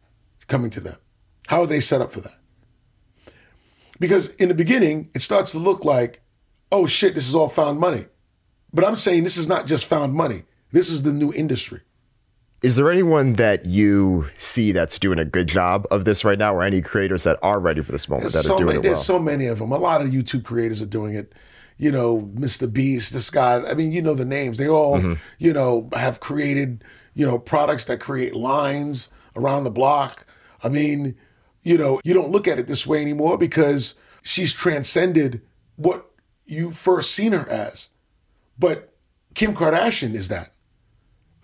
coming 0.47 0.69
to 0.71 0.79
them? 0.79 0.97
How 1.47 1.61
are 1.61 1.67
they 1.67 1.79
set 1.79 2.01
up 2.01 2.11
for 2.11 2.21
that? 2.21 2.35
Because 3.99 4.33
in 4.35 4.49
the 4.49 4.55
beginning, 4.55 5.09
it 5.15 5.21
starts 5.21 5.51
to 5.53 5.59
look 5.59 5.83
like, 5.83 6.21
oh 6.71 6.85
shit, 6.87 7.15
this 7.15 7.27
is 7.27 7.35
all 7.35 7.49
found 7.49 7.79
money. 7.79 8.05
But 8.73 8.85
I'm 8.85 8.95
saying 8.95 9.23
this 9.23 9.37
is 9.37 9.47
not 9.47 9.65
just 9.65 9.85
found 9.85 10.13
money. 10.13 10.43
This 10.71 10.89
is 10.89 11.03
the 11.03 11.13
new 11.13 11.33
industry. 11.33 11.81
Is 12.63 12.75
there 12.75 12.91
anyone 12.91 13.33
that 13.33 13.65
you 13.65 14.27
see 14.37 14.71
that's 14.71 14.97
doing 14.99 15.19
a 15.19 15.25
good 15.25 15.47
job 15.47 15.85
of 15.91 16.05
this 16.05 16.25
right 16.25 16.37
now, 16.37 16.53
or 16.55 16.63
any 16.63 16.81
creators 16.81 17.23
that 17.23 17.37
are 17.43 17.59
ready 17.59 17.81
for 17.81 17.91
this 17.91 18.09
moment 18.09 18.31
There's 18.31 18.43
that 18.43 18.47
so 18.47 18.55
are 18.55 18.57
doing 18.57 18.67
many, 18.67 18.77
it 18.77 18.81
well? 18.81 18.93
There's 18.93 19.05
so 19.05 19.19
many 19.19 19.45
of 19.45 19.59
them. 19.59 19.71
A 19.71 19.77
lot 19.77 20.01
of 20.01 20.07
YouTube 20.07 20.43
creators 20.43 20.81
are 20.81 20.87
doing 20.87 21.13
it. 21.13 21.33
You 21.77 21.91
know, 21.91 22.21
Mr. 22.33 22.71
Beast, 22.71 23.13
this 23.13 23.29
guy. 23.29 23.61
I 23.69 23.75
mean, 23.75 23.91
you 23.91 24.01
know 24.01 24.15
the 24.15 24.25
names. 24.25 24.57
They 24.57 24.67
all, 24.67 24.97
Mm-hmm. 24.97 25.13
you 25.37 25.53
know, 25.53 25.87
have 25.93 26.19
created, 26.19 26.83
you 27.13 27.25
know, 27.27 27.37
products 27.37 27.85
that 27.85 27.99
create 27.99 28.35
lines 28.35 29.09
around 29.35 29.63
the 29.63 29.71
block. 29.71 30.25
I 30.67 30.69
mean, 30.69 31.15
you 31.63 31.77
know, 31.77 32.01
you 32.03 32.13
don't 32.13 32.29
look 32.29 32.45
at 32.45 32.59
it 32.59 32.67
this 32.67 32.85
way 32.85 33.01
anymore 33.01 33.37
because 33.37 33.95
she's 34.21 34.51
transcended 34.51 35.41
what 35.77 36.11
you 36.43 36.71
first 36.71 37.11
seen 37.11 37.31
her 37.31 37.49
as. 37.49 37.89
But 38.59 38.93
Kim 39.33 39.55
Kardashian 39.55 40.13
is 40.13 40.27
that. 40.27 40.51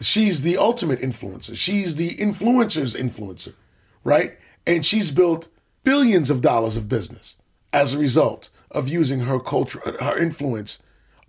She's 0.01 0.41
the 0.41 0.57
ultimate 0.57 0.99
influencer. 0.99 1.55
She's 1.55 1.95
the 1.95 2.09
influencer's 2.17 2.95
influencer, 2.95 3.53
right? 4.03 4.38
And 4.67 4.86
she's 4.86 5.09
built 5.09 5.47
billions 5.86 6.29
of 6.29 6.41
dollars 6.41 6.75
of 6.75 6.89
business 6.89 7.38
as 7.71 7.93
a 7.93 7.99
result 7.99 8.49
of 8.71 8.89
using 8.89 9.21
her 9.21 9.39
culture, 9.39 9.79
her 10.01 10.17
influence 10.17 10.79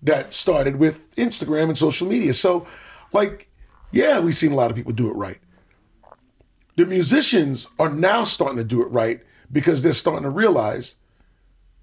that 0.03 0.35
started 0.35 0.77
with 0.77 1.15
Instagram 1.15 1.65
and 1.65 1.79
social 1.79 2.09
media. 2.09 2.33
So, 2.33 2.67
like, 3.13 3.49
yeah, 3.93 4.19
we've 4.19 4.35
seen 4.35 4.51
a 4.51 4.57
lot 4.57 4.71
of 4.71 4.77
people 4.77 4.93
do 4.93 5.09
it 5.09 5.15
right. 5.15 5.39
The 6.77 6.87
musicians 6.87 7.69
are 7.79 7.89
now 7.89 8.25
starting 8.25 8.59
to 8.59 8.65
do 8.65 8.83
it 8.83 8.91
right 8.91 9.21
because 9.53 9.83
they're 9.83 9.93
starting 9.93 10.25
to 10.25 10.31
realize 10.31 10.97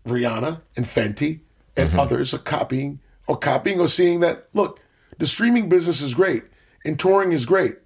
Rihanna 0.06 0.62
and 0.76 0.86
Fenty 0.86 1.42
and 1.78 1.90
mm-hmm. 1.90 2.00
others 2.00 2.34
are 2.34 2.40
copying 2.40 3.00
or 3.28 3.38
copying 3.38 3.80
or 3.80 3.88
seeing 3.88 4.20
that 4.22 4.48
look, 4.54 4.80
the 5.18 5.26
streaming 5.26 5.70
business 5.70 6.02
is 6.02 6.14
great 6.14 6.44
and 6.86 7.00
touring 7.00 7.32
is 7.32 7.46
great, 7.46 7.78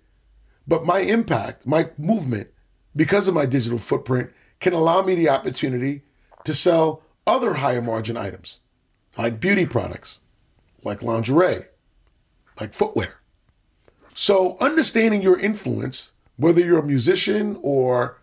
but 0.68 0.86
my 0.86 1.00
impact, 1.00 1.68
my 1.68 1.90
movement, 1.98 2.50
because 2.96 3.28
of 3.28 3.34
my 3.34 3.46
digital 3.46 3.78
footprint, 3.78 4.32
can 4.60 4.74
allow 4.74 5.02
me 5.02 5.16
the 5.16 5.30
opportunity 5.30 6.02
to 6.46 6.54
sell 6.54 7.04
other 7.28 7.56
higher 7.56 7.82
margin 7.82 8.18
items 8.18 8.62
like 9.18 9.40
beauty 9.40 9.66
products, 9.66 10.20
like 10.84 11.02
lingerie, 11.02 11.66
like 12.60 12.74
footwear. 12.74 13.20
So 14.14 14.58
understanding 14.60 15.22
your 15.22 15.40
influence, 15.40 16.12
whether 16.38 16.62
you're 16.62 16.80
a 16.80 16.86
musician 16.86 17.58
or 17.62 18.22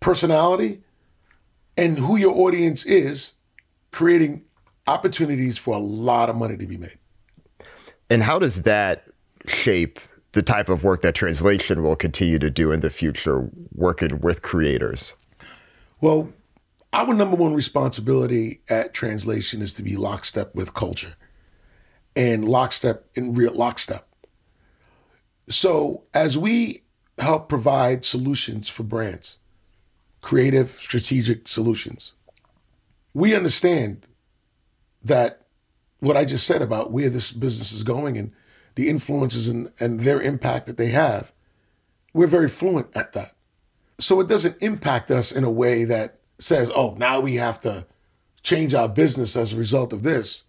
personality 0.00 0.82
and 1.76 1.98
who 1.98 2.16
your 2.16 2.34
audience 2.34 2.84
is, 2.84 3.34
creating 3.90 4.44
opportunities 4.86 5.56
for 5.58 5.74
a 5.74 5.78
lot 5.78 6.28
of 6.28 6.36
money 6.36 6.56
to 6.56 6.66
be 6.66 6.76
made. 6.76 6.98
And 8.10 8.22
how 8.22 8.38
does 8.38 8.62
that 8.62 9.04
shape 9.46 9.98
the 10.32 10.42
type 10.42 10.68
of 10.68 10.84
work 10.84 11.02
that 11.02 11.14
translation 11.14 11.82
will 11.82 11.96
continue 11.96 12.38
to 12.38 12.50
do 12.50 12.70
in 12.72 12.80
the 12.80 12.90
future, 12.90 13.48
working 13.72 14.20
with 14.20 14.42
creators? 14.42 15.14
Well, 16.00 16.32
our 16.92 17.12
number 17.14 17.36
one 17.36 17.54
responsibility 17.54 18.60
at 18.68 18.94
translation 18.94 19.62
is 19.62 19.72
to 19.74 19.82
be 19.82 19.96
lockstep 19.96 20.54
with 20.54 20.74
culture 20.74 21.14
and 22.14 22.48
lockstep 22.48 23.06
in 23.14 23.34
real 23.34 23.54
lockstep. 23.54 24.06
So 25.48 26.04
as 26.14 26.38
we 26.38 26.83
help 27.18 27.48
provide 27.48 28.04
solutions 28.04 28.68
for 28.68 28.82
brands, 28.82 29.38
creative, 30.20 30.70
strategic 30.70 31.48
solutions, 31.48 32.14
we 33.12 33.34
understand 33.34 34.06
that 35.02 35.46
what 36.00 36.16
I 36.16 36.24
just 36.24 36.46
said 36.46 36.62
about 36.62 36.90
where 36.90 37.08
this 37.08 37.30
business 37.32 37.72
is 37.72 37.82
going 37.82 38.18
and 38.18 38.32
the 38.74 38.88
influences 38.88 39.48
and, 39.48 39.72
and 39.80 40.00
their 40.00 40.20
impact 40.20 40.66
that 40.66 40.76
they 40.76 40.88
have, 40.88 41.32
we're 42.12 42.26
very 42.26 42.48
fluent 42.48 42.96
at 42.96 43.12
that. 43.12 43.34
So 43.98 44.20
it 44.20 44.28
doesn't 44.28 44.60
impact 44.60 45.10
us 45.10 45.30
in 45.30 45.44
a 45.44 45.50
way 45.50 45.84
that 45.84 46.18
says, 46.38 46.70
oh, 46.74 46.94
now 46.98 47.20
we 47.20 47.36
have 47.36 47.60
to 47.60 47.86
change 48.42 48.74
our 48.74 48.88
business 48.88 49.36
as 49.36 49.52
a 49.52 49.56
result 49.56 49.92
of 49.92 50.02
this. 50.02 50.44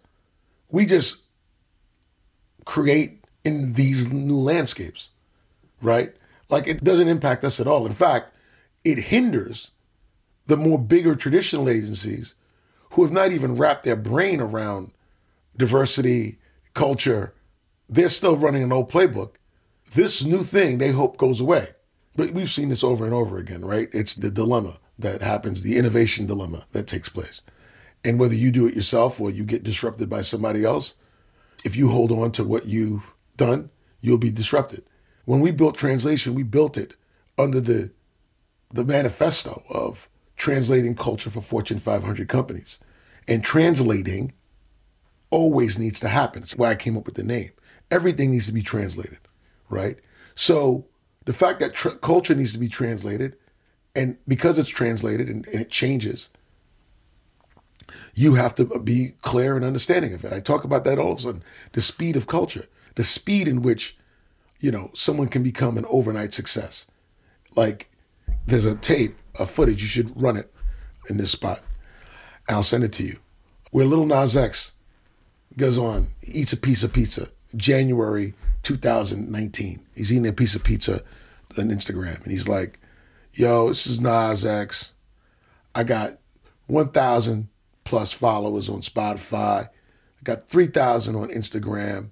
We 0.70 0.84
just 0.84 1.22
create 2.64 3.24
in 3.44 3.74
these 3.74 4.10
new 4.10 4.38
landscapes, 4.38 5.10
right? 5.80 6.15
Like 6.48 6.68
it 6.68 6.84
doesn't 6.84 7.08
impact 7.08 7.44
us 7.44 7.60
at 7.60 7.66
all. 7.66 7.86
In 7.86 7.92
fact, 7.92 8.32
it 8.84 8.98
hinders 8.98 9.72
the 10.46 10.56
more 10.56 10.78
bigger 10.78 11.14
traditional 11.14 11.68
agencies 11.68 12.34
who 12.92 13.02
have 13.02 13.12
not 13.12 13.32
even 13.32 13.56
wrapped 13.56 13.84
their 13.84 13.96
brain 13.96 14.40
around 14.40 14.92
diversity, 15.56 16.38
culture. 16.74 17.34
They're 17.88 18.08
still 18.08 18.36
running 18.36 18.62
an 18.62 18.72
old 18.72 18.90
playbook. 18.90 19.34
This 19.92 20.24
new 20.24 20.44
thing 20.44 20.78
they 20.78 20.92
hope 20.92 21.16
goes 21.16 21.40
away. 21.40 21.70
But 22.14 22.30
we've 22.30 22.50
seen 22.50 22.70
this 22.70 22.84
over 22.84 23.04
and 23.04 23.12
over 23.12 23.38
again, 23.38 23.64
right? 23.64 23.88
It's 23.92 24.14
the 24.14 24.30
dilemma 24.30 24.78
that 24.98 25.20
happens, 25.20 25.62
the 25.62 25.76
innovation 25.76 26.26
dilemma 26.26 26.66
that 26.72 26.86
takes 26.86 27.08
place. 27.08 27.42
And 28.04 28.18
whether 28.18 28.34
you 28.34 28.50
do 28.50 28.66
it 28.66 28.74
yourself 28.74 29.20
or 29.20 29.30
you 29.30 29.44
get 29.44 29.64
disrupted 29.64 30.08
by 30.08 30.22
somebody 30.22 30.64
else, 30.64 30.94
if 31.64 31.76
you 31.76 31.88
hold 31.88 32.12
on 32.12 32.32
to 32.32 32.44
what 32.44 32.66
you've 32.66 33.02
done, 33.36 33.70
you'll 34.00 34.18
be 34.18 34.30
disrupted. 34.30 34.84
When 35.26 35.40
we 35.40 35.50
built 35.50 35.76
translation, 35.76 36.34
we 36.34 36.42
built 36.42 36.78
it 36.78 36.94
under 37.36 37.60
the 37.60 37.90
the 38.72 38.84
manifesto 38.84 39.62
of 39.70 40.08
translating 40.36 40.94
culture 40.94 41.30
for 41.30 41.40
Fortune 41.40 41.78
500 41.78 42.28
companies. 42.28 42.78
And 43.28 43.44
translating 43.44 44.32
always 45.30 45.78
needs 45.78 46.00
to 46.00 46.08
happen. 46.08 46.40
That's 46.40 46.56
why 46.56 46.70
I 46.70 46.74
came 46.74 46.96
up 46.96 47.06
with 47.06 47.14
the 47.14 47.22
name. 47.22 47.50
Everything 47.90 48.30
needs 48.32 48.46
to 48.46 48.52
be 48.52 48.62
translated, 48.62 49.18
right? 49.68 49.98
So 50.34 50.86
the 51.24 51.32
fact 51.32 51.60
that 51.60 51.74
tr- 51.74 51.90
culture 51.90 52.34
needs 52.34 52.52
to 52.52 52.58
be 52.58 52.68
translated, 52.68 53.36
and 53.94 54.18
because 54.26 54.58
it's 54.58 54.68
translated 54.68 55.28
and, 55.28 55.46
and 55.48 55.60
it 55.60 55.70
changes, 55.70 56.28
you 58.14 58.34
have 58.34 58.54
to 58.56 58.64
be 58.80 59.14
clear 59.22 59.56
and 59.56 59.64
understanding 59.64 60.12
of 60.12 60.24
it. 60.24 60.32
I 60.32 60.40
talk 60.40 60.64
about 60.64 60.84
that 60.84 60.98
all 60.98 61.12
of 61.12 61.18
a 61.18 61.22
sudden. 61.22 61.42
The 61.72 61.80
speed 61.80 62.16
of 62.16 62.26
culture, 62.26 62.66
the 62.96 63.04
speed 63.04 63.48
in 63.48 63.62
which, 63.62 63.96
you 64.60 64.70
know, 64.70 64.90
someone 64.94 65.28
can 65.28 65.42
become 65.42 65.76
an 65.76 65.84
overnight 65.88 66.32
success. 66.32 66.86
Like 67.56 67.90
there's 68.46 68.64
a 68.64 68.76
tape, 68.76 69.16
a 69.38 69.46
footage, 69.46 69.82
you 69.82 69.88
should 69.88 70.20
run 70.20 70.36
it 70.36 70.52
in 71.08 71.16
this 71.16 71.30
spot. 71.30 71.62
I'll 72.48 72.62
send 72.62 72.84
it 72.84 72.92
to 72.94 73.02
you. 73.02 73.18
Where 73.70 73.86
Lil 73.86 74.06
Nas 74.06 74.36
X 74.36 74.72
goes 75.56 75.78
on, 75.78 76.08
eats 76.22 76.52
a 76.52 76.56
piece 76.56 76.82
of 76.82 76.92
pizza, 76.92 77.28
January 77.56 78.34
2019. 78.62 79.84
He's 79.94 80.12
eating 80.12 80.26
a 80.26 80.32
piece 80.32 80.54
of 80.54 80.64
pizza 80.64 81.02
on 81.58 81.70
Instagram, 81.70 82.22
and 82.22 82.30
he's 82.30 82.48
like, 82.48 82.78
yo, 83.32 83.68
this 83.68 83.86
is 83.86 84.00
Nas 84.00 84.44
X. 84.44 84.92
I 85.74 85.84
got 85.84 86.10
1,000 86.66 87.48
plus 87.84 88.12
followers 88.12 88.68
on 88.68 88.80
Spotify. 88.80 89.66
I 89.66 90.22
got 90.24 90.48
3,000 90.48 91.14
on 91.14 91.28
Instagram. 91.28 92.10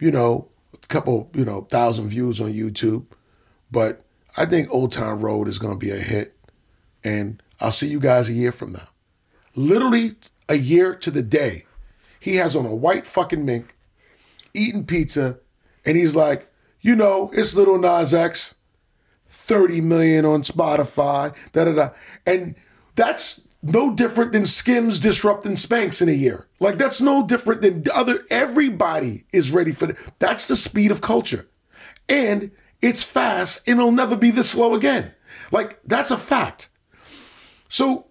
You 0.00 0.10
know, 0.10 0.48
couple, 0.88 1.30
you 1.34 1.44
know, 1.44 1.62
thousand 1.62 2.08
views 2.08 2.40
on 2.40 2.52
YouTube. 2.52 3.06
But 3.70 4.02
I 4.36 4.44
think 4.46 4.72
Old 4.72 4.92
Town 4.92 5.20
Road 5.20 5.48
is 5.48 5.58
going 5.58 5.74
to 5.74 5.78
be 5.78 5.90
a 5.90 5.96
hit. 5.96 6.34
And 7.04 7.42
I'll 7.60 7.70
see 7.70 7.88
you 7.88 8.00
guys 8.00 8.28
a 8.28 8.32
year 8.32 8.52
from 8.52 8.72
now. 8.72 8.88
Literally 9.54 10.16
a 10.48 10.56
year 10.56 10.94
to 10.94 11.10
the 11.10 11.22
day. 11.22 11.64
He 12.20 12.36
has 12.36 12.56
on 12.56 12.66
a 12.66 12.74
white 12.74 13.06
fucking 13.06 13.44
mink, 13.44 13.76
eating 14.52 14.84
pizza, 14.84 15.38
and 15.84 15.96
he's 15.96 16.16
like, 16.16 16.52
you 16.80 16.96
know, 16.96 17.30
it's 17.32 17.54
Lil 17.54 17.78
Nas 17.78 18.12
X, 18.12 18.56
30 19.28 19.80
million 19.80 20.24
on 20.24 20.42
Spotify, 20.42 21.34
da 21.52 21.64
da 21.64 21.72
da. 21.72 21.90
And 22.26 22.56
that's 22.96 23.45
no 23.70 23.94
different 23.94 24.32
than 24.32 24.44
Skims 24.44 24.98
disrupting 24.98 25.52
Spanx 25.52 26.02
in 26.02 26.08
a 26.08 26.12
year. 26.12 26.46
Like 26.60 26.78
that's 26.78 27.00
no 27.00 27.26
different 27.26 27.62
than 27.62 27.84
other 27.92 28.20
everybody 28.30 29.24
is 29.32 29.50
ready 29.50 29.72
for 29.72 29.90
it. 29.90 29.96
That's 30.18 30.48
the 30.48 30.56
speed 30.56 30.90
of 30.90 31.00
culture. 31.00 31.46
And 32.08 32.50
it's 32.80 33.02
fast 33.02 33.66
and 33.68 33.78
it'll 33.78 33.92
never 33.92 34.16
be 34.16 34.30
this 34.30 34.50
slow 34.50 34.74
again. 34.74 35.12
Like 35.50 35.82
that's 35.82 36.10
a 36.10 36.16
fact. 36.16 36.68
So 37.68 38.06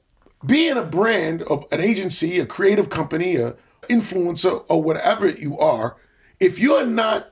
being 0.45 0.78
a 0.78 0.84
brand, 0.84 1.43
an 1.49 1.80
agency, 1.80 2.39
a 2.39 2.45
creative 2.45 2.89
company, 2.89 3.36
a 3.36 3.56
influencer, 3.84 4.66
or 4.70 4.82
whatever 4.82 5.30
you 5.30 5.58
are, 5.58 5.97
if 6.39 6.60
you're 6.60 6.86
not 6.86 7.32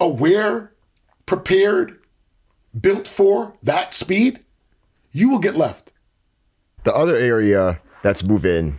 aware, 0.00 0.72
prepared, 1.26 2.00
built 2.78 3.08
for 3.08 3.54
that 3.62 3.94
speed, 3.94 4.40
you 5.12 5.30
will 5.30 5.38
get 5.38 5.56
left. 5.56 5.92
The 6.84 6.94
other 6.94 7.16
area 7.16 7.80
that's 8.02 8.22
moving 8.22 8.78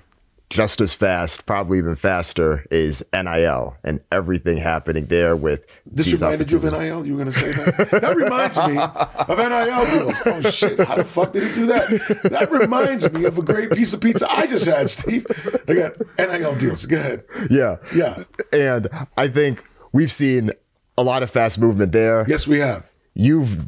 just 0.49 0.79
as 0.79 0.93
fast, 0.93 1.45
probably 1.47 1.79
even 1.79 1.95
faster, 1.95 2.65
is 2.69 3.03
NIL 3.11 3.75
and 3.83 3.99
everything 4.11 4.57
happening 4.57 5.07
there 5.07 5.35
with. 5.35 5.65
This 5.85 6.13
reminded 6.13 6.51
you 6.51 6.57
of 6.57 6.63
NIL? 6.63 7.05
You 7.05 7.13
were 7.13 7.23
going 7.23 7.31
to 7.31 7.39
say 7.39 7.51
that? 7.51 7.91
that 7.91 8.15
reminds 8.15 8.57
me 8.57 8.77
of 8.77 9.37
NIL 9.37 9.85
deals. 9.97 10.21
Oh, 10.25 10.41
shit. 10.49 10.79
How 10.79 10.95
the 10.95 11.03
fuck 11.03 11.33
did 11.33 11.47
he 11.47 11.53
do 11.53 11.65
that? 11.65 11.89
That 12.29 12.51
reminds 12.51 13.11
me 13.11 13.25
of 13.25 13.37
a 13.37 13.41
great 13.41 13.71
piece 13.71 13.91
of 13.93 14.01
pizza 14.01 14.27
I 14.29 14.45
just 14.45 14.65
had, 14.65 14.89
Steve. 14.89 15.25
I 15.67 15.73
got 15.73 15.93
NIL 16.17 16.55
deals. 16.55 16.85
Go 16.85 16.97
ahead. 16.97 17.23
Yeah. 17.49 17.77
Yeah. 17.93 18.23
And 18.53 18.87
I 19.17 19.27
think 19.27 19.63
we've 19.93 20.11
seen 20.11 20.51
a 20.97 21.03
lot 21.03 21.23
of 21.23 21.31
fast 21.31 21.59
movement 21.59 21.91
there. 21.91 22.23
Yes, 22.27 22.47
we 22.47 22.59
have. 22.59 22.85
You've 23.15 23.67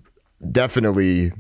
definitely 0.52 1.34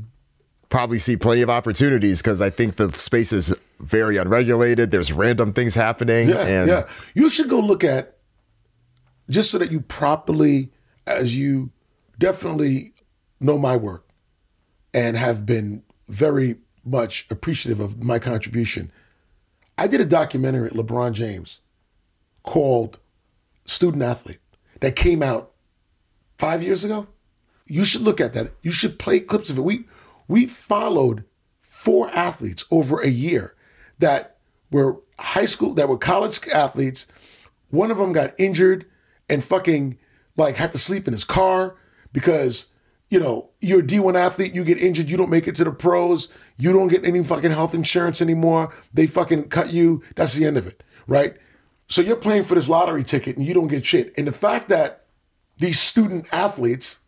probably 0.70 0.99
see 0.99 1.15
plenty 1.15 1.41
of 1.41 1.49
opportunities 1.49 2.22
because 2.22 2.41
I 2.41 2.49
think 2.49 2.76
the 2.76 2.91
space 2.91 3.32
is 3.32 3.55
very 3.80 4.18
unregulated. 4.18 4.91
There's 4.91 5.11
random 5.11 5.53
things 5.53 5.76
happening. 5.76 6.30
Yeah, 6.30 6.45
and 6.45 6.68
yeah. 6.68 6.88
You 7.13 7.30
should 7.30 7.49
go 7.49 7.59
look 7.59 7.84
at 7.84 8.18
just 9.30 9.51
so 9.51 9.57
that 9.57 9.72
you 9.72 9.82
properly, 9.82 10.72
as 11.05 11.38
you 11.38 11.72
definitely 12.18 12.93
know 13.39 13.57
my 13.57 13.78
work 13.78 14.07
and 14.93 15.15
have 15.15 15.45
been 15.45 15.84
very 16.07 16.55
much 16.84 17.28
appreciative 17.30 17.80
of 17.80 18.03
my 18.03 18.20
contribution. 18.20 18.91
I 19.78 19.88
did 19.88 20.01
a 20.01 20.05
documentary 20.05 20.68
at 20.68 20.74
LeBron 20.74 21.13
James 21.13 21.61
called 22.43 22.99
Student 23.65 24.03
Athlete 24.03 24.39
that 24.80 24.95
came 24.95 25.22
out 25.22 25.51
five 26.39 26.63
years 26.63 26.84
ago. 26.84 27.07
You 27.68 27.84
should 27.84 28.01
look 28.01 28.22
at 28.22 28.34
that. 28.34 28.51
You 28.63 28.72
should 28.72 28.97
play 28.97 29.20
clips 29.20 29.49
of 29.49 29.57
it. 29.57 29.61
We 29.61 29.86
we 30.28 30.45
followed 30.45 31.23
four 31.61 32.09
athletes 32.09 32.65
over 32.71 32.99
a 33.01 33.09
year 33.09 33.55
that 33.99 34.38
were 34.71 35.01
high 35.19 35.45
school, 35.45 35.73
that 35.75 35.89
were 35.89 35.97
college 35.97 36.47
athletes. 36.49 37.07
One 37.69 37.91
of 37.91 37.97
them 37.97 38.13
got 38.13 38.34
injured 38.38 38.86
and 39.30 39.43
fucking 39.43 39.97
like 40.36 40.55
had 40.55 40.71
to 40.73 40.78
sleep 40.78 41.07
in 41.07 41.13
his 41.13 41.23
car 41.23 41.75
because 42.13 42.67
you 43.09 43.19
know, 43.19 43.49
you're 43.61 43.80
a 43.80 43.84
D1 43.84 44.15
athlete, 44.15 44.53
you 44.53 44.63
get 44.63 44.78
injured, 44.78 45.09
you 45.09 45.17
don't 45.17 45.30
make 45.30 45.47
it 45.47 45.55
to 45.55 45.63
the 45.63 45.71
pros, 45.71 46.28
you 46.57 46.73
don't 46.73 46.89
get 46.89 47.05
any 47.05 47.23
fucking 47.23 47.51
health 47.51 47.73
insurance 47.73 48.21
anymore. 48.21 48.73
They 48.93 49.07
fucking 49.07 49.49
cut 49.49 49.71
you. 49.71 50.03
That's 50.15 50.34
the 50.34 50.45
end 50.45 50.57
of 50.57 50.67
it, 50.67 50.84
right? 51.07 51.38
So 51.88 52.01
you're 52.01 52.17
playing 52.17 52.43
for 52.43 52.55
this 52.55 52.67
lottery 52.67 53.03
ticket 53.03 53.38
and 53.38 53.45
you 53.45 53.53
don't 53.53 53.67
get 53.67 53.86
shit. 53.86 54.13
And 54.17 54.28
the 54.28 54.34
fact 54.34 54.67
that 54.69 55.05
these 55.57 55.80
student 55.80 56.28
athletes 56.34 56.99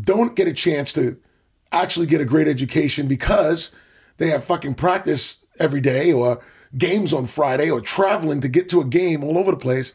don't 0.00 0.36
get 0.36 0.46
a 0.46 0.52
chance 0.52 0.92
to 0.92 1.18
actually 1.72 2.06
get 2.06 2.20
a 2.20 2.24
great 2.24 2.48
education 2.48 3.06
because 3.06 3.70
they 4.16 4.28
have 4.28 4.44
fucking 4.44 4.74
practice 4.74 5.44
every 5.58 5.80
day 5.80 6.12
or 6.12 6.40
games 6.76 7.12
on 7.12 7.26
Friday 7.26 7.70
or 7.70 7.80
traveling 7.80 8.40
to 8.40 8.48
get 8.48 8.68
to 8.68 8.80
a 8.80 8.84
game 8.84 9.24
all 9.24 9.38
over 9.38 9.50
the 9.50 9.56
place. 9.56 9.94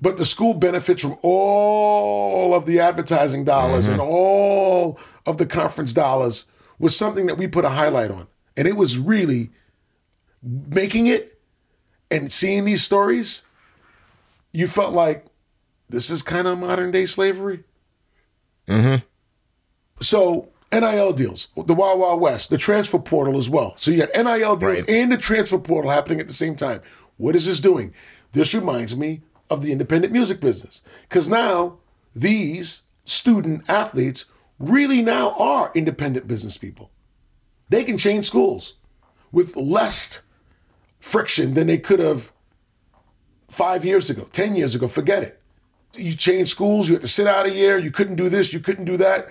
But 0.00 0.16
the 0.16 0.24
school 0.24 0.54
benefits 0.54 1.02
from 1.02 1.16
all 1.22 2.54
of 2.54 2.66
the 2.66 2.78
advertising 2.78 3.44
dollars 3.44 3.84
mm-hmm. 3.84 3.94
and 3.94 4.00
all 4.00 4.98
of 5.26 5.38
the 5.38 5.46
conference 5.46 5.92
dollars 5.92 6.44
was 6.78 6.96
something 6.96 7.26
that 7.26 7.36
we 7.36 7.46
put 7.48 7.64
a 7.64 7.70
highlight 7.70 8.10
on. 8.10 8.28
And 8.56 8.68
it 8.68 8.76
was 8.76 8.98
really 8.98 9.50
making 10.42 11.06
it 11.06 11.40
and 12.10 12.30
seeing 12.30 12.64
these 12.64 12.82
stories, 12.82 13.44
you 14.52 14.66
felt 14.66 14.92
like 14.92 15.26
this 15.88 16.10
is 16.10 16.22
kind 16.22 16.46
of 16.46 16.58
modern 16.58 16.90
day 16.90 17.06
slavery. 17.06 17.64
Mm-hmm. 18.68 19.04
So 20.00 20.48
NIL 20.72 21.12
deals, 21.14 21.48
the 21.56 21.74
Wild 21.74 21.98
Wild 22.00 22.20
West, 22.20 22.50
the 22.50 22.58
transfer 22.58 22.98
portal 22.98 23.38
as 23.38 23.48
well. 23.48 23.74
So 23.78 23.90
you 23.90 24.04
got 24.06 24.14
NIL 24.14 24.56
deals 24.56 24.80
Right. 24.80 24.90
and 24.90 25.10
the 25.10 25.16
transfer 25.16 25.58
portal 25.58 25.90
happening 25.90 26.20
at 26.20 26.28
the 26.28 26.34
same 26.34 26.56
time. 26.56 26.80
What 27.16 27.34
is 27.34 27.46
this 27.46 27.60
doing? 27.60 27.94
This 28.32 28.52
reminds 28.54 28.96
me 28.96 29.22
of 29.50 29.62
the 29.62 29.72
independent 29.72 30.12
music 30.12 30.40
business 30.40 30.82
because 31.08 31.28
now 31.28 31.78
these 32.14 32.82
student 33.06 33.68
athletes 33.70 34.26
really 34.58 35.00
now 35.00 35.30
are 35.38 35.70
independent 35.74 36.28
business 36.28 36.58
people. 36.58 36.90
They 37.70 37.84
can 37.84 37.96
change 37.96 38.26
schools 38.26 38.74
with 39.32 39.56
less 39.56 40.20
friction 41.00 41.54
than 41.54 41.66
they 41.68 41.78
could 41.78 42.00
have 42.00 42.30
five 43.48 43.84
years 43.84 44.10
ago, 44.10 44.28
10 44.32 44.54
years 44.56 44.74
ago. 44.74 44.88
Forget 44.88 45.22
it. 45.22 45.40
You 45.96 46.14
change 46.14 46.48
schools, 46.48 46.88
you 46.88 46.94
had 46.94 47.02
to 47.02 47.08
sit 47.08 47.26
out 47.26 47.46
a 47.46 47.50
year, 47.50 47.78
you 47.78 47.90
couldn't 47.90 48.16
do 48.16 48.28
this, 48.28 48.52
you 48.52 48.60
couldn't 48.60 48.84
do 48.84 48.98
that. 48.98 49.28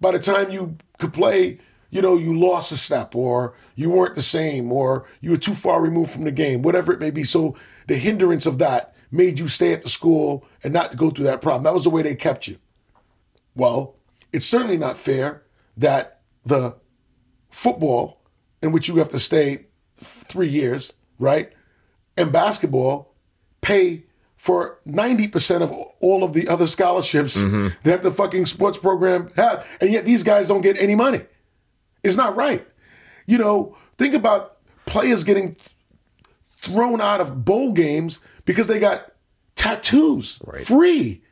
By 0.00 0.12
the 0.12 0.18
time 0.18 0.50
you 0.50 0.76
could 0.98 1.12
play, 1.12 1.58
you 1.90 2.00
know, 2.00 2.16
you 2.16 2.38
lost 2.38 2.72
a 2.72 2.76
step 2.76 3.14
or 3.14 3.54
you 3.74 3.90
weren't 3.90 4.14
the 4.14 4.22
same 4.22 4.70
or 4.72 5.06
you 5.20 5.30
were 5.30 5.36
too 5.36 5.54
far 5.54 5.82
removed 5.82 6.10
from 6.12 6.24
the 6.24 6.32
game, 6.32 6.62
whatever 6.62 6.92
it 6.92 7.00
may 7.00 7.10
be. 7.10 7.24
So 7.24 7.56
the 7.86 7.96
hindrance 7.96 8.46
of 8.46 8.58
that 8.58 8.94
made 9.10 9.38
you 9.38 9.48
stay 9.48 9.72
at 9.72 9.82
the 9.82 9.88
school 9.88 10.46
and 10.62 10.72
not 10.72 10.96
go 10.96 11.10
through 11.10 11.24
that 11.24 11.42
problem. 11.42 11.64
That 11.64 11.74
was 11.74 11.84
the 11.84 11.90
way 11.90 12.02
they 12.02 12.14
kept 12.14 12.46
you. 12.46 12.56
Well, 13.54 13.96
it's 14.32 14.46
certainly 14.46 14.78
not 14.78 14.96
fair 14.96 15.42
that 15.76 16.20
the 16.46 16.76
football, 17.50 18.22
in 18.62 18.72
which 18.72 18.88
you 18.88 18.96
have 18.96 19.08
to 19.10 19.18
stay 19.18 19.66
three 19.98 20.48
years, 20.48 20.92
right? 21.18 21.52
And 22.16 22.32
basketball 22.32 23.14
pay 23.60 24.04
for 24.40 24.80
90% 24.86 25.60
of 25.60 25.70
all 26.00 26.24
of 26.24 26.32
the 26.32 26.48
other 26.48 26.66
scholarships 26.66 27.36
mm-hmm. 27.36 27.68
that 27.82 28.02
the 28.02 28.10
fucking 28.10 28.46
sports 28.46 28.78
program 28.78 29.30
have. 29.36 29.66
And 29.82 29.92
yet 29.92 30.06
these 30.06 30.22
guys 30.22 30.48
don't 30.48 30.62
get 30.62 30.78
any 30.78 30.94
money. 30.94 31.20
It's 32.02 32.16
not 32.16 32.34
right. 32.34 32.66
You 33.26 33.36
know, 33.36 33.76
think 33.98 34.14
about 34.14 34.56
players 34.86 35.24
getting 35.24 35.56
th- 35.56 35.74
thrown 36.42 37.02
out 37.02 37.20
of 37.20 37.44
bowl 37.44 37.72
games 37.72 38.20
because 38.46 38.66
they 38.66 38.78
got 38.78 39.12
tattoos 39.56 40.40
free. 40.64 41.22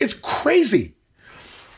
It's 0.00 0.14
crazy. 0.14 0.96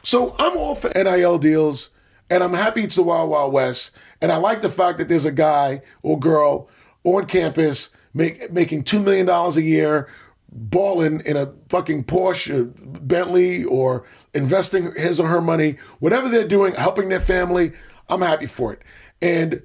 So 0.03 0.35
I'm 0.39 0.57
all 0.57 0.77
for 0.77 0.91
NIL 0.95 1.37
deals, 1.37 1.91
and 2.31 2.43
I'm 2.43 2.55
happy 2.55 2.85
it's 2.85 2.97
the 2.97 3.03
Wild 3.03 3.29
Wild 3.29 3.53
West. 3.53 3.91
And 4.23 4.33
I 4.33 4.37
like 4.37 4.63
the 4.63 4.71
fact 4.71 4.97
that 4.97 5.11
there's 5.11 5.27
a 5.27 5.31
guy 5.31 5.83
or 6.03 6.19
girl 6.19 6.71
on 7.05 7.27
campus 7.27 7.91
make, 8.15 8.51
making 8.51 8.85
$2 8.85 9.05
million 9.05 9.29
a 9.29 9.61
year, 9.61 10.09
balling 10.55 11.21
in 11.27 11.37
a 11.37 11.53
fucking 11.69 12.05
Porsche, 12.05 12.73
Bentley, 13.07 13.65
or 13.65 14.07
investing 14.33 14.93
his 14.95 15.19
or 15.19 15.27
her 15.27 15.41
money, 15.41 15.77
whatever 15.99 16.29
they're 16.29 16.47
doing, 16.47 16.75
helping 16.75 17.09
their 17.09 17.21
family. 17.21 17.73
I'm 18.09 18.23
happy 18.23 18.47
for 18.47 18.73
it. 18.73 18.81
And 19.21 19.63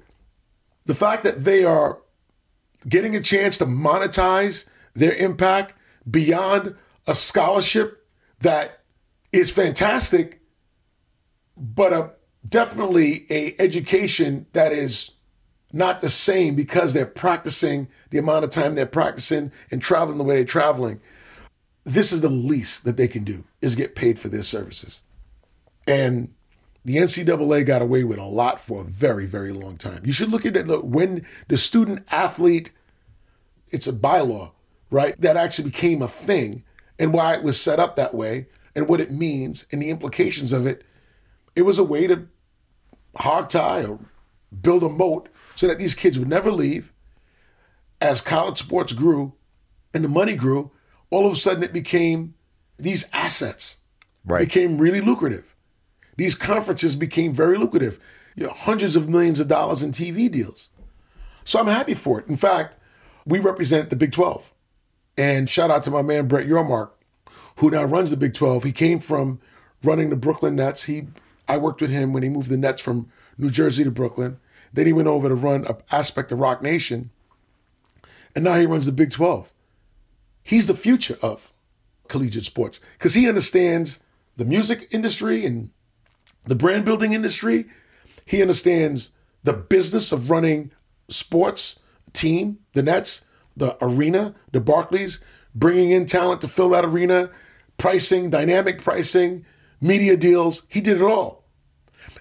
the 0.86 0.94
fact 0.94 1.22
that 1.24 1.44
they 1.44 1.64
are 1.64 2.00
getting 2.88 3.14
a 3.14 3.20
chance 3.20 3.58
to 3.58 3.66
monetize 3.66 4.66
their 4.94 5.14
impact 5.14 5.74
beyond 6.10 6.74
a 7.06 7.14
scholarship 7.14 8.06
that 8.40 8.80
is 9.32 9.50
fantastic, 9.50 10.40
but 11.56 11.92
a 11.92 12.10
definitely 12.48 13.26
a 13.30 13.54
education 13.60 14.46
that 14.54 14.72
is 14.72 15.12
not 15.72 16.00
the 16.00 16.08
same 16.08 16.54
because 16.54 16.92
they're 16.92 17.06
practicing 17.06 17.88
the 18.10 18.18
amount 18.18 18.44
of 18.44 18.50
time 18.50 18.74
they're 18.74 18.86
practicing 18.86 19.52
and 19.70 19.80
traveling 19.80 20.18
the 20.18 20.24
way 20.24 20.36
they're 20.36 20.44
traveling. 20.44 21.00
This 21.84 22.12
is 22.12 22.20
the 22.20 22.28
least 22.28 22.84
that 22.84 22.96
they 22.96 23.08
can 23.08 23.24
do 23.24 23.44
is 23.62 23.74
get 23.74 23.94
paid 23.94 24.18
for 24.18 24.28
their 24.28 24.42
services. 24.42 25.02
And 25.86 26.34
the 26.84 26.96
NCAA 26.96 27.66
got 27.66 27.82
away 27.82 28.04
with 28.04 28.18
a 28.18 28.24
lot 28.24 28.60
for 28.60 28.82
a 28.82 28.84
very, 28.84 29.26
very 29.26 29.52
long 29.52 29.76
time. 29.76 30.02
You 30.04 30.12
should 30.12 30.30
look 30.30 30.46
at 30.46 30.56
it 30.56 30.66
look, 30.66 30.84
when 30.84 31.26
the 31.48 31.56
student 31.56 32.06
athlete, 32.12 32.72
it's 33.68 33.86
a 33.86 33.92
bylaw, 33.92 34.52
right? 34.90 35.18
That 35.20 35.36
actually 35.36 35.70
became 35.70 36.02
a 36.02 36.08
thing 36.08 36.64
and 36.98 37.12
why 37.12 37.34
it 37.34 37.42
was 37.42 37.60
set 37.60 37.78
up 37.78 37.96
that 37.96 38.14
way 38.14 38.46
and 38.74 38.88
what 38.88 39.00
it 39.00 39.10
means 39.10 39.66
and 39.72 39.80
the 39.80 39.90
implications 39.90 40.52
of 40.52 40.66
it. 40.66 40.84
It 41.54 41.62
was 41.62 41.78
a 41.78 41.84
way 41.84 42.06
to 42.06 42.28
hog 43.16 43.48
tie 43.48 43.84
or 43.84 43.98
build 44.60 44.82
a 44.82 44.88
moat 44.88 45.28
so 45.60 45.66
that 45.66 45.78
these 45.78 45.94
kids 45.94 46.18
would 46.18 46.26
never 46.26 46.50
leave. 46.50 46.90
As 48.00 48.22
college 48.22 48.56
sports 48.56 48.94
grew 48.94 49.34
and 49.92 50.02
the 50.02 50.08
money 50.08 50.34
grew, 50.34 50.70
all 51.10 51.26
of 51.26 51.34
a 51.34 51.36
sudden 51.36 51.62
it 51.62 51.74
became 51.74 52.32
these 52.78 53.04
assets 53.12 53.76
Right. 54.24 54.38
became 54.48 54.78
really 54.78 55.02
lucrative. 55.02 55.54
These 56.16 56.34
conferences 56.34 56.96
became 56.96 57.34
very 57.34 57.58
lucrative. 57.58 58.00
You 58.36 58.46
know, 58.46 58.54
hundreds 58.54 58.96
of 58.96 59.10
millions 59.10 59.38
of 59.38 59.48
dollars 59.48 59.82
in 59.82 59.92
TV 59.92 60.30
deals. 60.30 60.70
So 61.44 61.58
I'm 61.60 61.66
happy 61.66 61.92
for 61.92 62.18
it. 62.18 62.26
In 62.26 62.38
fact, 62.38 62.78
we 63.26 63.38
represent 63.38 63.90
the 63.90 63.96
Big 63.96 64.12
12. 64.12 64.50
And 65.18 65.46
shout 65.50 65.70
out 65.70 65.82
to 65.84 65.90
my 65.90 66.00
man 66.00 66.26
Brett 66.26 66.46
Yormark, 66.46 66.92
who 67.56 67.68
now 67.70 67.84
runs 67.84 68.08
the 68.08 68.16
Big 68.16 68.32
12. 68.32 68.64
He 68.64 68.72
came 68.72 68.98
from 68.98 69.40
running 69.84 70.08
the 70.08 70.16
Brooklyn 70.16 70.56
Nets. 70.56 70.84
He 70.84 71.08
I 71.46 71.58
worked 71.58 71.82
with 71.82 71.90
him 71.90 72.14
when 72.14 72.22
he 72.22 72.30
moved 72.30 72.48
the 72.48 72.56
Nets 72.56 72.80
from 72.80 73.10
New 73.36 73.50
Jersey 73.50 73.84
to 73.84 73.90
Brooklyn. 73.90 74.38
Then 74.72 74.86
he 74.86 74.92
went 74.92 75.08
over 75.08 75.28
to 75.28 75.34
run 75.34 75.64
an 75.66 75.76
aspect 75.90 76.32
of 76.32 76.38
Roc 76.38 76.62
Nation. 76.62 77.10
And 78.34 78.44
now 78.44 78.54
he 78.54 78.66
runs 78.66 78.86
the 78.86 78.92
Big 78.92 79.10
12. 79.10 79.52
He's 80.42 80.66
the 80.66 80.74
future 80.74 81.16
of 81.22 81.52
collegiate 82.08 82.44
sports 82.44 82.80
because 82.98 83.14
he 83.14 83.28
understands 83.28 84.00
the 84.36 84.44
music 84.44 84.88
industry 84.92 85.44
and 85.44 85.70
the 86.44 86.54
brand 86.54 86.84
building 86.84 87.12
industry. 87.12 87.66
He 88.24 88.40
understands 88.40 89.10
the 89.42 89.52
business 89.52 90.12
of 90.12 90.30
running 90.30 90.70
sports 91.08 91.80
team, 92.12 92.58
the 92.72 92.82
Nets, 92.82 93.24
the 93.56 93.76
arena, 93.80 94.34
the 94.52 94.60
Barclays, 94.60 95.20
bringing 95.54 95.90
in 95.90 96.06
talent 96.06 96.40
to 96.40 96.48
fill 96.48 96.70
that 96.70 96.84
arena, 96.84 97.30
pricing, 97.78 98.30
dynamic 98.30 98.82
pricing, 98.82 99.44
media 99.80 100.16
deals. 100.16 100.62
He 100.68 100.80
did 100.80 101.00
it 101.00 101.02
all. 101.02 101.39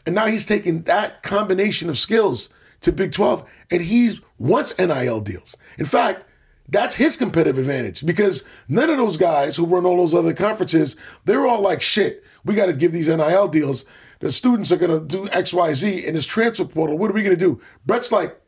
And 0.05 0.15
now 0.15 0.25
he's 0.25 0.45
taking 0.45 0.83
that 0.83 1.23
combination 1.23 1.89
of 1.89 1.97
skills 1.97 2.49
to 2.81 2.91
Big 2.91 3.11
12 3.11 3.47
and 3.71 3.81
he 3.81 4.19
wants 4.37 4.77
NIL 4.77 5.21
deals. 5.21 5.55
In 5.77 5.85
fact, 5.85 6.25
that's 6.67 6.95
his 6.95 7.17
competitive 7.17 7.57
advantage 7.57 8.05
because 8.05 8.43
none 8.67 8.89
of 8.89 8.97
those 8.97 9.17
guys 9.17 9.55
who 9.55 9.65
run 9.65 9.85
all 9.85 9.97
those 9.97 10.13
other 10.13 10.33
conferences, 10.33 10.95
they're 11.25 11.47
all 11.47 11.61
like, 11.61 11.81
shit, 11.81 12.23
we 12.45 12.55
got 12.55 12.67
to 12.67 12.73
give 12.73 12.91
these 12.91 13.07
NIL 13.07 13.47
deals. 13.47 13.85
The 14.19 14.31
students 14.31 14.71
are 14.71 14.77
going 14.77 14.99
to 14.99 15.05
do 15.05 15.29
X, 15.31 15.53
Y, 15.53 15.73
Z 15.73 16.05
in 16.05 16.13
this 16.13 16.25
transfer 16.25 16.65
portal. 16.65 16.97
What 16.97 17.09
are 17.09 17.13
we 17.13 17.23
going 17.23 17.35
to 17.35 17.39
do? 17.43 17.59
Brett's 17.85 18.11
like, 18.11 18.39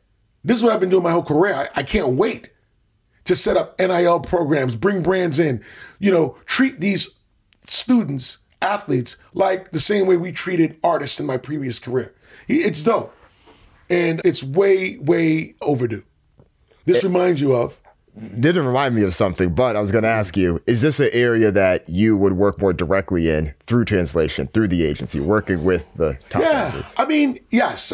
this 0.44 0.58
is 0.58 0.62
what 0.62 0.72
I've 0.72 0.80
been 0.80 0.88
doing 0.88 1.02
my 1.02 1.12
whole 1.12 1.22
career. 1.22 1.54
I, 1.54 1.68
I 1.76 1.82
can't 1.82 2.10
wait 2.10 2.50
to 3.24 3.36
set 3.36 3.56
up 3.56 3.78
NIL 3.78 4.20
programs, 4.20 4.74
bring 4.74 5.02
brands 5.02 5.38
in, 5.38 5.62
you 5.98 6.10
know, 6.10 6.36
treat 6.46 6.80
these 6.80 7.18
students, 7.64 8.38
athletes, 8.62 9.16
like 9.34 9.72
the 9.72 9.80
same 9.80 10.06
way 10.06 10.16
we 10.16 10.32
treated 10.32 10.78
artists 10.82 11.20
in 11.20 11.26
my 11.26 11.36
previous 11.36 11.78
career. 11.78 12.14
It's 12.48 12.82
dope. 12.82 13.14
And 13.90 14.20
it's 14.24 14.42
way, 14.42 14.96
way 14.98 15.54
overdue. 15.60 16.04
This 16.84 17.04
reminds 17.04 17.40
you 17.40 17.54
of 17.54 17.80
didn't 18.14 18.66
remind 18.66 18.94
me 18.94 19.02
of 19.02 19.14
something, 19.14 19.54
but 19.54 19.74
I 19.74 19.80
was 19.80 19.90
going 19.90 20.04
to 20.04 20.10
ask 20.10 20.36
you: 20.36 20.60
Is 20.66 20.82
this 20.82 21.00
an 21.00 21.08
area 21.12 21.50
that 21.50 21.88
you 21.88 22.16
would 22.16 22.34
work 22.34 22.60
more 22.60 22.74
directly 22.74 23.30
in 23.30 23.54
through 23.66 23.86
translation, 23.86 24.48
through 24.48 24.68
the 24.68 24.84
agency, 24.84 25.18
working 25.18 25.64
with 25.64 25.86
the 25.96 26.18
top 26.28 26.42
Yeah, 26.42 26.48
athletes? 26.48 26.94
I 26.98 27.06
mean, 27.06 27.38
yes. 27.50 27.92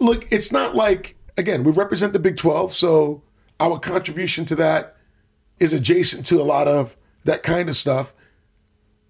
Look, 0.00 0.30
it's 0.30 0.52
not 0.52 0.76
like 0.76 1.16
again 1.36 1.64
we 1.64 1.72
represent 1.72 2.12
the 2.12 2.20
Big 2.20 2.36
Twelve, 2.36 2.72
so 2.72 3.22
our 3.58 3.80
contribution 3.80 4.44
to 4.44 4.54
that 4.56 4.96
is 5.58 5.72
adjacent 5.72 6.24
to 6.26 6.40
a 6.40 6.44
lot 6.44 6.68
of 6.68 6.96
that 7.24 7.42
kind 7.42 7.68
of 7.68 7.76
stuff. 7.76 8.14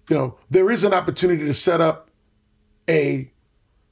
You 0.09 0.15
know, 0.15 0.37
there 0.49 0.69
is 0.71 0.83
an 0.83 0.93
opportunity 0.93 1.45
to 1.45 1.53
set 1.53 1.81
up 1.81 2.09
a 2.89 3.31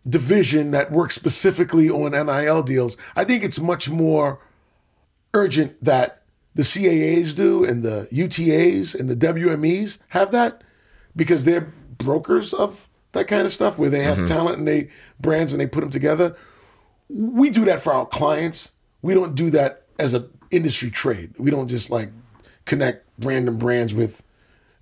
division 0.07 0.71
that 0.71 0.91
works 0.91 1.15
specifically 1.15 1.89
on 1.89 2.11
NIL 2.11 2.63
deals. 2.63 2.97
I 3.15 3.23
think 3.23 3.43
it's 3.43 3.59
much 3.59 3.89
more 3.89 4.39
urgent 5.33 5.83
that 5.83 6.23
the 6.55 6.63
CAAs 6.63 7.35
do 7.35 7.63
and 7.63 7.83
the 7.83 8.07
UTAs 8.11 8.99
and 8.99 9.09
the 9.09 9.15
WMEs 9.15 9.99
have 10.09 10.31
that 10.31 10.63
because 11.15 11.43
they're 11.43 11.71
brokers 11.97 12.53
of 12.53 12.87
that 13.11 13.27
kind 13.27 13.45
of 13.45 13.51
stuff 13.51 13.77
where 13.77 13.89
they 13.89 14.01
have 14.03 14.17
mm-hmm. 14.17 14.27
talent 14.27 14.57
and 14.57 14.67
they 14.67 14.89
brands 15.19 15.53
and 15.53 15.61
they 15.61 15.67
put 15.67 15.81
them 15.81 15.89
together. 15.89 16.35
We 17.09 17.49
do 17.49 17.65
that 17.65 17.81
for 17.81 17.93
our 17.93 18.05
clients. 18.05 18.71
We 19.01 19.13
don't 19.13 19.35
do 19.35 19.49
that 19.51 19.83
as 19.99 20.13
an 20.13 20.29
industry 20.51 20.89
trade. 20.89 21.33
We 21.37 21.51
don't 21.51 21.67
just 21.67 21.89
like 21.89 22.11
connect 22.65 23.07
random 23.19 23.57
brands 23.57 23.93
with, 23.93 24.23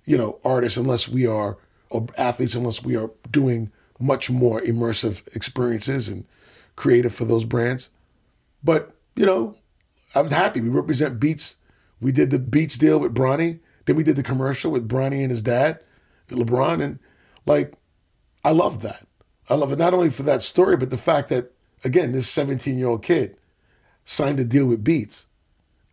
you 0.06 0.16
know, 0.16 0.40
artists 0.44 0.78
unless 0.78 1.08
we 1.08 1.26
are 1.26 1.58
or 1.90 2.06
athletes 2.16 2.54
unless 2.54 2.82
we 2.82 2.96
are 2.96 3.10
doing 3.30 3.70
much 4.00 4.30
more 4.30 4.60
immersive 4.60 5.34
experiences 5.36 6.08
and 6.08 6.24
creative 6.74 7.14
for 7.14 7.24
those 7.24 7.44
brands. 7.44 7.90
But, 8.62 8.94
you 9.14 9.26
know, 9.26 9.56
I'm 10.14 10.30
happy. 10.30 10.60
We 10.60 10.68
represent 10.68 11.20
Beats. 11.20 11.56
We 12.00 12.12
did 12.12 12.30
the 12.30 12.38
Beats 12.38 12.78
deal 12.78 12.98
with 12.98 13.14
Bronny. 13.14 13.60
Then 13.84 13.96
we 13.96 14.02
did 14.02 14.16
the 14.16 14.22
commercial 14.22 14.70
with 14.70 14.88
Bronny 14.88 15.20
and 15.20 15.30
his 15.30 15.42
dad, 15.42 15.80
LeBron. 16.28 16.82
And 16.82 16.98
like, 17.46 17.74
I 18.44 18.50
love 18.50 18.82
that. 18.82 19.06
I 19.48 19.54
love 19.54 19.72
it 19.72 19.78
not 19.78 19.94
only 19.94 20.10
for 20.10 20.24
that 20.24 20.42
story, 20.42 20.76
but 20.76 20.90
the 20.90 20.96
fact 20.96 21.28
that, 21.28 21.52
again, 21.84 22.12
this 22.12 22.28
17 22.28 22.76
year 22.76 22.88
old 22.88 23.02
kid 23.02 23.36
signed 24.04 24.40
a 24.40 24.44
deal 24.44 24.66
with 24.66 24.84
Beats 24.84 25.26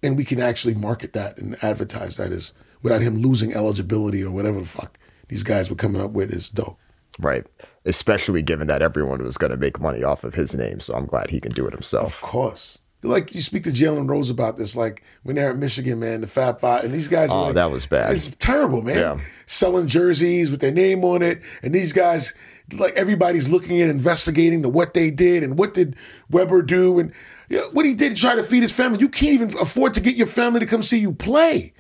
and 0.02 0.18
we 0.18 0.26
can 0.26 0.42
actually 0.42 0.74
market 0.74 1.14
that 1.14 1.38
and 1.38 1.56
advertise 1.64 2.18
that 2.18 2.32
as 2.32 2.52
without 2.84 3.02
him 3.02 3.18
losing 3.18 3.54
eligibility 3.54 4.24
or 4.24 4.30
whatever 4.30 4.60
the 4.60 4.66
fuck 4.66 5.00
these 5.30 5.42
guys 5.44 5.70
were 5.70 5.76
coming 5.76 6.02
up 6.02 6.12
with 6.12 6.32
is 6.32 6.50
dope. 6.50 6.78
Right. 7.18 7.46
Especially 7.86 8.42
given 8.42 8.68
that 8.68 8.82
everyone 8.82 9.24
was 9.24 9.38
going 9.38 9.52
to 9.52 9.58
make 9.58 9.80
money 9.80 10.04
off 10.04 10.24
of 10.24 10.36
his 10.36 10.54
name. 10.54 10.80
So 10.80 10.96
I'm 10.96 11.06
glad 11.06 11.30
he 11.30 11.40
can 11.40 11.52
do 11.52 11.66
it 11.66 11.74
himself. 11.74 12.16
Of 12.16 12.22
course. 12.22 12.80
Like 13.02 13.36
you 13.36 13.42
speak 13.42 13.64
to 13.64 13.72
Jalen 13.72 14.08
Rose 14.10 14.30
about 14.30 14.58
this, 14.58 14.78
like 14.78 15.04
when 15.24 15.36
they're 15.36 15.50
at 15.50 15.58
Michigan, 15.58 16.00
man, 16.00 16.22
the 16.22 16.28
Fab 16.28 16.62
Five, 16.62 16.86
and 16.86 16.94
these 16.94 17.10
guys. 17.10 17.30
Oh, 17.32 17.48
like, 17.48 17.56
that 17.56 17.70
was 17.70 17.86
bad. 17.86 18.16
It's 18.16 18.34
terrible, 18.38 18.82
man. 18.82 18.98
Yeah. 18.98 19.20
Selling 19.46 19.88
jerseys 19.88 20.50
with 20.50 20.62
their 20.62 20.72
name 20.72 21.04
on 21.04 21.22
it, 21.22 21.42
and 21.62 21.76
these 21.76 21.92
guys, 21.92 22.34
like 22.72 22.94
everybody's 22.94 23.50
looking 23.50 23.82
at 23.82 23.90
investigating 23.90 24.62
the 24.62 24.70
what 24.70 24.94
they 24.94 25.12
did 25.12 25.44
and 25.44 25.60
what 25.60 25.74
did 25.74 25.98
Webber 26.30 26.62
do 26.62 26.98
and 26.98 27.12
you 27.50 27.58
know, 27.58 27.70
what 27.74 27.86
he 27.86 27.94
did 27.94 28.16
to 28.16 28.22
try 28.22 28.38
to 28.38 28.44
feed 28.44 28.62
his 28.62 28.72
family. 28.72 29.00
You 29.00 29.10
can't 29.10 29.34
even 29.34 29.58
afford 29.58 29.96
to 29.96 30.00
get 30.00 30.16
your 30.16 30.28
family 30.28 30.62
to 30.62 30.66
come 30.66 30.82
see 30.82 31.00
you 31.00 31.12
play. 31.12 31.74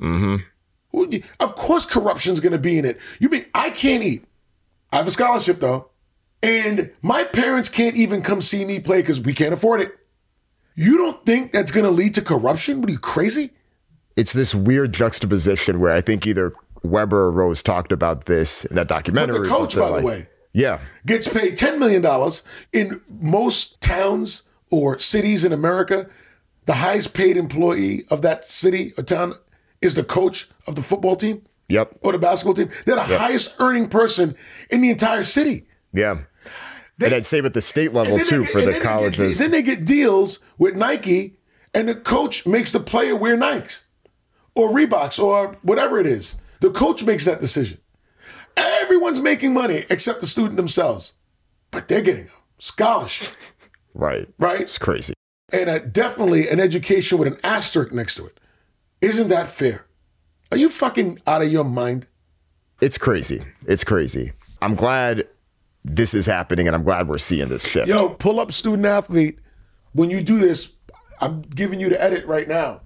Mm-hmm. 0.00 1.16
Of 1.38 1.54
course, 1.56 1.84
corruption's 1.86 2.40
going 2.40 2.52
to 2.52 2.58
be 2.58 2.78
in 2.78 2.84
it. 2.84 2.98
You 3.20 3.28
mean 3.28 3.44
I 3.54 3.70
can't 3.70 4.02
eat? 4.02 4.24
I 4.92 4.96
have 4.96 5.06
a 5.06 5.10
scholarship 5.10 5.60
though, 5.60 5.88
and 6.42 6.90
my 7.02 7.24
parents 7.24 7.68
can't 7.68 7.94
even 7.96 8.22
come 8.22 8.40
see 8.40 8.64
me 8.64 8.80
play 8.80 9.00
because 9.02 9.20
we 9.20 9.32
can't 9.34 9.54
afford 9.54 9.80
it. 9.80 9.96
You 10.74 10.96
don't 10.98 11.24
think 11.24 11.52
that's 11.52 11.70
going 11.70 11.84
to 11.84 11.90
lead 11.90 12.14
to 12.14 12.22
corruption? 12.22 12.80
What 12.80 12.88
are 12.88 12.92
you 12.92 12.98
crazy? 12.98 13.50
It's 14.16 14.32
this 14.32 14.54
weird 14.54 14.92
juxtaposition 14.92 15.78
where 15.78 15.94
I 15.94 16.00
think 16.00 16.26
either 16.26 16.52
Webber 16.82 17.24
or 17.26 17.30
Rose 17.30 17.62
talked 17.62 17.92
about 17.92 18.26
this 18.26 18.64
in 18.64 18.76
that 18.76 18.88
documentary. 18.88 19.38
But 19.38 19.42
the 19.44 19.48
coach, 19.48 19.76
by 19.76 19.88
like- 19.88 20.00
the 20.00 20.06
way, 20.06 20.28
Yeah. 20.52 20.80
gets 21.06 21.28
paid 21.28 21.56
$10 21.56 21.78
million. 21.78 22.04
In 22.72 23.00
most 23.20 23.80
towns 23.80 24.42
or 24.70 24.98
cities 24.98 25.44
in 25.44 25.52
America, 25.52 26.08
the 26.64 26.74
highest 26.74 27.14
paid 27.14 27.36
employee 27.36 28.04
of 28.10 28.22
that 28.22 28.44
city 28.44 28.92
or 28.98 29.04
town 29.04 29.34
is 29.82 29.94
the 29.94 30.04
coach 30.04 30.48
of 30.66 30.74
the 30.74 30.82
football 30.82 31.16
team 31.16 31.42
Yep. 31.68 31.98
or 32.02 32.12
the 32.12 32.18
basketball 32.18 32.54
team. 32.54 32.68
They're 32.84 32.96
the 32.96 33.02
highest 33.18 33.54
earning 33.60 33.88
person 33.88 34.34
in 34.70 34.80
the 34.80 34.90
entire 34.90 35.22
city. 35.24 35.66
Yeah. 35.92 36.18
and 37.02 37.12
then 37.12 37.22
same 37.22 37.46
at 37.46 37.54
the 37.54 37.60
state 37.62 37.94
level 37.94 38.18
too 38.18 38.40
they- 38.44 38.46
for 38.52 38.60
the 38.60 38.66
they 38.66 38.72
get- 38.74 38.82
colleges. 38.82 39.38
then 39.38 39.50
they 39.52 39.62
get 39.62 39.84
deals 39.86 40.38
with 40.58 40.74
Nike, 40.76 41.38
and 41.72 41.88
the 41.88 41.94
coach 41.94 42.44
makes 42.46 42.72
the 42.72 42.80
player 42.80 43.16
wear 43.16 43.36
Nikes 43.38 43.82
or 44.54 44.68
Reeboks 44.70 45.18
or 45.22 45.56
whatever 45.62 45.98
it 45.98 46.06
is. 46.06 46.36
The 46.60 46.70
coach 46.70 47.02
makes 47.04 47.24
that 47.24 47.40
decision. 47.40 47.78
Everyone's 48.56 49.20
making 49.20 49.54
money 49.54 49.84
except 49.88 50.20
the 50.20 50.26
student 50.26 50.56
themselves, 50.56 51.14
but 51.70 51.88
they're 51.88 52.02
getting 52.02 52.24
a 52.26 52.30
scholarship, 52.58 53.28
right. 53.94 54.28
right? 54.38 54.60
It's 54.60 54.76
crazy. 54.76 55.14
And 55.52 55.70
a, 55.70 55.80
definitely 55.80 56.48
an 56.48 56.60
education 56.60 57.16
with 57.18 57.28
an 57.28 57.38
asterisk 57.42 57.92
next 57.92 58.16
to 58.16 58.26
it. 58.26 58.39
Isn't 59.00 59.28
that 59.28 59.48
fair? 59.48 59.86
Are 60.52 60.58
you 60.58 60.68
fucking 60.68 61.20
out 61.26 61.42
of 61.42 61.50
your 61.50 61.64
mind? 61.64 62.06
It's 62.80 62.98
crazy. 62.98 63.44
It's 63.66 63.84
crazy. 63.84 64.32
I'm 64.60 64.74
glad 64.74 65.26
this 65.84 66.12
is 66.12 66.26
happening 66.26 66.66
and 66.66 66.76
I'm 66.76 66.82
glad 66.82 67.08
we're 67.08 67.18
seeing 67.18 67.48
this 67.48 67.66
shift. 67.66 67.88
Yo, 67.88 68.10
pull 68.10 68.40
up 68.40 68.52
student 68.52 68.84
athlete. 68.84 69.38
When 69.92 70.10
you 70.10 70.22
do 70.22 70.38
this, 70.38 70.72
I'm 71.20 71.42
giving 71.42 71.80
you 71.80 71.88
the 71.88 72.02
edit 72.02 72.26
right 72.26 72.46
now. 72.48 72.80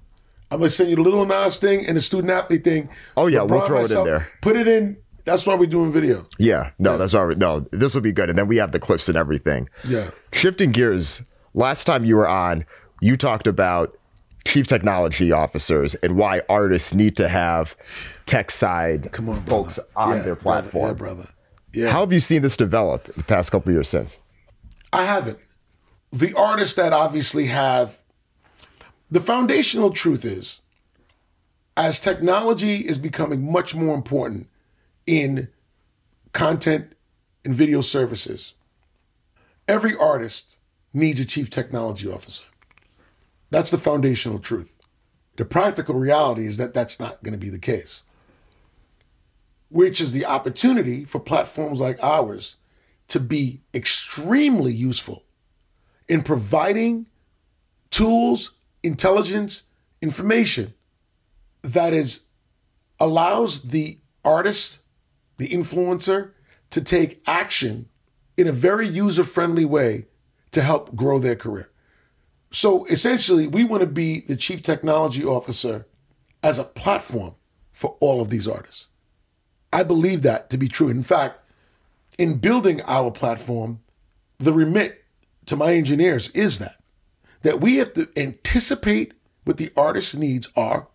I'm 0.51 0.59
gonna 0.59 0.71
send 0.71 0.91
you 0.91 0.97
the 0.97 1.03
Lil 1.03 1.25
Nas 1.25 1.57
thing 1.57 1.87
and 1.87 1.97
the 1.97 2.01
student 2.01 2.31
athlete 2.31 2.63
thing. 2.63 2.89
Oh, 3.17 3.27
yeah, 3.27 3.43
we'll 3.43 3.67
throw 3.67 3.81
it 3.81 3.91
in 3.91 4.05
there. 4.05 4.29
Put 4.41 4.57
it 4.57 4.69
in. 4.69 4.97
That's 5.25 5.47
why 5.47 5.55
we're 5.55 5.67
doing 5.67 5.91
video. 5.91 6.29
Yeah, 6.39 6.71
no, 6.79 6.99
that's 6.99 7.15
all 7.15 7.27
right. 7.27 7.39
No, 7.39 7.67
this 7.73 7.95
will 7.95 8.03
be 8.03 8.13
good. 8.13 8.29
And 8.29 8.39
then 8.39 8.47
we 8.47 8.59
have 8.59 8.73
the 8.73 8.79
clips 8.79 9.09
and 9.09 9.17
everything. 9.17 9.69
Yeah. 9.83 10.11
Shifting 10.33 10.71
gears, 10.71 11.23
last 11.55 11.85
time 11.85 12.05
you 12.05 12.17
were 12.17 12.29
on, 12.29 12.67
you 13.01 13.17
talked 13.17 13.47
about 13.47 13.97
chief 14.45 14.67
technology 14.67 15.33
officers 15.33 15.95
and 15.97 16.17
why 16.17 16.43
artists 16.49 16.93
need 16.95 17.17
to 17.17 17.29
have 17.29 17.75
tech 18.27 18.51
side 18.51 19.11
Come 19.13 19.29
on, 19.29 19.41
brother. 19.41 19.51
folks 19.51 19.79
on 19.97 20.17
Yeah, 20.17 20.23
their 20.23 20.35
brother. 20.37 20.63
platform. 20.69 20.89
Yeah, 20.89 20.93
brother. 20.95 21.29
Yeah. 21.73 21.91
How 21.91 22.01
have 22.01 22.13
you 22.13 22.21
seen 22.21 22.43
this 22.43 22.57
develop 22.57 23.13
the 23.15 23.23
past 23.25 23.51
couple 23.51 23.71
of 23.71 23.75
years 23.75 23.89
since? 23.89 24.19
I 24.93 25.05
haven't. 25.05 25.39
The 26.13 26.33
artists 26.35 26.75
that 26.77 26.93
obviously 26.93 27.47
have 27.47 27.99
the 29.11 29.21
foundational 29.21 29.91
truth 29.91 30.25
is 30.25 30.61
as 31.77 31.99
technology 31.99 32.75
is 32.77 32.99
becoming 32.99 33.51
much 33.51 33.75
more 33.75 33.95
important 33.95 34.49
in 35.07 35.49
content 36.33 36.93
and 37.45 37.55
video 37.55 37.81
services, 37.81 38.55
every 39.67 39.97
artist 39.97 40.59
needs 40.93 41.19
a 41.19 41.25
chief 41.25 41.51
technology 41.51 42.09
officer. 42.09 42.45
That's 43.55 43.71
the 43.71 43.79
foundational 43.79 44.41
truth. 44.41 44.75
The 45.37 45.45
practical 45.45 45.95
reality 45.95 46.45
is 46.45 46.57
that 46.57 46.75
that's 46.75 46.99
not 46.99 47.23
going 47.23 47.35
to 47.35 47.39
be 47.39 47.51
the 47.51 47.59
case, 47.61 48.03
which 49.69 50.01
is 50.01 50.11
the 50.11 50.27
opportunity 50.27 51.05
for 51.05 51.21
platforms 51.21 51.79
like 51.79 52.03
ours 52.03 52.57
to 53.07 53.21
be 53.21 53.61
extremely 53.73 54.73
useful 54.73 55.23
in 56.09 56.25
providing 56.25 57.07
tools, 57.91 58.57
intelligence, 58.83 59.63
information 60.03 60.75
that 61.63 61.93
is 61.93 62.25
allows 62.99 63.63
the 63.63 64.01
artist, 64.25 64.81
the 65.39 65.51
influencer 65.51 66.33
to 66.71 66.81
take 66.81 67.23
action 67.29 67.89
in 68.37 68.49
a 68.49 68.53
very 68.53 68.89
user-friendly 68.89 69.65
way 69.65 70.07
to 70.51 70.61
help 70.61 70.97
grow 70.97 71.21
their 71.21 71.37
career. 71.37 71.71
So 72.55 72.85
essentially, 72.85 73.49
we 73.49 73.65
want 73.65 73.81
to 73.81 73.87
be 73.87 74.21
the 74.21 74.37
chief 74.37 74.63
technology 74.63 75.25
officer 75.25 75.87
as 76.41 76.57
a 76.57 76.63
platform 76.63 77.35
for 77.73 77.97
all 77.99 78.23
of 78.23 78.31
these 78.31 78.47
artists. 78.47 78.87
I 79.73 79.83
believe 79.83 80.23
that 80.23 80.51
to 80.51 80.57
be 80.57 80.69
true. 80.69 80.89
In 80.89 81.03
fact, 81.03 81.41
in 82.17 82.39
building 82.39 82.81
our 82.83 83.11
platform, 83.11 83.81
the 84.39 84.53
remit 84.53 85.05
to 85.47 85.57
my 85.57 85.75
engineers 85.75 86.29
is 86.29 86.61
that 86.61 86.77
that 87.43 87.61
we 87.61 87.77
have 87.77 87.93
to 87.95 88.09
anticipate 88.17 89.15
what 89.43 89.57
the 89.57 89.73
artist's 89.77 90.15
needs 90.15 90.49
are 90.57 90.87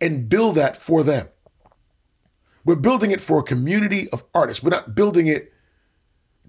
and 0.00 0.28
build 0.28 0.54
that 0.54 0.76
for 0.76 1.02
them. 1.02 1.26
We're 2.64 2.76
building 2.76 3.10
it 3.10 3.20
for 3.20 3.40
a 3.40 3.42
community 3.42 4.08
of 4.10 4.22
artists. 4.32 4.62
We're 4.62 4.70
not 4.70 4.94
building 4.94 5.26
it 5.26 5.52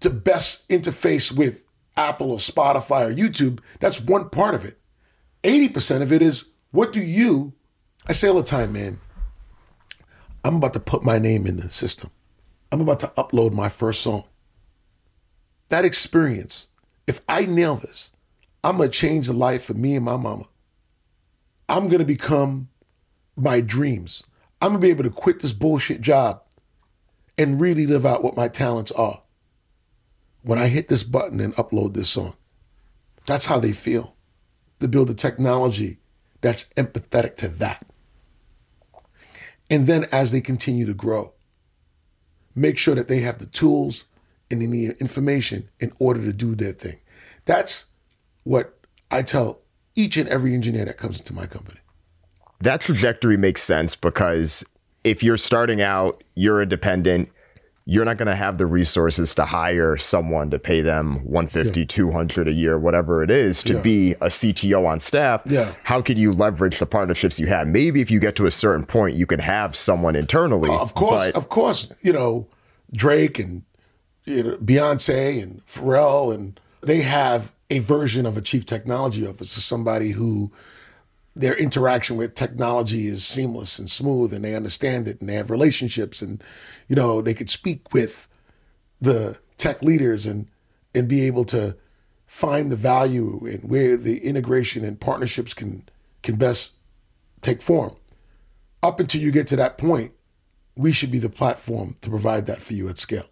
to 0.01 0.11
best 0.11 0.69
interface 0.69 1.35
with 1.35 1.63
Apple 1.97 2.31
or 2.31 2.37
Spotify 2.37 3.09
or 3.09 3.13
YouTube. 3.13 3.59
That's 3.79 4.01
one 4.01 4.29
part 4.29 4.55
of 4.55 4.65
it. 4.65 4.79
80% 5.43 6.01
of 6.01 6.11
it 6.11 6.21
is 6.21 6.45
what 6.71 6.93
do 6.93 7.01
you, 7.01 7.53
I 8.07 8.13
say 8.13 8.27
all 8.27 8.35
the 8.35 8.43
time, 8.43 8.73
man, 8.73 8.99
I'm 10.43 10.55
about 10.55 10.73
to 10.73 10.79
put 10.79 11.03
my 11.03 11.19
name 11.19 11.45
in 11.45 11.57
the 11.57 11.69
system. 11.69 12.09
I'm 12.71 12.81
about 12.81 12.99
to 13.01 13.07
upload 13.17 13.51
my 13.51 13.69
first 13.69 14.01
song. 14.01 14.23
That 15.69 15.85
experience, 15.85 16.67
if 17.07 17.21
I 17.27 17.45
nail 17.45 17.75
this, 17.75 18.11
I'm 18.63 18.77
going 18.77 18.89
to 18.89 18.97
change 18.97 19.27
the 19.27 19.33
life 19.33 19.69
of 19.69 19.77
me 19.77 19.95
and 19.95 20.05
my 20.05 20.17
mama. 20.17 20.45
I'm 21.67 21.87
going 21.87 21.99
to 21.99 22.05
become 22.05 22.69
my 23.35 23.61
dreams. 23.61 24.23
I'm 24.61 24.69
going 24.69 24.81
to 24.81 24.85
be 24.87 24.91
able 24.91 25.03
to 25.03 25.09
quit 25.09 25.39
this 25.39 25.53
bullshit 25.53 26.01
job 26.01 26.41
and 27.37 27.59
really 27.59 27.87
live 27.87 28.05
out 28.05 28.23
what 28.23 28.37
my 28.37 28.47
talents 28.47 28.91
are 28.91 29.20
when 30.43 30.59
I 30.59 30.67
hit 30.67 30.87
this 30.87 31.03
button 31.03 31.39
and 31.39 31.53
upload 31.55 31.93
this 31.93 32.09
song. 32.09 32.35
That's 33.25 33.45
how 33.45 33.59
they 33.59 33.71
feel. 33.71 34.15
To 34.79 34.87
build 34.87 35.09
a 35.09 35.13
technology 35.13 35.99
that's 36.41 36.65
empathetic 36.75 37.35
to 37.37 37.47
that. 37.47 37.85
And 39.69 39.87
then 39.87 40.05
as 40.11 40.31
they 40.31 40.41
continue 40.41 40.85
to 40.85 40.93
grow, 40.93 41.33
make 42.55 42.77
sure 42.77 42.95
that 42.95 43.07
they 43.07 43.19
have 43.19 43.37
the 43.37 43.45
tools 43.45 44.05
and 44.49 44.61
the 44.61 44.95
information 44.99 45.69
in 45.79 45.93
order 45.99 46.21
to 46.21 46.33
do 46.33 46.55
their 46.55 46.73
thing. 46.73 46.97
That's 47.45 47.85
what 48.43 48.77
I 49.09 49.21
tell 49.21 49.61
each 49.95 50.17
and 50.17 50.27
every 50.27 50.53
engineer 50.53 50.85
that 50.85 50.97
comes 50.97 51.19
into 51.19 51.33
my 51.33 51.45
company. 51.45 51.79
That 52.59 52.81
trajectory 52.81 53.37
makes 53.37 53.63
sense 53.63 53.95
because 53.95 54.65
if 55.03 55.23
you're 55.23 55.37
starting 55.37 55.81
out, 55.81 56.23
you're 56.35 56.61
independent, 56.61 57.29
you're 57.91 58.05
not 58.05 58.15
going 58.17 58.27
to 58.27 58.35
have 58.35 58.57
the 58.57 58.65
resources 58.65 59.35
to 59.35 59.43
hire 59.43 59.97
someone 59.97 60.49
to 60.49 60.57
pay 60.57 60.81
them 60.81 61.15
150 61.25 61.85
200 61.85 62.47
a 62.47 62.53
year 62.53 62.79
whatever 62.79 63.21
it 63.21 63.29
is 63.29 63.61
to 63.63 63.73
Yeah. 63.73 63.81
be 63.81 64.11
a 64.13 64.27
cto 64.37 64.87
on 64.87 64.99
staff 64.99 65.41
Yeah. 65.45 65.73
how 65.83 66.01
can 66.01 66.15
you 66.17 66.31
leverage 66.31 66.79
the 66.79 66.85
partnerships 66.85 67.37
you 67.39 67.47
have 67.47 67.67
maybe 67.67 67.99
if 67.99 68.09
you 68.09 68.19
get 68.21 68.35
to 68.37 68.45
a 68.45 68.51
certain 68.51 68.85
point 68.85 69.15
you 69.15 69.25
can 69.25 69.39
have 69.39 69.75
someone 69.75 70.15
internally 70.15 70.69
Of 70.69 70.93
course, 70.93 71.25
but 71.27 71.35
of 71.35 71.49
course, 71.49 71.91
you 72.01 72.13
know, 72.13 72.47
Drake 72.93 73.37
and 73.39 73.63
you 74.25 74.43
know, 74.43 74.57
Beyonce 74.57 75.41
and 75.43 75.59
Pharrell 75.65 76.33
and 76.33 76.59
they 76.81 77.01
have 77.01 77.53
a 77.69 77.79
version 77.79 78.25
of 78.25 78.37
a 78.37 78.41
chief 78.41 78.65
technology 78.65 79.27
officer, 79.27 79.59
somebody 79.59 80.11
who 80.11 80.51
their 81.35 81.55
interaction 81.55 82.17
with 82.17 82.35
technology 82.35 83.07
is 83.07 83.25
seamless 83.25 83.79
and 83.79 83.89
smooth 83.89 84.33
and 84.33 84.43
they 84.45 84.53
understand 84.55 85.07
it 85.07 85.19
and 85.19 85.29
they 85.29 85.35
have 85.35 85.49
relationships 85.49 86.21
and 86.21 86.43
you 86.91 86.95
know 86.97 87.21
they 87.21 87.33
could 87.33 87.49
speak 87.49 87.93
with 87.93 88.27
the 88.99 89.39
tech 89.55 89.81
leaders 89.81 90.27
and 90.27 90.49
and 90.93 91.07
be 91.07 91.25
able 91.25 91.45
to 91.45 91.77
find 92.27 92.69
the 92.69 92.75
value 92.75 93.47
and 93.49 93.63
where 93.63 93.95
the 93.95 94.17
integration 94.25 94.83
and 94.83 94.99
partnerships 94.99 95.53
can 95.53 95.87
can 96.21 96.35
best 96.35 96.73
take 97.41 97.61
form. 97.61 97.95
Up 98.83 98.99
until 98.99 99.21
you 99.21 99.31
get 99.31 99.47
to 99.47 99.55
that 99.55 99.77
point 99.77 100.11
we 100.75 100.91
should 100.91 101.11
be 101.11 101.17
the 101.17 101.29
platform 101.29 101.95
to 102.01 102.09
provide 102.09 102.45
that 102.47 102.61
for 102.61 102.73
you 102.73 102.89
at 102.89 102.97
scale. 102.97 103.27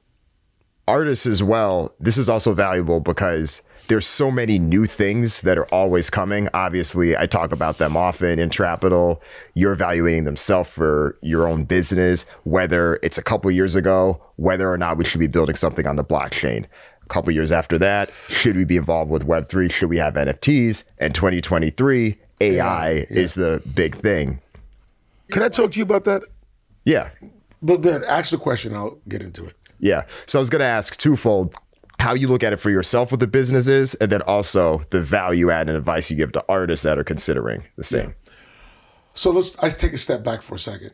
Artists 0.88 1.26
as 1.26 1.44
well 1.44 1.94
this 2.00 2.18
is 2.18 2.30
also 2.30 2.54
valuable 2.54 3.02
because 3.02 3.62
there's 3.90 4.06
so 4.06 4.30
many 4.30 4.60
new 4.60 4.86
things 4.86 5.42
that 5.42 5.58
are 5.58 5.66
always 5.66 6.12
coming. 6.12 6.48
Obviously, 6.54 7.18
I 7.18 7.26
talk 7.26 7.52
about 7.52 7.80
them 7.80 7.98
often 7.98 8.38
in 8.38 8.50
Trapital. 8.50 9.20
You're 9.56 9.74
evaluating 9.74 10.26
themselves 10.26 10.70
for 10.70 11.18
your 11.22 11.48
own 11.48 11.64
business, 11.64 12.24
whether 12.44 13.00
it's 13.02 13.18
a 13.18 13.24
couple 13.24 13.50
years 13.50 13.76
ago, 13.76 14.22
whether 14.36 14.72
or 14.72 14.78
not 14.78 14.98
we 14.98 15.06
should 15.06 15.20
be 15.20 15.28
building 15.28 15.56
something 15.56 15.88
on 15.88 15.96
the 15.96 16.04
blockchain. 16.04 16.66
A 17.04 17.08
couple 17.08 17.34
years 17.34 17.52
after 17.52 17.80
that, 17.80 18.12
should 18.30 18.56
we 18.56 18.64
be 18.64 18.78
involved 18.78 19.10
with 19.10 19.26
Web3? 19.26 19.72
Should 19.72 19.90
we 19.90 19.98
have 19.98 20.14
NFTs? 20.14 20.84
And 21.00 21.16
2023, 21.16 22.16
AI 22.42 22.92
yeah, 22.92 23.06
is 23.10 23.34
the 23.34 23.64
big 23.74 24.00
thing. 24.02 24.40
Can 25.32 25.42
I 25.42 25.50
talk 25.50 25.72
to 25.72 25.78
you 25.78 25.84
about 25.84 26.04
that? 26.06 26.22
Yeah. 26.86 27.10
But, 27.64 27.82
but 27.82 28.04
ask 28.04 28.30
the 28.30 28.38
question, 28.38 28.76
I'll 28.76 29.00
get 29.08 29.24
into 29.24 29.46
it. 29.46 29.56
Yeah. 29.80 30.04
So 30.28 30.38
I 30.38 30.42
was 30.42 30.52
going 30.52 30.60
to 30.60 30.66
ask 30.66 30.96
twofold 30.98 31.56
how 32.00 32.14
you 32.14 32.28
look 32.28 32.44
at 32.44 32.54
it 32.54 32.60
for 32.60 32.70
yourself 32.70 33.12
with 33.12 33.20
the 33.20 33.28
businesses, 33.28 33.94
and 33.96 34.12
then 34.12 34.22
also 34.22 34.84
the 34.90 35.02
value 35.02 35.52
add 35.52 35.68
and 35.68 35.78
advice 35.78 36.10
you 36.10 36.16
give 36.16 36.32
to 36.32 36.44
artists 36.48 36.84
that 36.84 36.98
are 36.98 37.04
considering 37.04 37.64
the 37.76 37.84
same. 37.84 38.10
Yeah. 38.26 38.32
So 39.14 39.32
let's 39.32 39.62
I 39.62 39.70
take 39.70 39.94
a 39.94 39.98
step 39.98 40.24
back 40.24 40.42
for 40.42 40.56
a 40.56 40.60
second. 40.60 40.92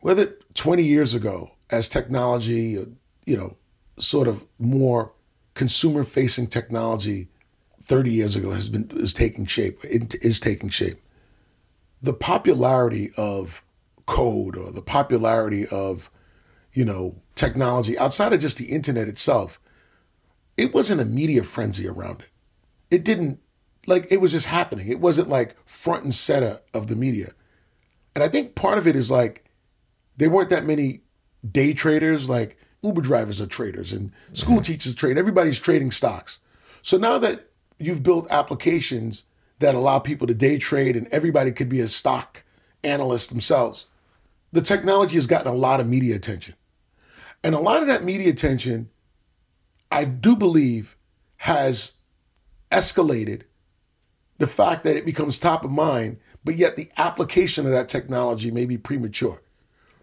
Whether 0.00 0.36
20 0.54 0.82
years 0.82 1.14
ago, 1.14 1.52
as 1.70 1.88
technology, 1.88 2.84
you 3.24 3.36
know, 3.36 3.56
sort 3.98 4.28
of 4.28 4.44
more 4.58 5.12
consumer 5.54 6.04
facing 6.04 6.48
technology 6.48 7.28
30 7.82 8.10
years 8.10 8.36
ago 8.36 8.50
has 8.50 8.68
been 8.68 8.90
is 8.94 9.14
taking 9.14 9.46
shape, 9.46 9.78
it 9.84 10.16
is 10.24 10.40
taking 10.40 10.68
shape. 10.68 11.00
The 12.02 12.12
popularity 12.12 13.10
of 13.16 13.62
code 14.06 14.56
or 14.56 14.72
the 14.72 14.82
popularity 14.82 15.66
of, 15.68 16.10
you 16.72 16.84
know, 16.84 17.16
technology 17.36 17.96
outside 17.98 18.32
of 18.32 18.40
just 18.40 18.58
the 18.58 18.66
internet 18.66 19.08
itself 19.08 19.60
it 20.56 20.74
wasn't 20.74 21.00
a 21.00 21.04
media 21.04 21.42
frenzy 21.42 21.86
around 21.86 22.20
it. 22.20 22.30
It 22.90 23.04
didn't 23.04 23.40
like 23.86 24.10
it 24.10 24.20
was 24.20 24.32
just 24.32 24.46
happening. 24.46 24.88
It 24.88 25.00
wasn't 25.00 25.28
like 25.28 25.56
front 25.66 26.04
and 26.04 26.14
center 26.14 26.60
of 26.74 26.86
the 26.86 26.96
media. 26.96 27.32
And 28.14 28.24
I 28.24 28.28
think 28.28 28.54
part 28.54 28.78
of 28.78 28.86
it 28.86 28.96
is 28.96 29.10
like 29.10 29.44
there 30.16 30.30
weren't 30.30 30.50
that 30.50 30.64
many 30.64 31.02
day 31.48 31.72
traders, 31.72 32.28
like 32.28 32.58
Uber 32.82 33.02
drivers 33.02 33.40
are 33.40 33.46
traders 33.46 33.92
and 33.92 34.12
school 34.32 34.56
mm-hmm. 34.56 34.62
teachers 34.62 34.94
trade. 34.94 35.18
Everybody's 35.18 35.58
trading 35.58 35.90
stocks. 35.90 36.40
So 36.82 36.96
now 36.96 37.18
that 37.18 37.50
you've 37.78 38.02
built 38.02 38.30
applications 38.30 39.24
that 39.58 39.74
allow 39.74 39.98
people 39.98 40.26
to 40.26 40.34
day 40.34 40.58
trade 40.58 40.96
and 40.96 41.08
everybody 41.08 41.52
could 41.52 41.68
be 41.68 41.80
a 41.80 41.88
stock 41.88 42.42
analyst 42.84 43.30
themselves, 43.30 43.88
the 44.52 44.62
technology 44.62 45.16
has 45.16 45.26
gotten 45.26 45.52
a 45.52 45.54
lot 45.54 45.80
of 45.80 45.88
media 45.88 46.14
attention. 46.14 46.54
And 47.42 47.54
a 47.54 47.60
lot 47.60 47.82
of 47.82 47.88
that 47.88 48.04
media 48.04 48.30
attention 48.30 48.88
I 49.90 50.04
do 50.04 50.36
believe 50.36 50.96
has 51.38 51.92
escalated 52.70 53.42
the 54.38 54.46
fact 54.46 54.84
that 54.84 54.96
it 54.96 55.06
becomes 55.06 55.38
top 55.38 55.64
of 55.64 55.70
mind, 55.70 56.18
but 56.44 56.56
yet 56.56 56.76
the 56.76 56.90
application 56.98 57.66
of 57.66 57.72
that 57.72 57.88
technology 57.88 58.50
may 58.50 58.66
be 58.66 58.76
premature. 58.76 59.42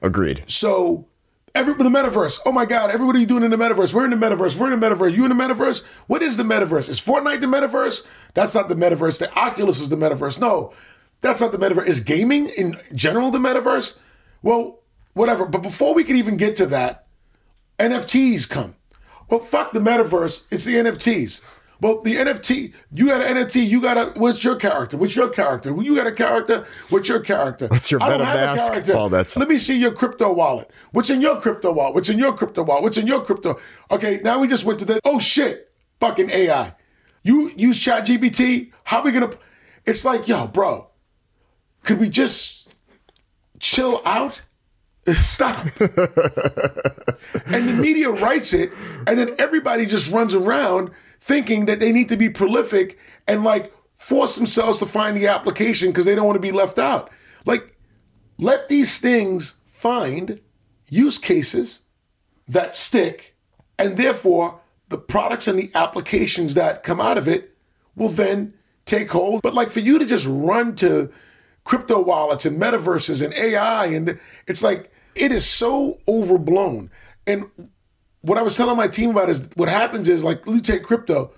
Agreed. 0.02 0.44
So, 0.48 1.08
every 1.56 1.74
the 1.76 1.84
metaverse. 1.86 2.40
Oh 2.46 2.52
my 2.52 2.66
God! 2.66 2.90
Everybody 2.90 3.26
doing 3.26 3.44
in 3.44 3.52
the 3.52 3.58
metaverse? 3.58 3.94
We're 3.94 4.06
in 4.06 4.12
the 4.12 4.18
metaverse. 4.18 4.56
We're 4.56 4.72
in 4.72 4.80
the 4.80 4.86
metaverse. 4.86 5.14
You 5.14 5.26
in 5.26 5.36
the 5.36 5.44
metaverse? 5.44 5.84
What 6.08 6.22
is 6.22 6.38
the 6.38 6.44
metaverse? 6.44 6.90
Is 6.90 7.00
Fortnite 7.00 7.42
the 7.42 7.48
metaverse? 7.48 8.06
That's 8.34 8.56
not 8.56 8.70
the 8.70 8.76
metaverse. 8.76 9.20
The 9.20 9.34
Oculus 9.38 9.80
is 9.80 9.90
the 9.90 9.96
metaverse. 9.96 10.40
No, 10.40 10.74
that's 11.22 11.42
not 11.42 11.52
the 11.52 11.58
metaverse. 11.58 11.88
Is 11.88 12.00
gaming 12.00 12.50
in 12.50 12.80
general 12.94 13.32
the 13.32 13.40
metaverse? 13.40 13.98
Well, 14.42 14.82
whatever. 15.14 15.46
But 15.46 15.62
before 15.62 15.94
we 15.94 16.04
can 16.04 16.16
even 16.16 16.38
get 16.38 16.56
to 16.58 16.66
that, 16.68 17.08
NFTs 17.80 18.50
come. 18.50 18.76
Well, 19.34 19.42
fuck 19.42 19.72
the 19.72 19.80
metaverse. 19.80 20.44
It's 20.52 20.64
the 20.64 20.76
NFTs. 20.76 21.42
Well, 21.82 22.04
the 22.04 22.18
NFT, 22.18 22.72
you 22.92 23.08
got 23.08 23.22
an 23.22 23.36
NFT, 23.36 23.68
you 23.68 23.82
got 23.82 23.98
a, 23.98 24.20
what's 24.20 24.44
your 24.44 24.56
character? 24.56 24.96
What's 24.96 25.16
your 25.16 25.28
character? 25.28 25.76
You 25.76 25.96
got 25.96 26.06
a 26.06 26.12
character, 26.12 26.68
what's 26.92 27.10
your 27.10 27.20
character? 27.20 27.68
What's 27.68 27.90
your 27.90 28.04
I 28.04 28.10
don't 28.10 28.22
have 28.22 28.56
a 28.56 28.70
character. 28.84 29.40
Let 29.40 29.50
me 29.50 29.58
see 29.58 29.80
your 29.80 29.92
crypto 29.92 30.32
wallet. 30.32 30.70
What's 30.92 31.10
in 31.10 31.20
your 31.20 31.42
crypto 31.42 31.72
wallet? 31.72 31.96
What's 31.96 32.10
in 32.10 32.20
your 32.20 32.34
crypto 32.34 32.62
wallet? 32.62 32.84
What's 32.84 33.00
in 33.00 33.08
your 33.08 33.26
crypto? 33.26 33.60
Okay, 33.90 34.22
now 34.24 34.38
we 34.38 34.48
just 34.48 34.66
went 34.66 34.78
to 34.80 34.86
the, 34.86 35.00
oh 35.04 35.18
shit, 35.18 35.72
fucking 36.00 36.30
AI. 36.30 36.76
You 37.24 37.50
use 37.56 37.80
ChatGPT? 37.80 38.72
How 38.84 39.00
are 39.00 39.06
we 39.06 39.12
gonna, 39.12 39.32
it's 39.88 40.06
like, 40.06 40.28
yo, 40.28 40.46
bro, 40.46 40.92
could 41.82 42.00
we 42.00 42.08
just 42.08 42.76
chill 43.60 44.00
out? 44.06 44.44
Stop. 45.16 45.66
and 45.80 47.68
the 47.68 47.78
media 47.78 48.10
writes 48.10 48.54
it, 48.54 48.72
and 49.08 49.20
then 49.20 49.36
everybody 49.38 49.86
just 49.86 50.12
runs 50.12 50.34
around 50.34 50.92
thinking 51.20 51.66
that 51.66 51.80
they 51.80 51.92
need 51.92 52.10
to 52.10 52.18
be 52.18 52.30
prolific 52.30 52.98
and 53.28 53.44
like 53.44 53.74
force 53.96 54.36
themselves 54.36 54.80
to 54.80 54.86
find 54.86 55.16
the 55.16 55.28
application 55.28 55.90
because 55.90 56.06
they 56.06 56.16
don't 56.16 56.26
want 56.26 56.36
to 56.36 56.42
be 56.42 56.52
left 56.52 56.80
out. 56.80 57.10
Like, 57.46 57.76
let 58.40 58.70
these 58.70 59.00
things 59.00 59.56
find 59.68 60.40
use 60.90 61.18
cases 61.18 61.82
that 62.48 62.76
stick, 62.76 63.36
and 63.78 63.98
therefore 63.98 64.60
the 64.90 64.98
products 64.98 65.48
and 65.48 65.58
the 65.58 65.70
applications 65.76 66.54
that 66.54 66.84
come 66.84 67.02
out 67.02 67.18
of 67.18 67.28
it 67.28 67.56
will 67.96 68.10
then 68.10 68.54
take 68.86 69.12
hold. 69.12 69.42
But 69.42 69.54
like 69.54 69.72
for 69.72 69.80
you 69.80 70.00
to 70.00 70.06
just 70.06 70.28
run 70.28 70.76
to 70.76 71.12
crypto 71.64 72.02
wallets 72.02 72.46
and 72.46 72.62
metaverses 72.62 73.24
and 73.24 73.34
AI, 73.34 73.86
and 73.88 74.20
it's 74.48 74.64
like, 74.64 74.92
it 75.16 75.32
is 75.32 75.46
so 75.46 76.00
overblown. 76.08 76.90
And 77.28 77.46
what 78.22 78.38
I 78.38 78.42
was 78.42 78.56
telling 78.56 78.78
my 78.78 78.88
team 78.88 79.12
about 79.12 79.30
is 79.30 79.48
what 79.56 79.70
happens 79.70 80.08
is 80.08 80.24
like 80.24 80.46
you 80.46 80.60
take 80.60 80.84
crypto, 80.84 81.32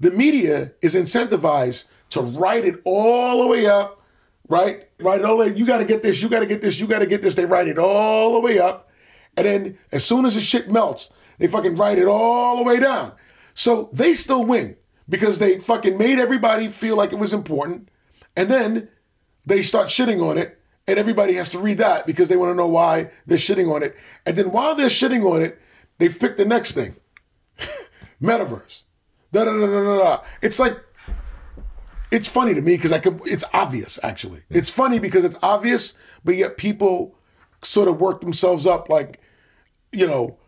the 0.00 0.10
media 0.10 0.72
is 0.82 0.94
incentivized 0.94 1.84
to 2.10 2.20
write 2.20 2.64
it 2.64 2.80
all 2.84 3.42
the 3.42 3.46
way 3.46 3.66
up, 3.66 4.02
right? 4.48 4.88
Write 5.00 5.20
it 5.20 5.24
all 5.24 5.36
the 5.36 5.44
way. 5.50 5.56
You 5.56 5.66
got 5.66 5.78
to 5.78 5.84
get 5.84 6.02
this. 6.02 6.22
You 6.22 6.28
got 6.28 6.40
to 6.40 6.46
get 6.46 6.60
this. 6.60 6.80
You 6.80 6.86
got 6.86 7.00
to 7.00 7.06
get 7.06 7.22
this. 7.22 7.34
They 7.34 7.44
write 7.44 7.68
it 7.68 7.78
all 7.78 8.34
the 8.34 8.40
way 8.40 8.58
up, 8.58 8.90
and 9.36 9.46
then 9.46 9.78
as 9.92 10.04
soon 10.04 10.24
as 10.24 10.34
the 10.34 10.40
shit 10.40 10.70
melts, 10.70 11.12
they 11.38 11.46
fucking 11.46 11.76
write 11.76 11.98
it 11.98 12.06
all 12.06 12.56
the 12.56 12.62
way 12.64 12.80
down. 12.80 13.12
So 13.54 13.88
they 13.92 14.14
still 14.14 14.44
win 14.44 14.76
because 15.08 15.38
they 15.38 15.58
fucking 15.58 15.98
made 15.98 16.18
everybody 16.18 16.68
feel 16.68 16.96
like 16.96 17.12
it 17.12 17.18
was 17.18 17.32
important, 17.32 17.88
and 18.36 18.48
then 18.50 18.88
they 19.46 19.62
start 19.62 19.88
shitting 19.88 20.22
on 20.22 20.36
it, 20.36 20.57
and 20.88 20.98
everybody 20.98 21.34
has 21.34 21.50
to 21.50 21.58
read 21.58 21.78
that 21.78 22.06
because 22.06 22.28
they 22.28 22.36
want 22.36 22.50
to 22.50 22.54
know 22.54 22.66
why 22.66 23.10
they're 23.26 23.38
shitting 23.38 23.72
on 23.72 23.82
it. 23.82 23.94
And 24.24 24.34
then 24.36 24.50
while 24.50 24.74
they're 24.74 24.88
shitting 24.88 25.30
on 25.30 25.42
it, 25.42 25.60
they've 25.98 26.18
picked 26.18 26.38
the 26.38 26.46
next 26.46 26.72
thing 26.72 26.96
metaverse. 28.22 28.84
Da, 29.30 29.44
da, 29.44 29.52
da, 29.52 29.66
da, 29.66 29.82
da, 29.82 29.98
da. 29.98 30.22
It's 30.40 30.58
like, 30.58 30.82
it's 32.10 32.26
funny 32.26 32.54
to 32.54 32.62
me 32.62 32.76
because 32.76 32.90
I 32.90 32.98
could, 32.98 33.20
it's 33.26 33.44
obvious 33.52 33.98
actually. 34.02 34.42
It's 34.48 34.70
funny 34.70 34.98
because 34.98 35.24
it's 35.24 35.36
obvious, 35.42 35.98
but 36.24 36.36
yet 36.36 36.56
people 36.56 37.14
sort 37.62 37.88
of 37.88 38.00
work 38.00 38.22
themselves 38.22 38.66
up 38.66 38.88
like, 38.88 39.20
you 39.92 40.06
know, 40.06 40.38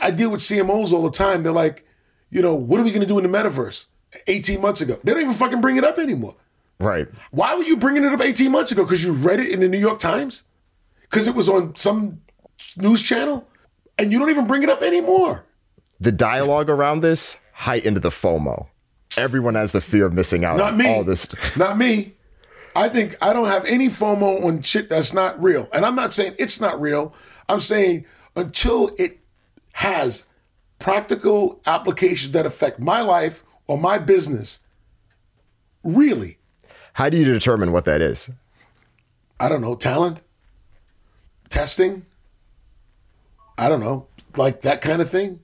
I 0.00 0.10
deal 0.10 0.30
with 0.30 0.40
CMOs 0.40 0.92
all 0.92 1.02
the 1.02 1.10
time. 1.10 1.42
They're 1.42 1.52
like, 1.52 1.86
you 2.30 2.40
know, 2.40 2.54
what 2.54 2.80
are 2.80 2.84
we 2.84 2.90
going 2.90 3.02
to 3.02 3.06
do 3.06 3.18
in 3.18 3.30
the 3.30 3.38
metaverse? 3.38 3.86
18 4.28 4.62
months 4.62 4.80
ago. 4.80 4.98
They 5.02 5.12
don't 5.12 5.22
even 5.22 5.34
fucking 5.34 5.60
bring 5.60 5.76
it 5.76 5.84
up 5.84 5.98
anymore. 5.98 6.36
Right. 6.78 7.08
Why 7.30 7.54
were 7.54 7.62
you 7.62 7.76
bringing 7.76 8.04
it 8.04 8.12
up 8.12 8.20
18 8.20 8.50
months 8.50 8.72
ago? 8.72 8.84
Because 8.84 9.02
you 9.04 9.12
read 9.12 9.40
it 9.40 9.50
in 9.50 9.60
the 9.60 9.68
New 9.68 9.78
York 9.78 9.98
Times? 9.98 10.44
Because 11.02 11.26
it 11.26 11.34
was 11.34 11.48
on 11.48 11.76
some 11.76 12.20
news 12.76 13.02
channel? 13.02 13.46
And 13.98 14.10
you 14.10 14.18
don't 14.18 14.30
even 14.30 14.46
bring 14.46 14.62
it 14.62 14.68
up 14.68 14.82
anymore. 14.82 15.44
The 16.00 16.12
dialogue 16.12 16.68
around 16.68 17.00
this 17.00 17.36
heightened 17.52 17.98
the 17.98 18.10
FOMO. 18.10 18.66
Everyone 19.16 19.54
has 19.54 19.72
the 19.72 19.80
fear 19.80 20.06
of 20.06 20.12
missing 20.12 20.44
out 20.44 20.56
not 20.56 20.76
me. 20.76 20.92
all 20.92 21.04
this. 21.04 21.32
Not 21.56 21.78
me. 21.78 22.14
I 22.76 22.88
think 22.88 23.16
I 23.22 23.32
don't 23.32 23.46
have 23.46 23.64
any 23.66 23.88
FOMO 23.88 24.44
on 24.44 24.60
shit 24.62 24.88
that's 24.88 25.12
not 25.12 25.40
real. 25.40 25.68
And 25.72 25.86
I'm 25.86 25.94
not 25.94 26.12
saying 26.12 26.34
it's 26.40 26.60
not 26.60 26.80
real. 26.80 27.14
I'm 27.48 27.60
saying 27.60 28.04
until 28.34 28.90
it 28.98 29.20
has 29.74 30.26
practical 30.80 31.60
applications 31.66 32.32
that 32.32 32.46
affect 32.46 32.80
my 32.80 33.00
life 33.00 33.44
or 33.68 33.78
my 33.78 33.98
business, 33.98 34.58
really, 35.84 36.38
how 36.94 37.08
do 37.08 37.16
you 37.16 37.24
determine 37.24 37.70
what 37.70 37.84
that 37.84 38.00
is? 38.00 38.30
I 39.38 39.48
don't 39.48 39.60
know. 39.60 39.74
Talent, 39.76 40.22
testing. 41.48 42.06
I 43.56 43.68
don't 43.68 43.80
know, 43.80 44.06
like 44.36 44.62
that 44.62 44.82
kind 44.82 45.00
of 45.00 45.08
thing. 45.08 45.40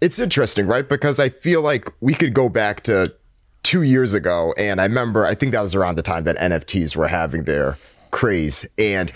It's 0.00 0.18
interesting, 0.18 0.66
right? 0.66 0.88
Because 0.88 1.20
I 1.20 1.28
feel 1.28 1.62
like 1.62 1.92
we 2.00 2.14
could 2.14 2.34
go 2.34 2.48
back 2.48 2.82
to 2.84 3.14
two 3.62 3.82
years 3.82 4.14
ago, 4.14 4.54
and 4.56 4.80
I 4.80 4.84
remember, 4.84 5.26
I 5.26 5.34
think 5.34 5.52
that 5.52 5.60
was 5.60 5.74
around 5.74 5.96
the 5.96 6.02
time 6.02 6.24
that 6.24 6.36
NFTs 6.36 6.96
were 6.96 7.08
having 7.08 7.44
their 7.44 7.78
craze. 8.10 8.66
And 8.76 9.12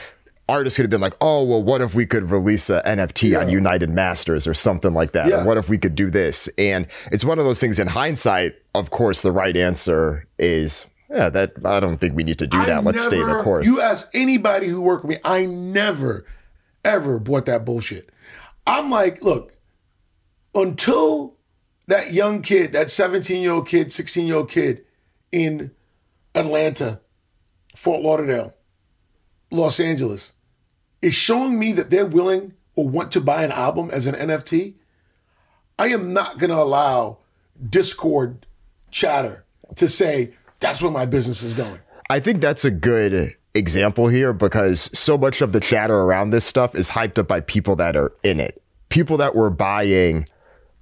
artists 0.48 0.76
could 0.76 0.82
have 0.84 0.90
been 0.90 1.00
like, 1.00 1.16
oh, 1.20 1.44
well, 1.44 1.62
what 1.62 1.80
if 1.80 1.94
we 1.94 2.06
could 2.06 2.30
release 2.30 2.68
an 2.70 2.82
NFT 2.84 3.30
yeah. 3.30 3.38
on 3.40 3.48
United 3.48 3.90
Masters 3.90 4.46
or 4.46 4.54
something 4.54 4.94
like 4.94 5.12
that? 5.12 5.28
Yeah. 5.28 5.42
Or 5.42 5.46
what 5.46 5.56
if 5.56 5.68
we 5.68 5.78
could 5.78 5.94
do 5.94 6.10
this? 6.10 6.48
And 6.58 6.86
it's 7.10 7.24
one 7.24 7.38
of 7.38 7.44
those 7.44 7.60
things 7.60 7.78
in 7.78 7.88
hindsight, 7.88 8.54
of 8.74 8.90
course, 8.90 9.22
the 9.22 9.32
right 9.32 9.56
answer 9.56 10.26
is, 10.38 10.86
yeah, 11.12 11.28
that 11.28 11.52
I 11.64 11.80
don't 11.80 11.98
think 11.98 12.16
we 12.16 12.24
need 12.24 12.38
to 12.38 12.46
do 12.46 12.58
that. 12.58 12.70
I 12.70 12.80
Let's 12.80 12.98
never, 12.98 13.10
stay 13.10 13.22
the 13.22 13.42
course. 13.42 13.66
You 13.66 13.80
ask 13.80 14.08
anybody 14.14 14.68
who 14.68 14.80
worked 14.80 15.04
with 15.04 15.16
me, 15.16 15.22
I 15.24 15.44
never, 15.44 16.24
ever 16.84 17.18
bought 17.18 17.46
that 17.46 17.64
bullshit. 17.64 18.10
I'm 18.66 18.90
like, 18.90 19.22
look, 19.22 19.56
until 20.54 21.36
that 21.86 22.12
young 22.12 22.42
kid, 22.42 22.72
that 22.72 22.90
17 22.90 23.42
year 23.42 23.52
old 23.52 23.68
kid, 23.68 23.92
16 23.92 24.26
year 24.26 24.36
old 24.36 24.50
kid 24.50 24.84
in 25.30 25.72
Atlanta, 26.34 27.00
Fort 27.76 28.02
Lauderdale, 28.02 28.54
Los 29.50 29.80
Angeles, 29.80 30.32
is 31.02 31.14
showing 31.14 31.58
me 31.58 31.72
that 31.72 31.90
they're 31.90 32.06
willing 32.06 32.54
or 32.74 32.88
want 32.88 33.12
to 33.12 33.20
buy 33.20 33.42
an 33.42 33.52
album 33.52 33.90
as 33.90 34.06
an 34.06 34.14
NFT, 34.14 34.74
I 35.78 35.88
am 35.88 36.12
not 36.12 36.38
going 36.38 36.50
to 36.50 36.58
allow 36.58 37.18
Discord 37.68 38.46
chatter 38.90 39.44
to 39.76 39.88
say 39.88 40.32
that's 40.62 40.80
where 40.80 40.90
my 40.90 41.04
business 41.04 41.42
is 41.42 41.52
going. 41.54 41.78
I 42.08 42.20
think 42.20 42.40
that's 42.40 42.64
a 42.64 42.70
good 42.70 43.36
example 43.54 44.08
here 44.08 44.32
because 44.32 44.90
so 44.98 45.18
much 45.18 45.42
of 45.42 45.52
the 45.52 45.60
chatter 45.60 45.94
around 45.94 46.30
this 46.30 46.44
stuff 46.44 46.74
is 46.74 46.90
hyped 46.90 47.18
up 47.18 47.28
by 47.28 47.40
people 47.40 47.76
that 47.76 47.96
are 47.96 48.12
in 48.22 48.40
it. 48.40 48.62
People 48.88 49.16
that 49.18 49.34
were 49.34 49.50
buying 49.50 50.24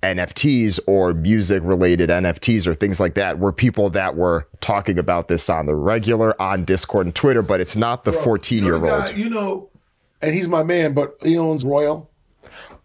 NFTs 0.03 0.81
or 0.87 1.13
music 1.13 1.63
related 1.65 2.11
NFTs 2.11 2.67
or 2.67 2.75
things 2.75 3.01
like 3.01 3.15
that 3.15 3.39
were 3.39 3.53
people 3.53 3.91
that 3.91 4.17
were 4.17 4.47
talking 4.61 4.99
about 4.99 5.29
this 5.29 5.51
on 5.51 5.67
the 5.67 5.75
regular 5.75 6.41
on 6.41 6.65
Discord 6.65 7.07
and 7.07 7.15
Twitter, 7.15 7.43
but 7.43 7.61
it's 7.61 7.77
not 7.77 8.05
the 8.05 8.13
14 8.13 8.65
year 8.65 8.85
old. 8.85 9.15
You 9.15 9.29
know, 9.29 9.69
and 10.23 10.35
he's 10.35 10.49
my 10.49 10.63
man, 10.63 10.95
but 10.95 11.17
he 11.23 11.37
owns 11.37 11.65
Royal. 11.65 12.11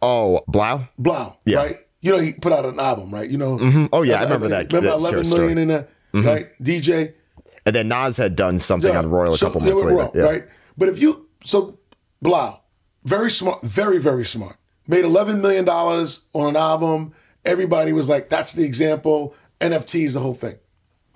Oh, 0.01 0.41
3LAU? 0.49 0.89
3LAU, 1.01 1.37
yeah. 1.45 1.57
right? 1.57 1.79
You 2.01 2.11
know, 2.11 2.19
he 2.19 2.33
put 2.33 2.53
out 2.53 2.65
an 2.65 2.79
album, 2.79 3.09
right? 3.11 3.29
You 3.29 3.37
know, 3.37 3.57
mm-hmm. 3.57 3.85
oh 3.91 4.03
yeah, 4.03 4.19
I 4.19 4.23
remember 4.23 4.49
that. 4.49 4.71
Remember 4.71 4.89
that 4.89 4.97
11 4.97 5.15
million 5.15 5.25
story. 5.25 5.61
in 5.61 5.67
that, 5.69 5.89
mm-hmm. 6.15 6.27
right? 6.27 6.57
DJ. 6.59 7.13
And 7.65 7.75
then 7.75 7.87
Nas 7.87 8.17
had 8.17 8.35
done 8.35 8.59
something 8.59 8.91
yeah. 8.91 8.99
on 8.99 9.09
Royal 9.09 9.33
a 9.33 9.37
so 9.37 9.47
couple 9.47 9.61
months 9.61 9.81
later, 9.81 10.11
yeah. 10.13 10.23
right? 10.23 10.43
But 10.77 10.89
if 10.89 10.99
you 10.99 11.27
so 11.43 11.79
3LAU, 12.23 12.59
very 13.03 13.31
smart, 13.31 13.61
very 13.63 13.97
very 13.97 14.25
smart, 14.25 14.57
made 14.87 15.05
11 15.05 15.41
million 15.41 15.65
dollars 15.65 16.21
on 16.33 16.49
an 16.49 16.55
album. 16.55 17.13
Everybody 17.43 17.93
was 17.93 18.09
like, 18.09 18.29
"That's 18.29 18.53
the 18.53 18.63
example." 18.63 19.35
NFTs, 19.61 20.13
the 20.13 20.19
whole 20.19 20.33
thing. 20.33 20.57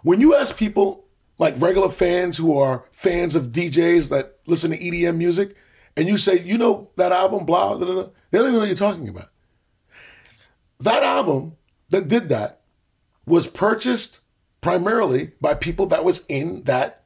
When 0.04 0.22
you 0.22 0.34
ask 0.34 0.58
people 0.58 1.06
like 1.38 1.56
regular 1.58 1.90
fans 1.90 2.38
who 2.38 2.58
are 2.58 2.86
fans 2.92 3.36
of 3.36 3.48
DJs 3.48 4.10
that 4.10 4.40
listen 4.48 4.72
to 4.72 4.78
EDM 4.78 5.18
music, 5.18 5.56
and 5.98 6.08
you 6.08 6.18
say, 6.18 6.40
you 6.40 6.58
know 6.58 6.90
that 6.96 7.12
album, 7.12 7.46
blah, 7.46 7.76
blah, 7.76 7.86
blah, 7.86 8.10
they 8.32 8.38
don't 8.38 8.48
even 8.48 8.54
know 8.54 8.60
what 8.60 8.68
you're 8.68 8.76
talking 8.76 9.10
about. 9.10 9.30
That 10.80 11.04
album 11.04 11.58
that 11.90 12.08
did 12.08 12.30
that 12.30 12.62
was 13.26 13.48
purchased 13.48 14.22
primarily 14.62 15.32
by 15.40 15.54
people 15.54 15.86
that 15.88 16.04
was 16.04 16.26
in 16.28 16.64
that 16.64 17.04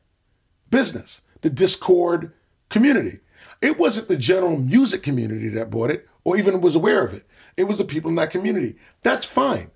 business, 0.70 1.22
the 1.42 1.50
Discord 1.50 2.34
community. 2.70 3.20
It 3.62 3.78
wasn't 3.78 4.08
the 4.08 4.18
general 4.18 4.58
music 4.58 5.04
community 5.04 5.48
that 5.50 5.70
bought 5.70 5.92
it 5.92 6.08
or 6.24 6.38
even 6.38 6.62
was 6.62 6.76
aware 6.76 7.06
of 7.06 7.14
it. 7.14 7.26
It 7.56 7.66
was 7.66 7.78
the 7.78 7.86
people 7.86 8.10
in 8.10 8.16
that 8.16 8.32
community. 8.32 8.76
That's 9.02 9.26
fine. 9.26 9.72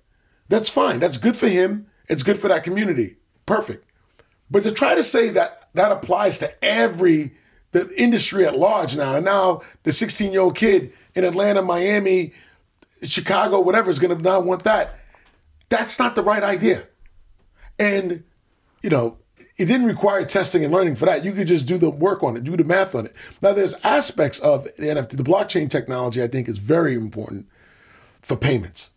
That's 0.48 0.68
fine. 0.68 1.00
That's 1.00 1.18
good 1.18 1.36
for 1.36 1.48
him. 1.48 1.86
It's 2.08 2.22
good 2.22 2.38
for 2.38 2.48
that 2.48 2.64
community. 2.64 3.16
Perfect. 3.46 3.84
But 4.50 4.62
to 4.64 4.72
try 4.72 4.94
to 4.94 5.02
say 5.02 5.28
that 5.30 5.68
that 5.74 5.92
applies 5.92 6.38
to 6.40 6.64
every 6.64 7.32
the 7.72 7.90
industry 8.00 8.46
at 8.46 8.58
large 8.58 8.96
now. 8.96 9.14
And 9.14 9.24
now 9.24 9.62
the 9.82 9.92
16 9.92 10.32
year 10.32 10.40
old 10.40 10.56
kid 10.56 10.92
in 11.14 11.24
Atlanta, 11.24 11.62
Miami, 11.62 12.32
Chicago, 13.02 13.60
whatever 13.60 13.90
is 13.90 13.98
going 13.98 14.16
to 14.16 14.22
not 14.22 14.44
want 14.44 14.64
that. 14.64 14.98
That's 15.68 15.98
not 15.98 16.14
the 16.14 16.22
right 16.22 16.42
idea. 16.42 16.86
And, 17.78 18.24
you 18.82 18.90
know, 18.90 19.18
it 19.58 19.66
didn't 19.66 19.86
require 19.86 20.24
testing 20.24 20.64
and 20.64 20.72
learning 20.72 20.96
for 20.96 21.06
that. 21.06 21.24
You 21.24 21.32
could 21.32 21.46
just 21.46 21.66
do 21.66 21.78
the 21.78 21.90
work 21.90 22.22
on 22.22 22.36
it, 22.36 22.44
do 22.44 22.56
the 22.56 22.64
math 22.64 22.94
on 22.94 23.06
it. 23.06 23.14
Now, 23.42 23.52
there's 23.52 23.74
aspects 23.84 24.38
of 24.40 24.64
the 24.76 24.84
NFT, 24.84 25.16
the 25.16 25.24
blockchain 25.24 25.68
technology, 25.68 26.22
I 26.22 26.28
think 26.28 26.48
is 26.48 26.58
very 26.58 26.94
important 26.94 27.46
for 28.20 28.36
payments. 28.36 28.90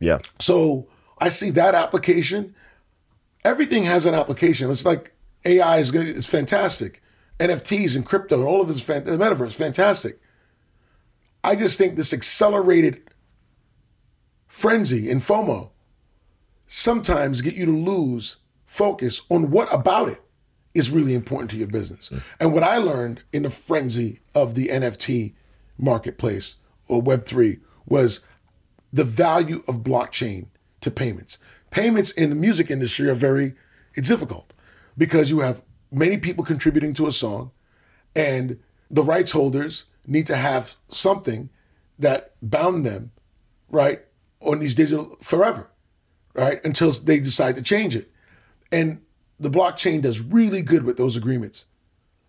Yeah. 0.00 0.18
So 0.38 0.88
I 1.20 1.28
see 1.28 1.50
that 1.50 1.74
application. 1.74 2.54
Everything 3.44 3.84
has 3.84 4.06
an 4.06 4.14
application. 4.14 4.70
It's 4.70 4.84
like 4.84 5.14
AI 5.44 5.78
is 5.78 5.90
going 5.90 6.06
to, 6.06 6.12
it's 6.12 6.26
fantastic. 6.26 7.02
NFTs 7.38 7.96
and 7.96 8.06
crypto 8.06 8.38
and 8.38 8.46
all 8.46 8.62
of 8.62 8.68
this, 8.68 8.80
fan- 8.80 9.04
the 9.04 9.12
metaverse, 9.12 9.54
fantastic. 9.54 10.20
I 11.44 11.56
just 11.56 11.76
think 11.76 11.96
this 11.96 12.12
accelerated 12.12 13.02
frenzy 14.46 15.10
and 15.10 15.20
FOMO 15.20 15.71
sometimes 16.72 17.42
get 17.42 17.54
you 17.54 17.66
to 17.66 17.72
lose 17.72 18.38
focus 18.64 19.20
on 19.28 19.50
what 19.50 19.72
about 19.74 20.08
it 20.08 20.22
is 20.72 20.90
really 20.90 21.12
important 21.12 21.50
to 21.50 21.58
your 21.58 21.66
business. 21.66 22.08
Mm. 22.08 22.22
And 22.40 22.52
what 22.54 22.62
I 22.62 22.78
learned 22.78 23.24
in 23.30 23.42
the 23.42 23.50
frenzy 23.50 24.20
of 24.34 24.54
the 24.54 24.68
NFT 24.68 25.34
marketplace 25.76 26.56
or 26.88 27.02
Web3 27.02 27.60
was 27.84 28.20
the 28.90 29.04
value 29.04 29.62
of 29.68 29.82
blockchain 29.82 30.46
to 30.80 30.90
payments. 30.90 31.36
Payments 31.70 32.10
in 32.10 32.30
the 32.30 32.36
music 32.36 32.70
industry 32.70 33.06
are 33.10 33.14
very 33.14 33.54
it's 33.94 34.08
difficult 34.08 34.54
because 34.96 35.28
you 35.28 35.40
have 35.40 35.60
many 35.90 36.16
people 36.16 36.42
contributing 36.42 36.94
to 36.94 37.06
a 37.06 37.12
song, 37.12 37.50
and 38.16 38.58
the 38.90 39.02
rights 39.02 39.32
holders 39.32 39.84
need 40.06 40.26
to 40.26 40.36
have 40.36 40.76
something 40.88 41.50
that 41.98 42.32
bound 42.40 42.86
them, 42.86 43.12
right, 43.68 44.00
on 44.40 44.60
these 44.60 44.74
digital 44.74 45.18
forever, 45.20 45.68
right, 46.34 46.64
until 46.64 46.90
they 46.90 47.20
decide 47.20 47.56
to 47.56 47.62
change 47.62 47.96
it. 47.96 48.10
And 48.70 49.00
the 49.38 49.50
blockchain 49.50 50.02
does 50.02 50.20
really 50.20 50.62
good 50.62 50.84
with 50.84 50.96
those 50.96 51.16
agreements 51.16 51.66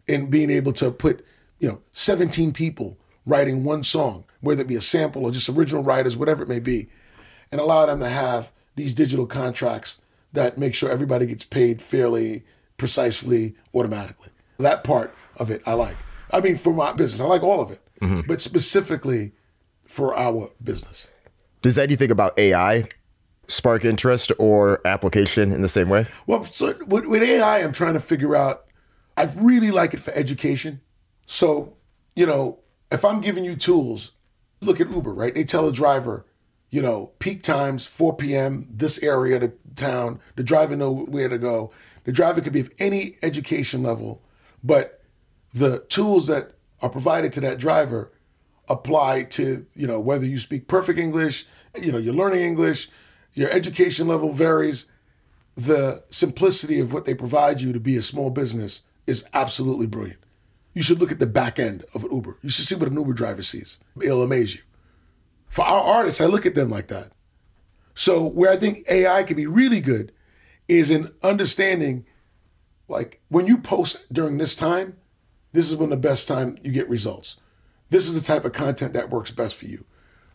in 0.07 0.29
being 0.29 0.49
able 0.49 0.73
to 0.73 0.91
put, 0.91 1.25
you 1.59 1.67
know, 1.67 1.81
17 1.91 2.53
people 2.53 2.97
writing 3.25 3.63
one 3.63 3.83
song, 3.83 4.25
whether 4.41 4.61
it 4.61 4.67
be 4.67 4.75
a 4.75 4.81
sample 4.81 5.23
or 5.23 5.31
just 5.31 5.47
original 5.49 5.83
writers, 5.83 6.17
whatever 6.17 6.43
it 6.43 6.49
may 6.49 6.59
be, 6.59 6.89
and 7.51 7.61
allow 7.61 7.85
them 7.85 7.99
to 7.99 8.09
have 8.09 8.51
these 8.75 8.93
digital 8.93 9.25
contracts 9.25 10.01
that 10.33 10.57
make 10.57 10.73
sure 10.73 10.89
everybody 10.89 11.25
gets 11.25 11.43
paid 11.43 11.81
fairly 11.81 12.43
precisely 12.77 13.55
automatically. 13.73 14.29
That 14.57 14.83
part 14.83 15.15
of 15.37 15.49
it 15.49 15.61
I 15.65 15.73
like. 15.73 15.95
I 16.33 16.41
mean, 16.41 16.57
for 16.57 16.73
my 16.73 16.91
business, 16.93 17.21
I 17.21 17.25
like 17.25 17.43
all 17.43 17.61
of 17.61 17.71
it, 17.71 17.79
mm-hmm. 18.01 18.21
but 18.27 18.41
specifically 18.41 19.33
for 19.85 20.15
our 20.15 20.49
business. 20.61 21.09
Does 21.61 21.77
anything 21.77 22.11
about 22.11 22.37
AI 22.37 22.89
spark 23.47 23.85
interest 23.85 24.31
or 24.39 24.85
application 24.85 25.51
in 25.51 25.61
the 25.61 25.69
same 25.69 25.89
way? 25.89 26.07
Well, 26.27 26.43
so 26.43 26.75
with, 26.87 27.23
AI, 27.23 27.59
I'm 27.59 27.73
trying 27.73 27.93
to 27.93 27.99
figure 27.99 28.35
out. 28.35 28.65
I 29.15 29.29
really 29.35 29.69
like 29.69 29.93
it 29.93 29.99
for 29.99 30.11
education. 30.13 30.81
So, 31.27 31.77
you 32.15 32.25
know, 32.25 32.59
if 32.91 33.05
I'm 33.05 33.21
giving 33.21 33.45
you 33.45 33.55
tools, 33.55 34.13
look 34.61 34.81
at 34.81 34.89
Uber, 34.89 35.13
right? 35.13 35.35
They 35.35 35.43
tell 35.43 35.67
a 35.67 35.73
driver, 35.73 36.25
you 36.71 36.81
know, 36.81 37.11
peak 37.19 37.43
times, 37.43 37.85
4 37.85 38.15
p.m., 38.15 38.65
this 38.69 39.01
area 39.03 39.35
of 39.35 39.41
the 39.41 39.53
town, 39.75 40.19
the 40.35 40.43
driver 40.43 40.75
know 40.75 41.05
where 41.05 41.29
to 41.29 41.37
go. 41.37 41.71
The 42.05 42.11
driver 42.11 42.41
could 42.41 42.53
be 42.53 42.59
of 42.59 42.71
any 42.79 43.17
education 43.21 43.83
level, 43.83 44.23
but 44.63 45.01
the 45.53 45.81
tools 45.89 46.27
that 46.27 46.53
are 46.81 46.89
provided 46.89 47.31
to 47.33 47.41
that 47.41 47.59
driver 47.59 48.11
apply 48.69 49.23
to, 49.23 49.65
you 49.75 49.87
know, 49.87 49.99
whether 49.99 50.25
you 50.25 50.39
speak 50.39 50.67
perfect 50.67 50.97
English, 50.97 51.45
you 51.79 51.91
know, 51.91 51.97
you're 51.97 52.13
learning 52.13 52.41
English, 52.41 52.89
your 53.33 53.49
education 53.51 54.07
level 54.07 54.31
varies. 54.31 54.87
The 55.55 56.03
simplicity 56.09 56.79
of 56.79 56.93
what 56.93 57.05
they 57.05 57.13
provide 57.13 57.61
you 57.61 57.73
to 57.73 57.79
be 57.79 57.95
a 57.95 58.01
small 58.01 58.29
business 58.29 58.81
is 59.05 59.25
absolutely 59.33 59.85
brilliant. 59.85 60.19
You 60.73 60.81
should 60.81 60.99
look 60.99 61.11
at 61.11 61.19
the 61.19 61.27
back 61.27 61.59
end 61.59 61.85
of 61.93 62.03
an 62.03 62.11
Uber. 62.11 62.39
You 62.41 62.49
should 62.49 62.65
see 62.65 62.75
what 62.75 62.89
an 62.89 62.97
Uber 62.97 63.13
driver 63.13 63.43
sees. 63.43 63.79
It'll 64.01 64.23
amaze 64.23 64.55
you. 64.55 64.61
For 65.49 65.63
our 65.63 65.81
artists, 65.81 66.19
I 66.19 66.25
look 66.25 66.47
at 66.47 66.55
them 66.55 66.69
like 66.69 66.87
that. 66.87 67.11
So 67.93 68.25
where 68.25 68.51
I 68.51 68.57
think 68.57 68.85
AI 68.89 69.21
can 69.23 69.37
be 69.37 69.45
really 69.45 69.79
good 69.79 70.11
is 70.67 70.89
in 70.89 71.11
understanding 71.23 72.05
like 72.87 73.21
when 73.29 73.45
you 73.45 73.57
post 73.57 74.11
during 74.11 74.37
this 74.37 74.55
time, 74.55 74.97
this 75.51 75.69
is 75.69 75.75
when 75.75 75.89
the 75.89 75.97
best 75.97 76.27
time 76.27 76.57
you 76.63 76.71
get 76.71 76.89
results. 76.89 77.37
This 77.89 78.07
is 78.07 78.15
the 78.15 78.21
type 78.21 78.45
of 78.45 78.53
content 78.53 78.93
that 78.93 79.11
works 79.11 79.29
best 79.29 79.55
for 79.55 79.65
you. 79.65 79.85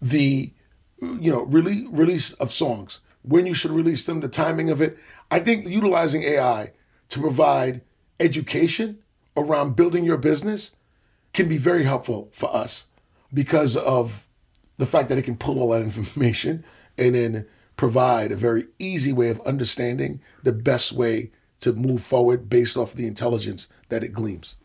The 0.00 0.52
you 1.00 1.32
know, 1.32 1.44
release 1.44 1.88
release 1.90 2.32
of 2.34 2.52
songs, 2.52 3.00
when 3.22 3.46
you 3.46 3.54
should 3.54 3.70
release 3.70 4.06
them, 4.06 4.20
the 4.20 4.28
timing 4.28 4.70
of 4.70 4.80
it. 4.80 4.98
I 5.30 5.40
think 5.40 5.66
utilizing 5.66 6.22
AI 6.22 6.72
to 7.10 7.20
provide 7.20 7.82
education 8.18 8.98
around 9.36 9.76
building 9.76 10.04
your 10.04 10.16
business 10.16 10.72
can 11.32 11.48
be 11.48 11.58
very 11.58 11.84
helpful 11.84 12.30
for 12.32 12.54
us 12.54 12.88
because 13.32 13.76
of 13.76 14.28
the 14.78 14.86
fact 14.86 15.08
that 15.08 15.18
it 15.18 15.22
can 15.22 15.36
pull 15.36 15.60
all 15.60 15.70
that 15.70 15.82
information 15.82 16.64
and 16.96 17.14
then 17.14 17.46
provide 17.76 18.32
a 18.32 18.36
very 18.36 18.66
easy 18.78 19.12
way 19.12 19.28
of 19.28 19.40
understanding 19.42 20.20
the 20.42 20.52
best 20.52 20.92
way 20.92 21.30
to 21.60 21.72
move 21.72 22.02
forward 22.02 22.48
based 22.48 22.76
off 22.76 22.94
the 22.94 23.06
intelligence 23.06 23.68
that 23.88 24.02
it 24.02 24.12
gleams. 24.12 24.56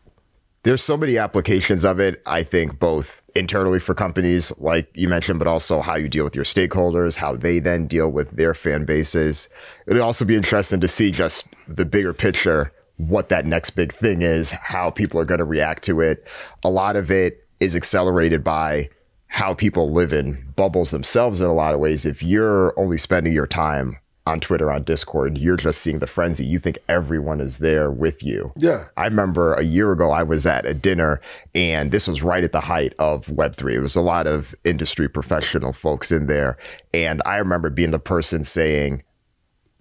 There's 0.64 0.82
so 0.82 0.96
many 0.96 1.18
applications 1.18 1.84
of 1.84 2.00
it, 2.00 2.22
I 2.24 2.42
think, 2.42 2.78
both 2.78 3.20
internally 3.34 3.78
for 3.78 3.94
companies, 3.94 4.50
like 4.58 4.90
you 4.94 5.08
mentioned, 5.08 5.38
but 5.38 5.46
also 5.46 5.82
how 5.82 5.94
you 5.96 6.08
deal 6.08 6.24
with 6.24 6.34
your 6.34 6.46
stakeholders, 6.46 7.16
how 7.16 7.36
they 7.36 7.58
then 7.58 7.86
deal 7.86 8.08
with 8.08 8.30
their 8.30 8.54
fan 8.54 8.86
bases. 8.86 9.50
It'd 9.86 10.00
also 10.00 10.24
be 10.24 10.36
interesting 10.36 10.80
to 10.80 10.88
see 10.88 11.10
just 11.10 11.48
the 11.68 11.84
bigger 11.84 12.14
picture, 12.14 12.72
what 12.96 13.28
that 13.28 13.44
next 13.44 13.70
big 13.70 13.92
thing 13.92 14.22
is, 14.22 14.52
how 14.52 14.90
people 14.90 15.20
are 15.20 15.26
going 15.26 15.38
to 15.38 15.44
react 15.44 15.84
to 15.84 16.00
it. 16.00 16.26
A 16.62 16.70
lot 16.70 16.96
of 16.96 17.10
it 17.10 17.46
is 17.60 17.76
accelerated 17.76 18.42
by 18.42 18.88
how 19.26 19.52
people 19.52 19.92
live 19.92 20.14
in 20.14 20.50
bubbles 20.56 20.92
themselves 20.92 21.42
in 21.42 21.46
a 21.46 21.52
lot 21.52 21.74
of 21.74 21.80
ways. 21.80 22.06
If 22.06 22.22
you're 22.22 22.72
only 22.80 22.96
spending 22.96 23.34
your 23.34 23.46
time 23.46 23.98
on 24.26 24.40
Twitter, 24.40 24.70
on 24.70 24.82
Discord, 24.84 25.36
you're 25.36 25.56
just 25.56 25.82
seeing 25.82 25.98
the 25.98 26.06
frenzy. 26.06 26.46
You 26.46 26.58
think 26.58 26.78
everyone 26.88 27.40
is 27.40 27.58
there 27.58 27.90
with 27.90 28.22
you. 28.22 28.52
Yeah. 28.56 28.84
I 28.96 29.04
remember 29.04 29.54
a 29.54 29.62
year 29.62 29.92
ago, 29.92 30.10
I 30.10 30.22
was 30.22 30.46
at 30.46 30.64
a 30.64 30.72
dinner, 30.72 31.20
and 31.54 31.90
this 31.90 32.08
was 32.08 32.22
right 32.22 32.42
at 32.42 32.52
the 32.52 32.60
height 32.60 32.94
of 32.98 33.26
Web3. 33.26 33.74
It 33.74 33.80
was 33.80 33.96
a 33.96 34.00
lot 34.00 34.26
of 34.26 34.54
industry 34.64 35.08
professional 35.08 35.72
folks 35.74 36.10
in 36.10 36.26
there. 36.26 36.56
And 36.94 37.20
I 37.26 37.36
remember 37.36 37.68
being 37.68 37.90
the 37.90 37.98
person 37.98 38.44
saying, 38.44 39.02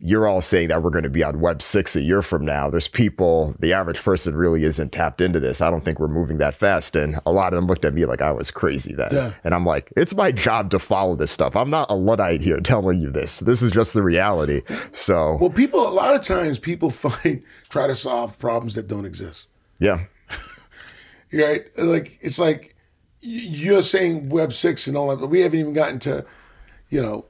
you're 0.06 0.28
all 0.28 0.42
saying 0.42 0.68
that 0.68 0.84
we're 0.84 0.90
going 0.90 1.04
to 1.04 1.10
be 1.10 1.24
on 1.24 1.40
web 1.40 1.62
6 1.62 1.96
a 1.96 2.02
year 2.02 2.22
from 2.22 2.44
now. 2.44 2.70
There's 2.70 2.90
people 2.90 3.56
the 3.60 3.72
average 3.72 4.04
person 4.04 4.36
really 4.36 4.66
isn't 4.66 4.92
tapped 4.92 5.22
into 5.22 5.40
this. 5.40 5.62
I 5.62 5.72
don't 5.72 5.86
think 5.86 5.98
we're 5.98 6.10
moving 6.10 6.40
that 6.40 6.56
fast. 6.56 6.98
And 6.98 7.20
a 7.26 7.32
lot 7.32 7.54
of 7.54 7.58
them 7.58 7.68
looked 7.68 7.86
at 7.86 7.94
me 7.94 8.04
like 8.06 8.22
i 8.22 8.30
was 8.30 8.52
crazy 8.52 8.94
then. 8.94 9.08
Yeah. 9.14 9.32
and 9.46 9.54
i'm 9.56 9.66
like 9.66 9.94
it's 9.96 10.14
my 10.14 10.34
job 10.34 10.72
to 10.72 10.80
follow 10.80 11.16
this 11.16 11.32
stuff. 11.32 11.56
I'm 11.56 11.70
not 11.70 11.90
a 11.90 11.96
luddite 11.96 12.42
here 12.42 12.60
telling 12.60 13.00
you 13.00 13.12
this. 13.12 13.40
This 13.40 13.62
is 13.62 13.72
just 13.72 13.94
the 13.94 14.04
reality. 14.04 14.62
So 14.92 15.38
Well, 15.40 15.50
people, 15.50 15.88
a 15.88 15.94
lot 15.94 16.14
of 16.16 16.22
times 16.22 16.60
people 16.60 16.90
find, 17.06 17.42
try 17.70 17.88
to 17.88 17.96
solve 17.96 18.38
problems 18.40 18.76
that 18.76 18.90
don't 18.90 19.06
exist. 19.06 19.48
yeah. 19.80 20.04
Right? 21.32 21.62
Like 21.80 22.20
it's 22.22 22.38
like 22.38 22.76
you're 23.22 23.82
saying 23.82 24.30
Web 24.30 24.54
six 24.54 24.86
and 24.86 24.96
all 24.98 25.08
that, 25.10 25.20
but 25.20 25.28
we 25.28 25.40
haven't 25.40 25.60
even 25.60 25.74
gotten 25.74 25.98
to, 26.00 26.26
you 26.90 27.02
know, 27.02 27.26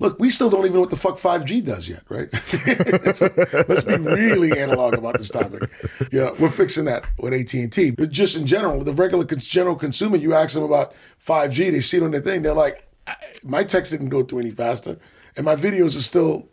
look, 0.00 0.18
we 0.18 0.30
still 0.30 0.50
don't 0.50 0.60
even 0.64 0.74
know 0.74 0.80
what 0.80 0.90
the 0.90 0.96
fuck 0.96 1.18
five 1.18 1.44
G 1.44 1.60
does 1.60 1.88
yet, 1.88 2.02
right? 2.08 2.28
Let's 3.68 3.84
be 3.84 3.96
really 3.96 4.58
analog 4.58 4.94
about 4.94 5.18
this 5.18 5.30
topic. 5.30 5.70
Yeah, 6.12 6.30
we're 6.38 6.50
fixing 6.50 6.84
that 6.86 7.04
with 7.18 7.32
AT 7.32 7.52
and 7.54 7.72
T, 7.72 7.90
but 7.90 8.10
just 8.10 8.36
in 8.36 8.46
general, 8.46 8.82
the 8.84 8.92
regular 8.92 9.24
general 9.24 9.76
consumer, 9.76 10.16
you 10.16 10.34
ask 10.34 10.54
them 10.54 10.62
about 10.64 10.94
five 11.18 11.52
G, 11.52 11.70
they 11.70 11.80
see 11.80 11.96
it 11.98 12.02
on 12.02 12.10
their 12.10 12.20
thing, 12.20 12.42
they're 12.42 12.52
like, 12.54 12.86
"I- 13.06 13.14
my 13.44 13.64
text 13.64 13.92
didn't 13.92 14.08
go 14.10 14.22
through 14.22 14.40
any 14.40 14.50
faster, 14.50 14.98
and 15.36 15.44
my 15.44 15.56
videos 15.56 15.96
are 15.96 16.02
still. 16.02 16.48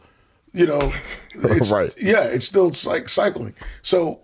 You 0.56 0.68
know, 0.68 0.94
it's, 1.34 1.72
Right. 1.72 1.92
Yeah, 2.00 2.26
it's 2.26 2.46
still 2.46 2.72
like 2.86 3.10
cycling. 3.10 3.56
So 3.82 4.22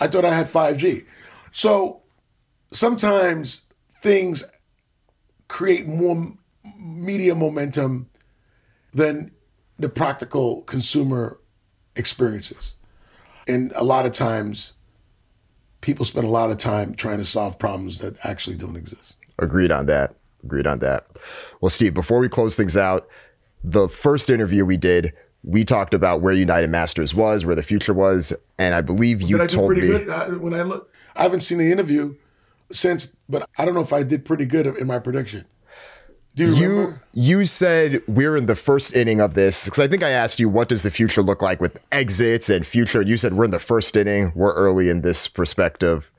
I 0.00 0.08
thought 0.08 0.24
I 0.24 0.34
had 0.34 0.48
5G. 0.48 1.04
So 1.52 2.02
sometimes 2.72 3.62
things 4.02 4.42
create 5.46 5.86
more 5.86 6.32
media 6.80 7.34
momentum 7.36 8.08
than 8.92 9.30
the 9.78 9.88
practical 9.88 10.62
consumer 10.62 11.40
experiences. 11.96 12.74
And 13.46 13.72
a 13.76 13.84
lot 13.84 14.06
of 14.06 14.12
times, 14.12 14.74
people 15.80 16.04
spend 16.04 16.26
a 16.26 16.30
lot 16.30 16.50
of 16.50 16.58
time 16.58 16.94
trying 16.94 17.18
to 17.18 17.24
solve 17.24 17.58
problems 17.58 18.00
that 18.00 18.18
actually 18.24 18.56
don't 18.56 18.76
exist. 18.76 19.16
Agreed 19.38 19.70
on 19.70 19.86
that. 19.86 20.14
Agreed 20.44 20.66
on 20.66 20.80
that. 20.80 21.06
Well, 21.60 21.70
Steve, 21.70 21.94
before 21.94 22.18
we 22.18 22.28
close 22.28 22.56
things 22.56 22.76
out, 22.76 23.08
the 23.64 23.88
first 23.88 24.30
interview 24.30 24.64
we 24.64 24.76
did, 24.76 25.12
we 25.44 25.64
talked 25.64 25.94
about 25.94 26.20
where 26.20 26.32
United 26.32 26.70
Masters 26.70 27.14
was, 27.14 27.44
where 27.44 27.54
the 27.54 27.62
future 27.62 27.94
was, 27.94 28.32
and 28.58 28.74
I 28.74 28.80
believe 28.80 29.22
you 29.22 29.40
I 29.40 29.46
told 29.46 29.68
pretty 29.68 29.82
me. 29.82 29.98
good? 29.98 30.40
When 30.40 30.54
I 30.54 30.62
look, 30.62 30.92
I 31.16 31.22
haven't 31.22 31.40
seen 31.40 31.58
the 31.58 31.70
interview 31.72 32.16
since, 32.70 33.16
but 33.28 33.48
I 33.58 33.64
don't 33.64 33.74
know 33.74 33.80
if 33.80 33.92
I 33.92 34.02
did 34.02 34.24
pretty 34.24 34.46
good 34.46 34.66
in 34.66 34.86
my 34.86 34.98
prediction. 34.98 35.44
Do 36.38 36.52
you, 36.52 36.54
You 36.54 36.70
remember? 36.70 37.02
you 37.12 37.46
said 37.46 38.00
we're 38.06 38.36
in 38.36 38.46
the 38.46 38.54
first 38.54 38.94
inning 38.94 39.20
of 39.20 39.34
this 39.34 39.64
because 39.64 39.80
I 39.80 39.88
think 39.88 40.04
I 40.04 40.10
asked 40.10 40.38
you 40.38 40.48
what 40.48 40.68
does 40.68 40.84
the 40.84 40.90
future 40.90 41.20
look 41.20 41.42
like 41.42 41.60
with 41.60 41.80
exits 41.90 42.48
and 42.48 42.64
future. 42.64 43.02
You 43.02 43.16
said 43.16 43.34
we're 43.34 43.44
in 43.46 43.50
the 43.50 43.58
first 43.58 43.96
inning. 43.96 44.30
We're 44.36 44.54
early 44.54 44.88
in 44.88 45.00
this 45.00 45.26
perspective. 45.26 46.12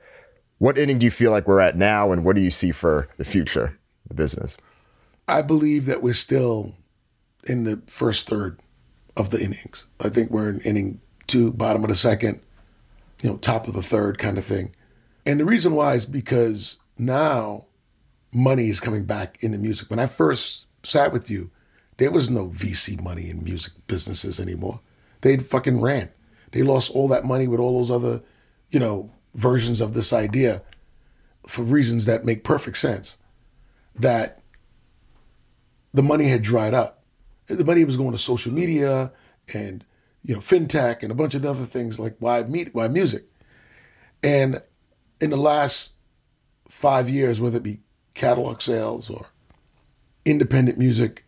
What 0.57 0.77
inning 0.77 0.99
do 0.99 1.05
you 1.05 1.11
feel 1.11 1.31
like 1.31 1.47
we're 1.47 1.61
at 1.61 1.77
now, 1.77 2.11
and 2.11 2.25
what 2.25 2.35
do 2.35 2.41
you 2.41 2.51
see 2.51 2.71
for 2.73 3.07
the 3.17 3.23
future, 3.23 3.79
the 4.09 4.13
business? 4.13 4.57
I 5.25 5.41
believe 5.41 5.85
that 5.85 6.03
we're 6.03 6.13
still 6.13 6.75
in 7.47 7.63
the 7.63 7.81
first 7.87 8.27
third 8.27 8.59
of 9.15 9.29
the 9.29 9.39
innings. 9.41 9.85
I 10.03 10.09
think 10.09 10.31
we're 10.31 10.49
in 10.49 10.59
inning 10.61 10.99
two, 11.27 11.53
bottom 11.53 11.81
of 11.85 11.89
the 11.89 11.95
second, 11.95 12.41
you 13.23 13.29
know, 13.29 13.37
top 13.37 13.69
of 13.69 13.73
the 13.73 13.81
third 13.81 14.17
kind 14.17 14.37
of 14.37 14.43
thing. 14.43 14.75
And 15.25 15.39
the 15.39 15.45
reason 15.45 15.75
why 15.75 15.93
is 15.93 16.05
because 16.05 16.77
now 16.97 17.67
money 18.33 18.69
is 18.69 18.79
coming 18.79 19.05
back 19.05 19.43
into 19.43 19.57
music. 19.57 19.89
When 19.89 19.99
I 19.99 20.07
first 20.07 20.65
sat 20.83 21.11
with 21.11 21.29
you, 21.29 21.49
there 21.97 22.11
was 22.11 22.29
no 22.29 22.47
VC 22.47 23.01
money 23.01 23.29
in 23.29 23.43
music 23.43 23.73
businesses 23.87 24.39
anymore. 24.39 24.79
They 25.21 25.37
fucking 25.37 25.81
ran. 25.81 26.09
They 26.51 26.63
lost 26.63 26.91
all 26.91 27.07
that 27.09 27.25
money 27.25 27.47
with 27.47 27.59
all 27.59 27.77
those 27.77 27.91
other, 27.91 28.21
you 28.69 28.79
know, 28.79 29.11
versions 29.35 29.81
of 29.81 29.93
this 29.93 30.13
idea 30.13 30.63
for 31.47 31.63
reasons 31.63 32.05
that 32.05 32.25
make 32.25 32.43
perfect 32.43 32.77
sense. 32.77 33.17
That 33.95 34.41
the 35.93 36.03
money 36.03 36.29
had 36.29 36.41
dried 36.41 36.73
up. 36.73 37.03
The 37.47 37.65
money 37.65 37.83
was 37.83 37.97
going 37.97 38.11
to 38.11 38.17
social 38.17 38.53
media 38.53 39.11
and 39.53 39.83
you 40.23 40.35
know 40.35 40.41
fintech 40.41 41.01
and 41.01 41.11
a 41.11 41.15
bunch 41.15 41.33
of 41.33 41.45
other 41.45 41.65
things 41.65 41.99
like 41.99 42.15
why 42.19 42.43
meet 42.43 42.73
why 42.75 42.87
music. 42.87 43.25
And 44.21 44.61
in 45.19 45.31
the 45.31 45.37
last 45.37 45.93
five 46.69 47.09
years, 47.09 47.41
whether 47.41 47.57
it 47.57 47.63
be 47.63 47.79
catalog 48.13 48.61
sales 48.61 49.09
or 49.09 49.27
independent 50.25 50.77
music, 50.77 51.25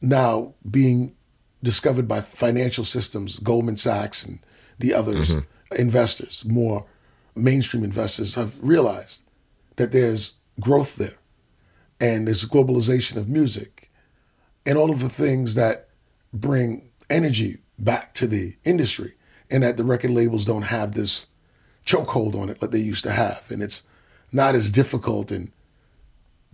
now 0.00 0.54
being 0.68 1.14
discovered 1.62 2.08
by 2.08 2.20
financial 2.20 2.84
systems, 2.84 3.38
Goldman 3.38 3.76
Sachs 3.76 4.24
and 4.24 4.40
the 4.78 4.94
others, 4.94 5.30
mm-hmm. 5.30 5.80
investors, 5.80 6.44
more 6.44 6.86
mainstream 7.34 7.84
investors 7.84 8.34
have 8.34 8.56
realized 8.62 9.24
that 9.76 9.92
there's 9.92 10.34
growth 10.60 10.96
there 10.96 11.14
and 12.00 12.26
there's 12.26 12.44
globalization 12.44 13.16
of 13.16 13.28
music 13.28 13.90
and 14.66 14.76
all 14.76 14.90
of 14.90 15.00
the 15.00 15.08
things 15.08 15.54
that 15.54 15.88
bring 16.32 16.90
energy 17.08 17.58
back 17.78 18.14
to 18.14 18.26
the 18.26 18.56
industry 18.64 19.14
and 19.50 19.62
that 19.62 19.76
the 19.76 19.84
record 19.84 20.10
labels 20.10 20.44
don't 20.44 20.62
have 20.62 20.92
this 20.92 21.26
chokehold 21.84 22.34
on 22.34 22.48
it 22.48 22.60
like 22.62 22.70
they 22.70 22.78
used 22.78 23.04
to 23.04 23.10
have. 23.10 23.50
And 23.50 23.62
it's 23.62 23.82
not 24.30 24.54
as 24.54 24.70
difficult 24.70 25.30
and 25.30 25.50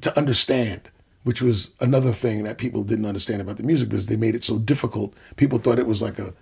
to 0.03 0.17
understand 0.19 0.91
which 1.25 1.43
was 1.43 1.73
another 1.81 2.13
thing 2.13 2.45
that 2.45 2.57
people 2.59 2.83
didn't 2.85 3.05
understand 3.05 3.41
about 3.43 3.57
the 3.57 3.63
music 3.63 3.89
business 3.89 4.07
they 4.07 4.17
made 4.17 4.35
it 4.35 4.45
so 4.45 4.59
difficult 4.59 5.15
people 5.37 5.59
thought 5.59 5.79
it 5.79 5.87
was 5.87 6.01
like 6.03 6.19
a 6.19 6.33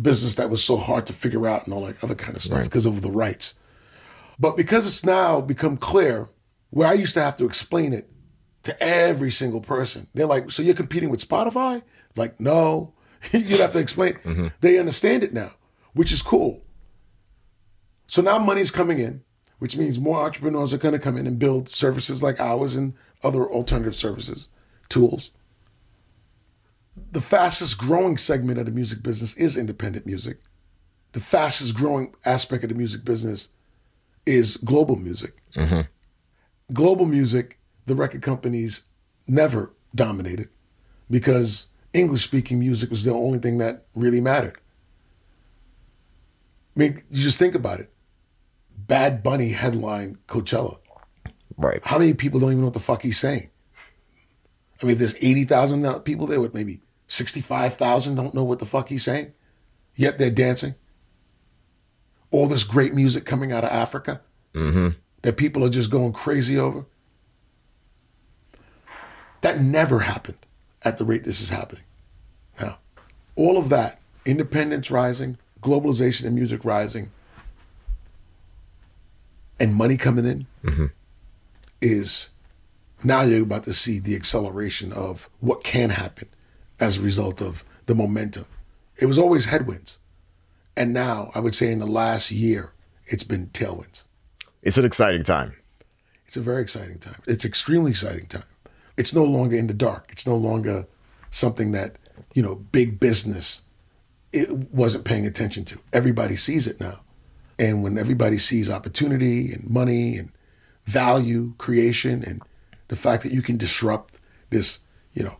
business 0.00 0.36
that 0.36 0.50
was 0.50 0.62
so 0.62 0.76
hard 0.76 1.06
to 1.06 1.12
figure 1.12 1.46
out 1.46 1.64
and 1.64 1.74
all 1.74 1.84
that 1.84 2.02
other 2.04 2.14
kind 2.14 2.36
of 2.36 2.42
stuff 2.42 2.58
Right. 2.58 2.64
because 2.64 2.86
of 2.86 3.02
the 3.02 3.10
rights 3.10 3.54
but 4.38 4.56
because 4.56 4.86
it's 4.86 5.04
now 5.04 5.40
become 5.40 5.76
clear 5.76 6.28
where 6.70 6.88
i 6.88 6.92
used 6.92 7.14
to 7.14 7.22
have 7.22 7.36
to 7.36 7.44
explain 7.44 7.92
it 7.92 8.08
to 8.64 8.80
every 8.80 9.28
single 9.32 9.60
person. 9.60 10.06
They're 10.14 10.24
like, 10.24 10.52
so 10.52 10.62
you're 10.62 10.76
competing 10.76 11.10
with 11.10 11.28
Spotify? 11.28 11.82
Like, 12.14 12.38
no. 12.38 12.94
You'd 13.32 13.58
have 13.58 13.72
to 13.72 13.80
explain. 13.80 14.14
Mm-hmm. 14.24 14.46
They 14.60 14.78
understand 14.78 15.24
it 15.24 15.32
now, 15.32 15.50
which 15.94 16.12
is 16.12 16.22
cool. 16.22 16.62
So 18.06 18.22
now 18.22 18.38
money's 18.38 18.70
coming 18.70 19.00
in, 19.00 19.24
which 19.62 19.76
means 19.76 20.00
more 20.00 20.24
entrepreneurs 20.24 20.74
are 20.74 20.78
going 20.78 20.92
to 20.92 20.98
come 20.98 21.16
in 21.16 21.24
and 21.24 21.38
build 21.38 21.68
services 21.68 22.20
like 22.20 22.40
ours 22.40 22.74
and 22.74 22.94
other 23.22 23.48
alternative 23.48 23.94
services, 23.94 24.48
tools. 24.88 25.30
The 27.12 27.20
fastest 27.20 27.78
growing 27.78 28.16
segment 28.16 28.58
of 28.58 28.66
the 28.66 28.72
music 28.72 29.04
business 29.04 29.36
is 29.36 29.56
independent 29.56 30.04
music. 30.04 30.38
The 31.12 31.20
fastest 31.20 31.76
growing 31.76 32.12
aspect 32.26 32.64
of 32.64 32.70
the 32.70 32.74
music 32.74 33.04
business 33.04 33.50
is 34.26 34.56
global 34.56 34.96
music 34.96 35.40
mm-hmm. 35.54 35.82
global 36.72 37.06
music, 37.06 37.60
the 37.86 37.94
record 37.94 38.22
companies 38.22 38.82
never 39.28 39.72
dominated 39.94 40.48
because 41.08 41.68
English 41.92 42.24
speaking 42.24 42.58
music 42.58 42.90
was 42.90 43.04
the 43.04 43.12
only 43.12 43.38
thing 43.38 43.58
that 43.58 43.86
really 43.94 44.20
mattered. 44.20 44.58
I 46.76 46.80
mean, 46.80 47.02
you 47.10 47.22
just 47.22 47.38
think 47.38 47.54
about 47.54 47.78
it. 47.78 47.91
Bad 48.92 49.22
Bunny 49.22 49.48
headline 49.48 50.18
Coachella. 50.28 50.76
Right. 51.56 51.80
How 51.82 51.98
many 51.98 52.12
people 52.12 52.38
don't 52.38 52.50
even 52.50 52.60
know 52.60 52.66
what 52.66 52.74
the 52.74 52.78
fuck 52.80 53.00
he's 53.00 53.18
saying? 53.18 53.48
I 54.82 54.84
mean, 54.84 54.92
if 54.92 54.98
there's 54.98 55.16
80,000 55.18 56.00
people 56.00 56.26
there 56.26 56.42
with 56.42 56.52
maybe 56.52 56.82
65,000 57.06 58.16
don't 58.16 58.34
know 58.34 58.44
what 58.44 58.58
the 58.58 58.66
fuck 58.66 58.90
he's 58.90 59.02
saying, 59.02 59.32
yet 59.96 60.18
they're 60.18 60.30
dancing. 60.30 60.74
All 62.30 62.46
this 62.46 62.64
great 62.64 62.92
music 62.92 63.24
coming 63.24 63.50
out 63.50 63.64
of 63.64 63.70
Africa 63.70 64.20
mm-hmm. 64.52 64.88
that 65.22 65.38
people 65.38 65.64
are 65.64 65.70
just 65.70 65.88
going 65.88 66.12
crazy 66.12 66.58
over. 66.58 66.84
That 69.40 69.58
never 69.58 70.00
happened 70.00 70.36
at 70.84 70.98
the 70.98 71.06
rate 71.06 71.24
this 71.24 71.40
is 71.40 71.48
happening. 71.48 71.84
Now, 72.60 72.76
all 73.36 73.56
of 73.56 73.70
that, 73.70 74.02
independence 74.26 74.90
rising, 74.90 75.38
globalization 75.62 76.26
in 76.26 76.34
music 76.34 76.66
rising, 76.66 77.10
and 79.62 79.74
money 79.74 79.96
coming 79.96 80.26
in, 80.26 80.46
mm-hmm. 80.64 80.86
is 81.80 82.30
now 83.04 83.22
you're 83.22 83.44
about 83.44 83.62
to 83.64 83.72
see 83.72 84.00
the 84.00 84.16
acceleration 84.16 84.92
of 84.92 85.30
what 85.38 85.62
can 85.62 85.90
happen 85.90 86.28
as 86.80 86.98
a 86.98 87.02
result 87.02 87.40
of 87.40 87.64
the 87.86 87.94
momentum. 87.94 88.44
It 88.96 89.06
was 89.06 89.18
always 89.18 89.44
headwinds. 89.44 90.00
And 90.76 90.92
now 90.92 91.30
I 91.34 91.40
would 91.40 91.54
say 91.54 91.70
in 91.70 91.78
the 91.78 91.86
last 91.86 92.32
year, 92.32 92.72
it's 93.06 93.22
been 93.22 93.46
tailwinds. 93.48 94.02
It's 94.62 94.78
an 94.78 94.84
exciting 94.84 95.22
time. 95.22 95.54
It's 96.26 96.36
a 96.36 96.40
very 96.40 96.62
exciting 96.62 96.98
time. 96.98 97.20
It's 97.28 97.44
extremely 97.44 97.92
exciting 97.92 98.26
time. 98.26 98.44
It's 98.96 99.14
no 99.14 99.24
longer 99.24 99.56
in 99.56 99.68
the 99.68 99.74
dark. 99.74 100.08
It's 100.10 100.26
no 100.26 100.36
longer 100.36 100.86
something 101.30 101.70
that, 101.72 101.96
you 102.34 102.42
know, 102.42 102.56
big 102.56 102.98
business 102.98 103.62
it 104.32 104.50
wasn't 104.72 105.04
paying 105.04 105.26
attention 105.26 105.64
to. 105.66 105.78
Everybody 105.92 106.36
sees 106.36 106.66
it 106.66 106.80
now. 106.80 107.00
And 107.62 107.80
when 107.84 107.96
everybody 107.96 108.38
sees 108.38 108.68
opportunity 108.68 109.52
and 109.52 109.70
money 109.70 110.16
and 110.16 110.32
value 110.84 111.54
creation 111.58 112.24
and 112.24 112.42
the 112.88 112.96
fact 112.96 113.22
that 113.22 113.30
you 113.30 113.40
can 113.40 113.56
disrupt 113.56 114.18
this, 114.50 114.80
you 115.14 115.22
know, 115.22 115.36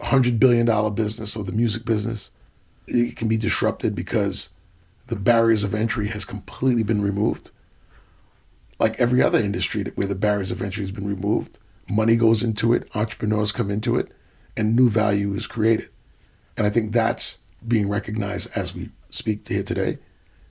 hundred 0.00 0.40
billion 0.40 0.64
dollar 0.64 0.90
business 0.90 1.36
or 1.36 1.44
the 1.44 1.52
music 1.52 1.84
business, 1.84 2.30
it 2.86 3.14
can 3.14 3.28
be 3.28 3.36
disrupted 3.36 3.94
because 3.94 4.48
the 5.08 5.16
barriers 5.16 5.64
of 5.64 5.74
entry 5.74 6.08
has 6.08 6.24
completely 6.24 6.82
been 6.82 7.02
removed. 7.02 7.50
Like 8.80 8.98
every 8.98 9.22
other 9.22 9.38
industry 9.38 9.84
where 9.96 10.06
the 10.06 10.14
barriers 10.14 10.50
of 10.50 10.62
entry 10.62 10.82
has 10.82 10.92
been 10.92 11.06
removed, 11.06 11.58
money 11.90 12.16
goes 12.16 12.42
into 12.42 12.72
it, 12.72 12.88
entrepreneurs 12.96 13.52
come 13.52 13.70
into 13.70 13.98
it, 13.98 14.08
and 14.56 14.74
new 14.74 14.88
value 14.88 15.34
is 15.34 15.46
created. 15.46 15.90
And 16.56 16.66
I 16.66 16.70
think 16.70 16.92
that's 16.92 17.40
being 17.66 17.90
recognized 17.90 18.56
as 18.56 18.74
we 18.74 18.88
speak 19.10 19.46
here 19.46 19.62
today. 19.62 19.98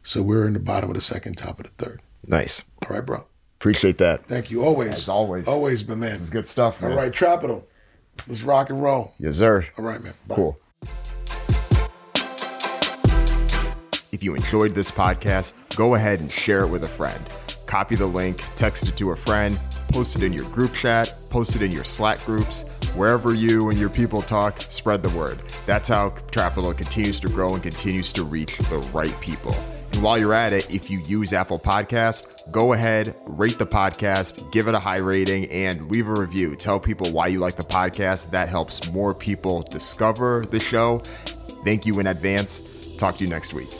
So 0.08 0.22
we're 0.22 0.48
in 0.48 0.54
the 0.54 0.60
bottom 0.60 0.90
of 0.90 0.96
the 0.96 1.02
second, 1.02 1.38
top 1.38 1.60
of 1.60 1.66
the 1.66 1.84
third. 1.84 2.02
Nice. 2.26 2.64
All 2.82 2.96
right, 2.96 3.06
bro. 3.06 3.26
Appreciate 3.60 3.98
that. 3.98 4.26
Thank 4.26 4.50
you. 4.50 4.64
Always. 4.64 4.94
As 4.94 5.10
always. 5.10 5.50
Always, 5.50 5.86
my 5.86 5.96
man. 5.96 6.12
This 6.12 6.22
is 6.22 6.30
good 6.30 6.48
stuff. 6.48 6.82
Man. 6.82 6.92
All 6.92 6.98
right, 6.98 7.12
Trapital. 7.12 7.64
Let's 8.26 8.42
rock 8.44 8.70
and 8.70 8.82
roll. 8.82 9.14
Yes, 9.20 9.36
sir. 9.36 9.66
All 9.78 9.84
right, 9.84 10.02
man. 10.02 10.14
Bye. 10.26 10.36
Cool. 10.36 10.60
If 14.14 14.24
you 14.24 14.34
enjoyed 14.34 14.74
this 14.74 14.92
podcast, 14.92 15.56
go 15.76 15.96
ahead 15.96 16.22
and 16.22 16.32
share 16.32 16.64
it 16.64 16.70
with 16.70 16.86
a 16.86 16.88
friend. 16.88 17.22
Copy 17.68 17.98
the 17.98 18.06
link, 18.06 18.42
text 18.56 18.88
it 18.88 18.96
to 18.96 19.12
a 19.12 19.16
friend, 19.18 19.60
post 19.90 20.16
it 20.16 20.24
in 20.24 20.32
your 20.32 20.46
group 20.52 20.74
chat, 20.74 21.12
post 21.30 21.58
it 21.58 21.62
in 21.62 21.72
your 21.72 21.84
Slack 21.84 22.24
groups, 22.24 22.64
wherever 22.96 23.34
you 23.34 23.70
and 23.72 23.78
your 23.78 23.90
people 23.90 24.22
talk, 24.22 24.62
spread 24.62 25.04
the 25.04 25.10
word. 25.10 25.44
That's 25.66 25.90
how 25.90 26.12
Trapital 26.32 26.76
continues 26.78 27.20
to 27.20 27.28
grow 27.28 27.50
and 27.56 27.62
continues 27.62 28.14
to 28.14 28.24
reach 28.24 28.58
the 28.58 28.78
right 28.94 29.14
people. 29.20 29.54
And 29.94 30.04
while 30.04 30.18
you're 30.18 30.34
at 30.34 30.54
it, 30.54 30.74
if 30.74 30.90
you 30.90 31.00
use 31.00 31.34
Apple 31.34 31.60
Podcast, 31.60 32.52
go 32.52 32.74
ahead, 32.74 33.14
rate 33.30 33.58
the 33.58 33.66
podcast, 33.66 34.52
give 34.52 34.68
it 34.68 34.76
a 34.76 34.80
high 34.80 34.98
rating, 34.98 35.50
and 35.52 35.90
leave 35.90 36.08
a 36.08 36.14
review. 36.14 36.56
Tell 36.56 36.80
people 36.80 37.12
why 37.12 37.28
you 37.28 37.40
like 37.40 37.56
the 37.56 37.64
podcast. 37.64 38.30
That 38.32 38.50
helps 38.50 38.92
more 38.92 39.14
people 39.14 39.64
discover 39.64 40.46
the 40.50 40.60
show. 40.60 41.02
Thank 41.66 41.86
you 41.86 42.00
in 42.00 42.08
advance. 42.08 42.62
Talk 42.98 43.18
to 43.18 43.24
you 43.24 43.30
next 43.30 43.54
week. 43.54 43.72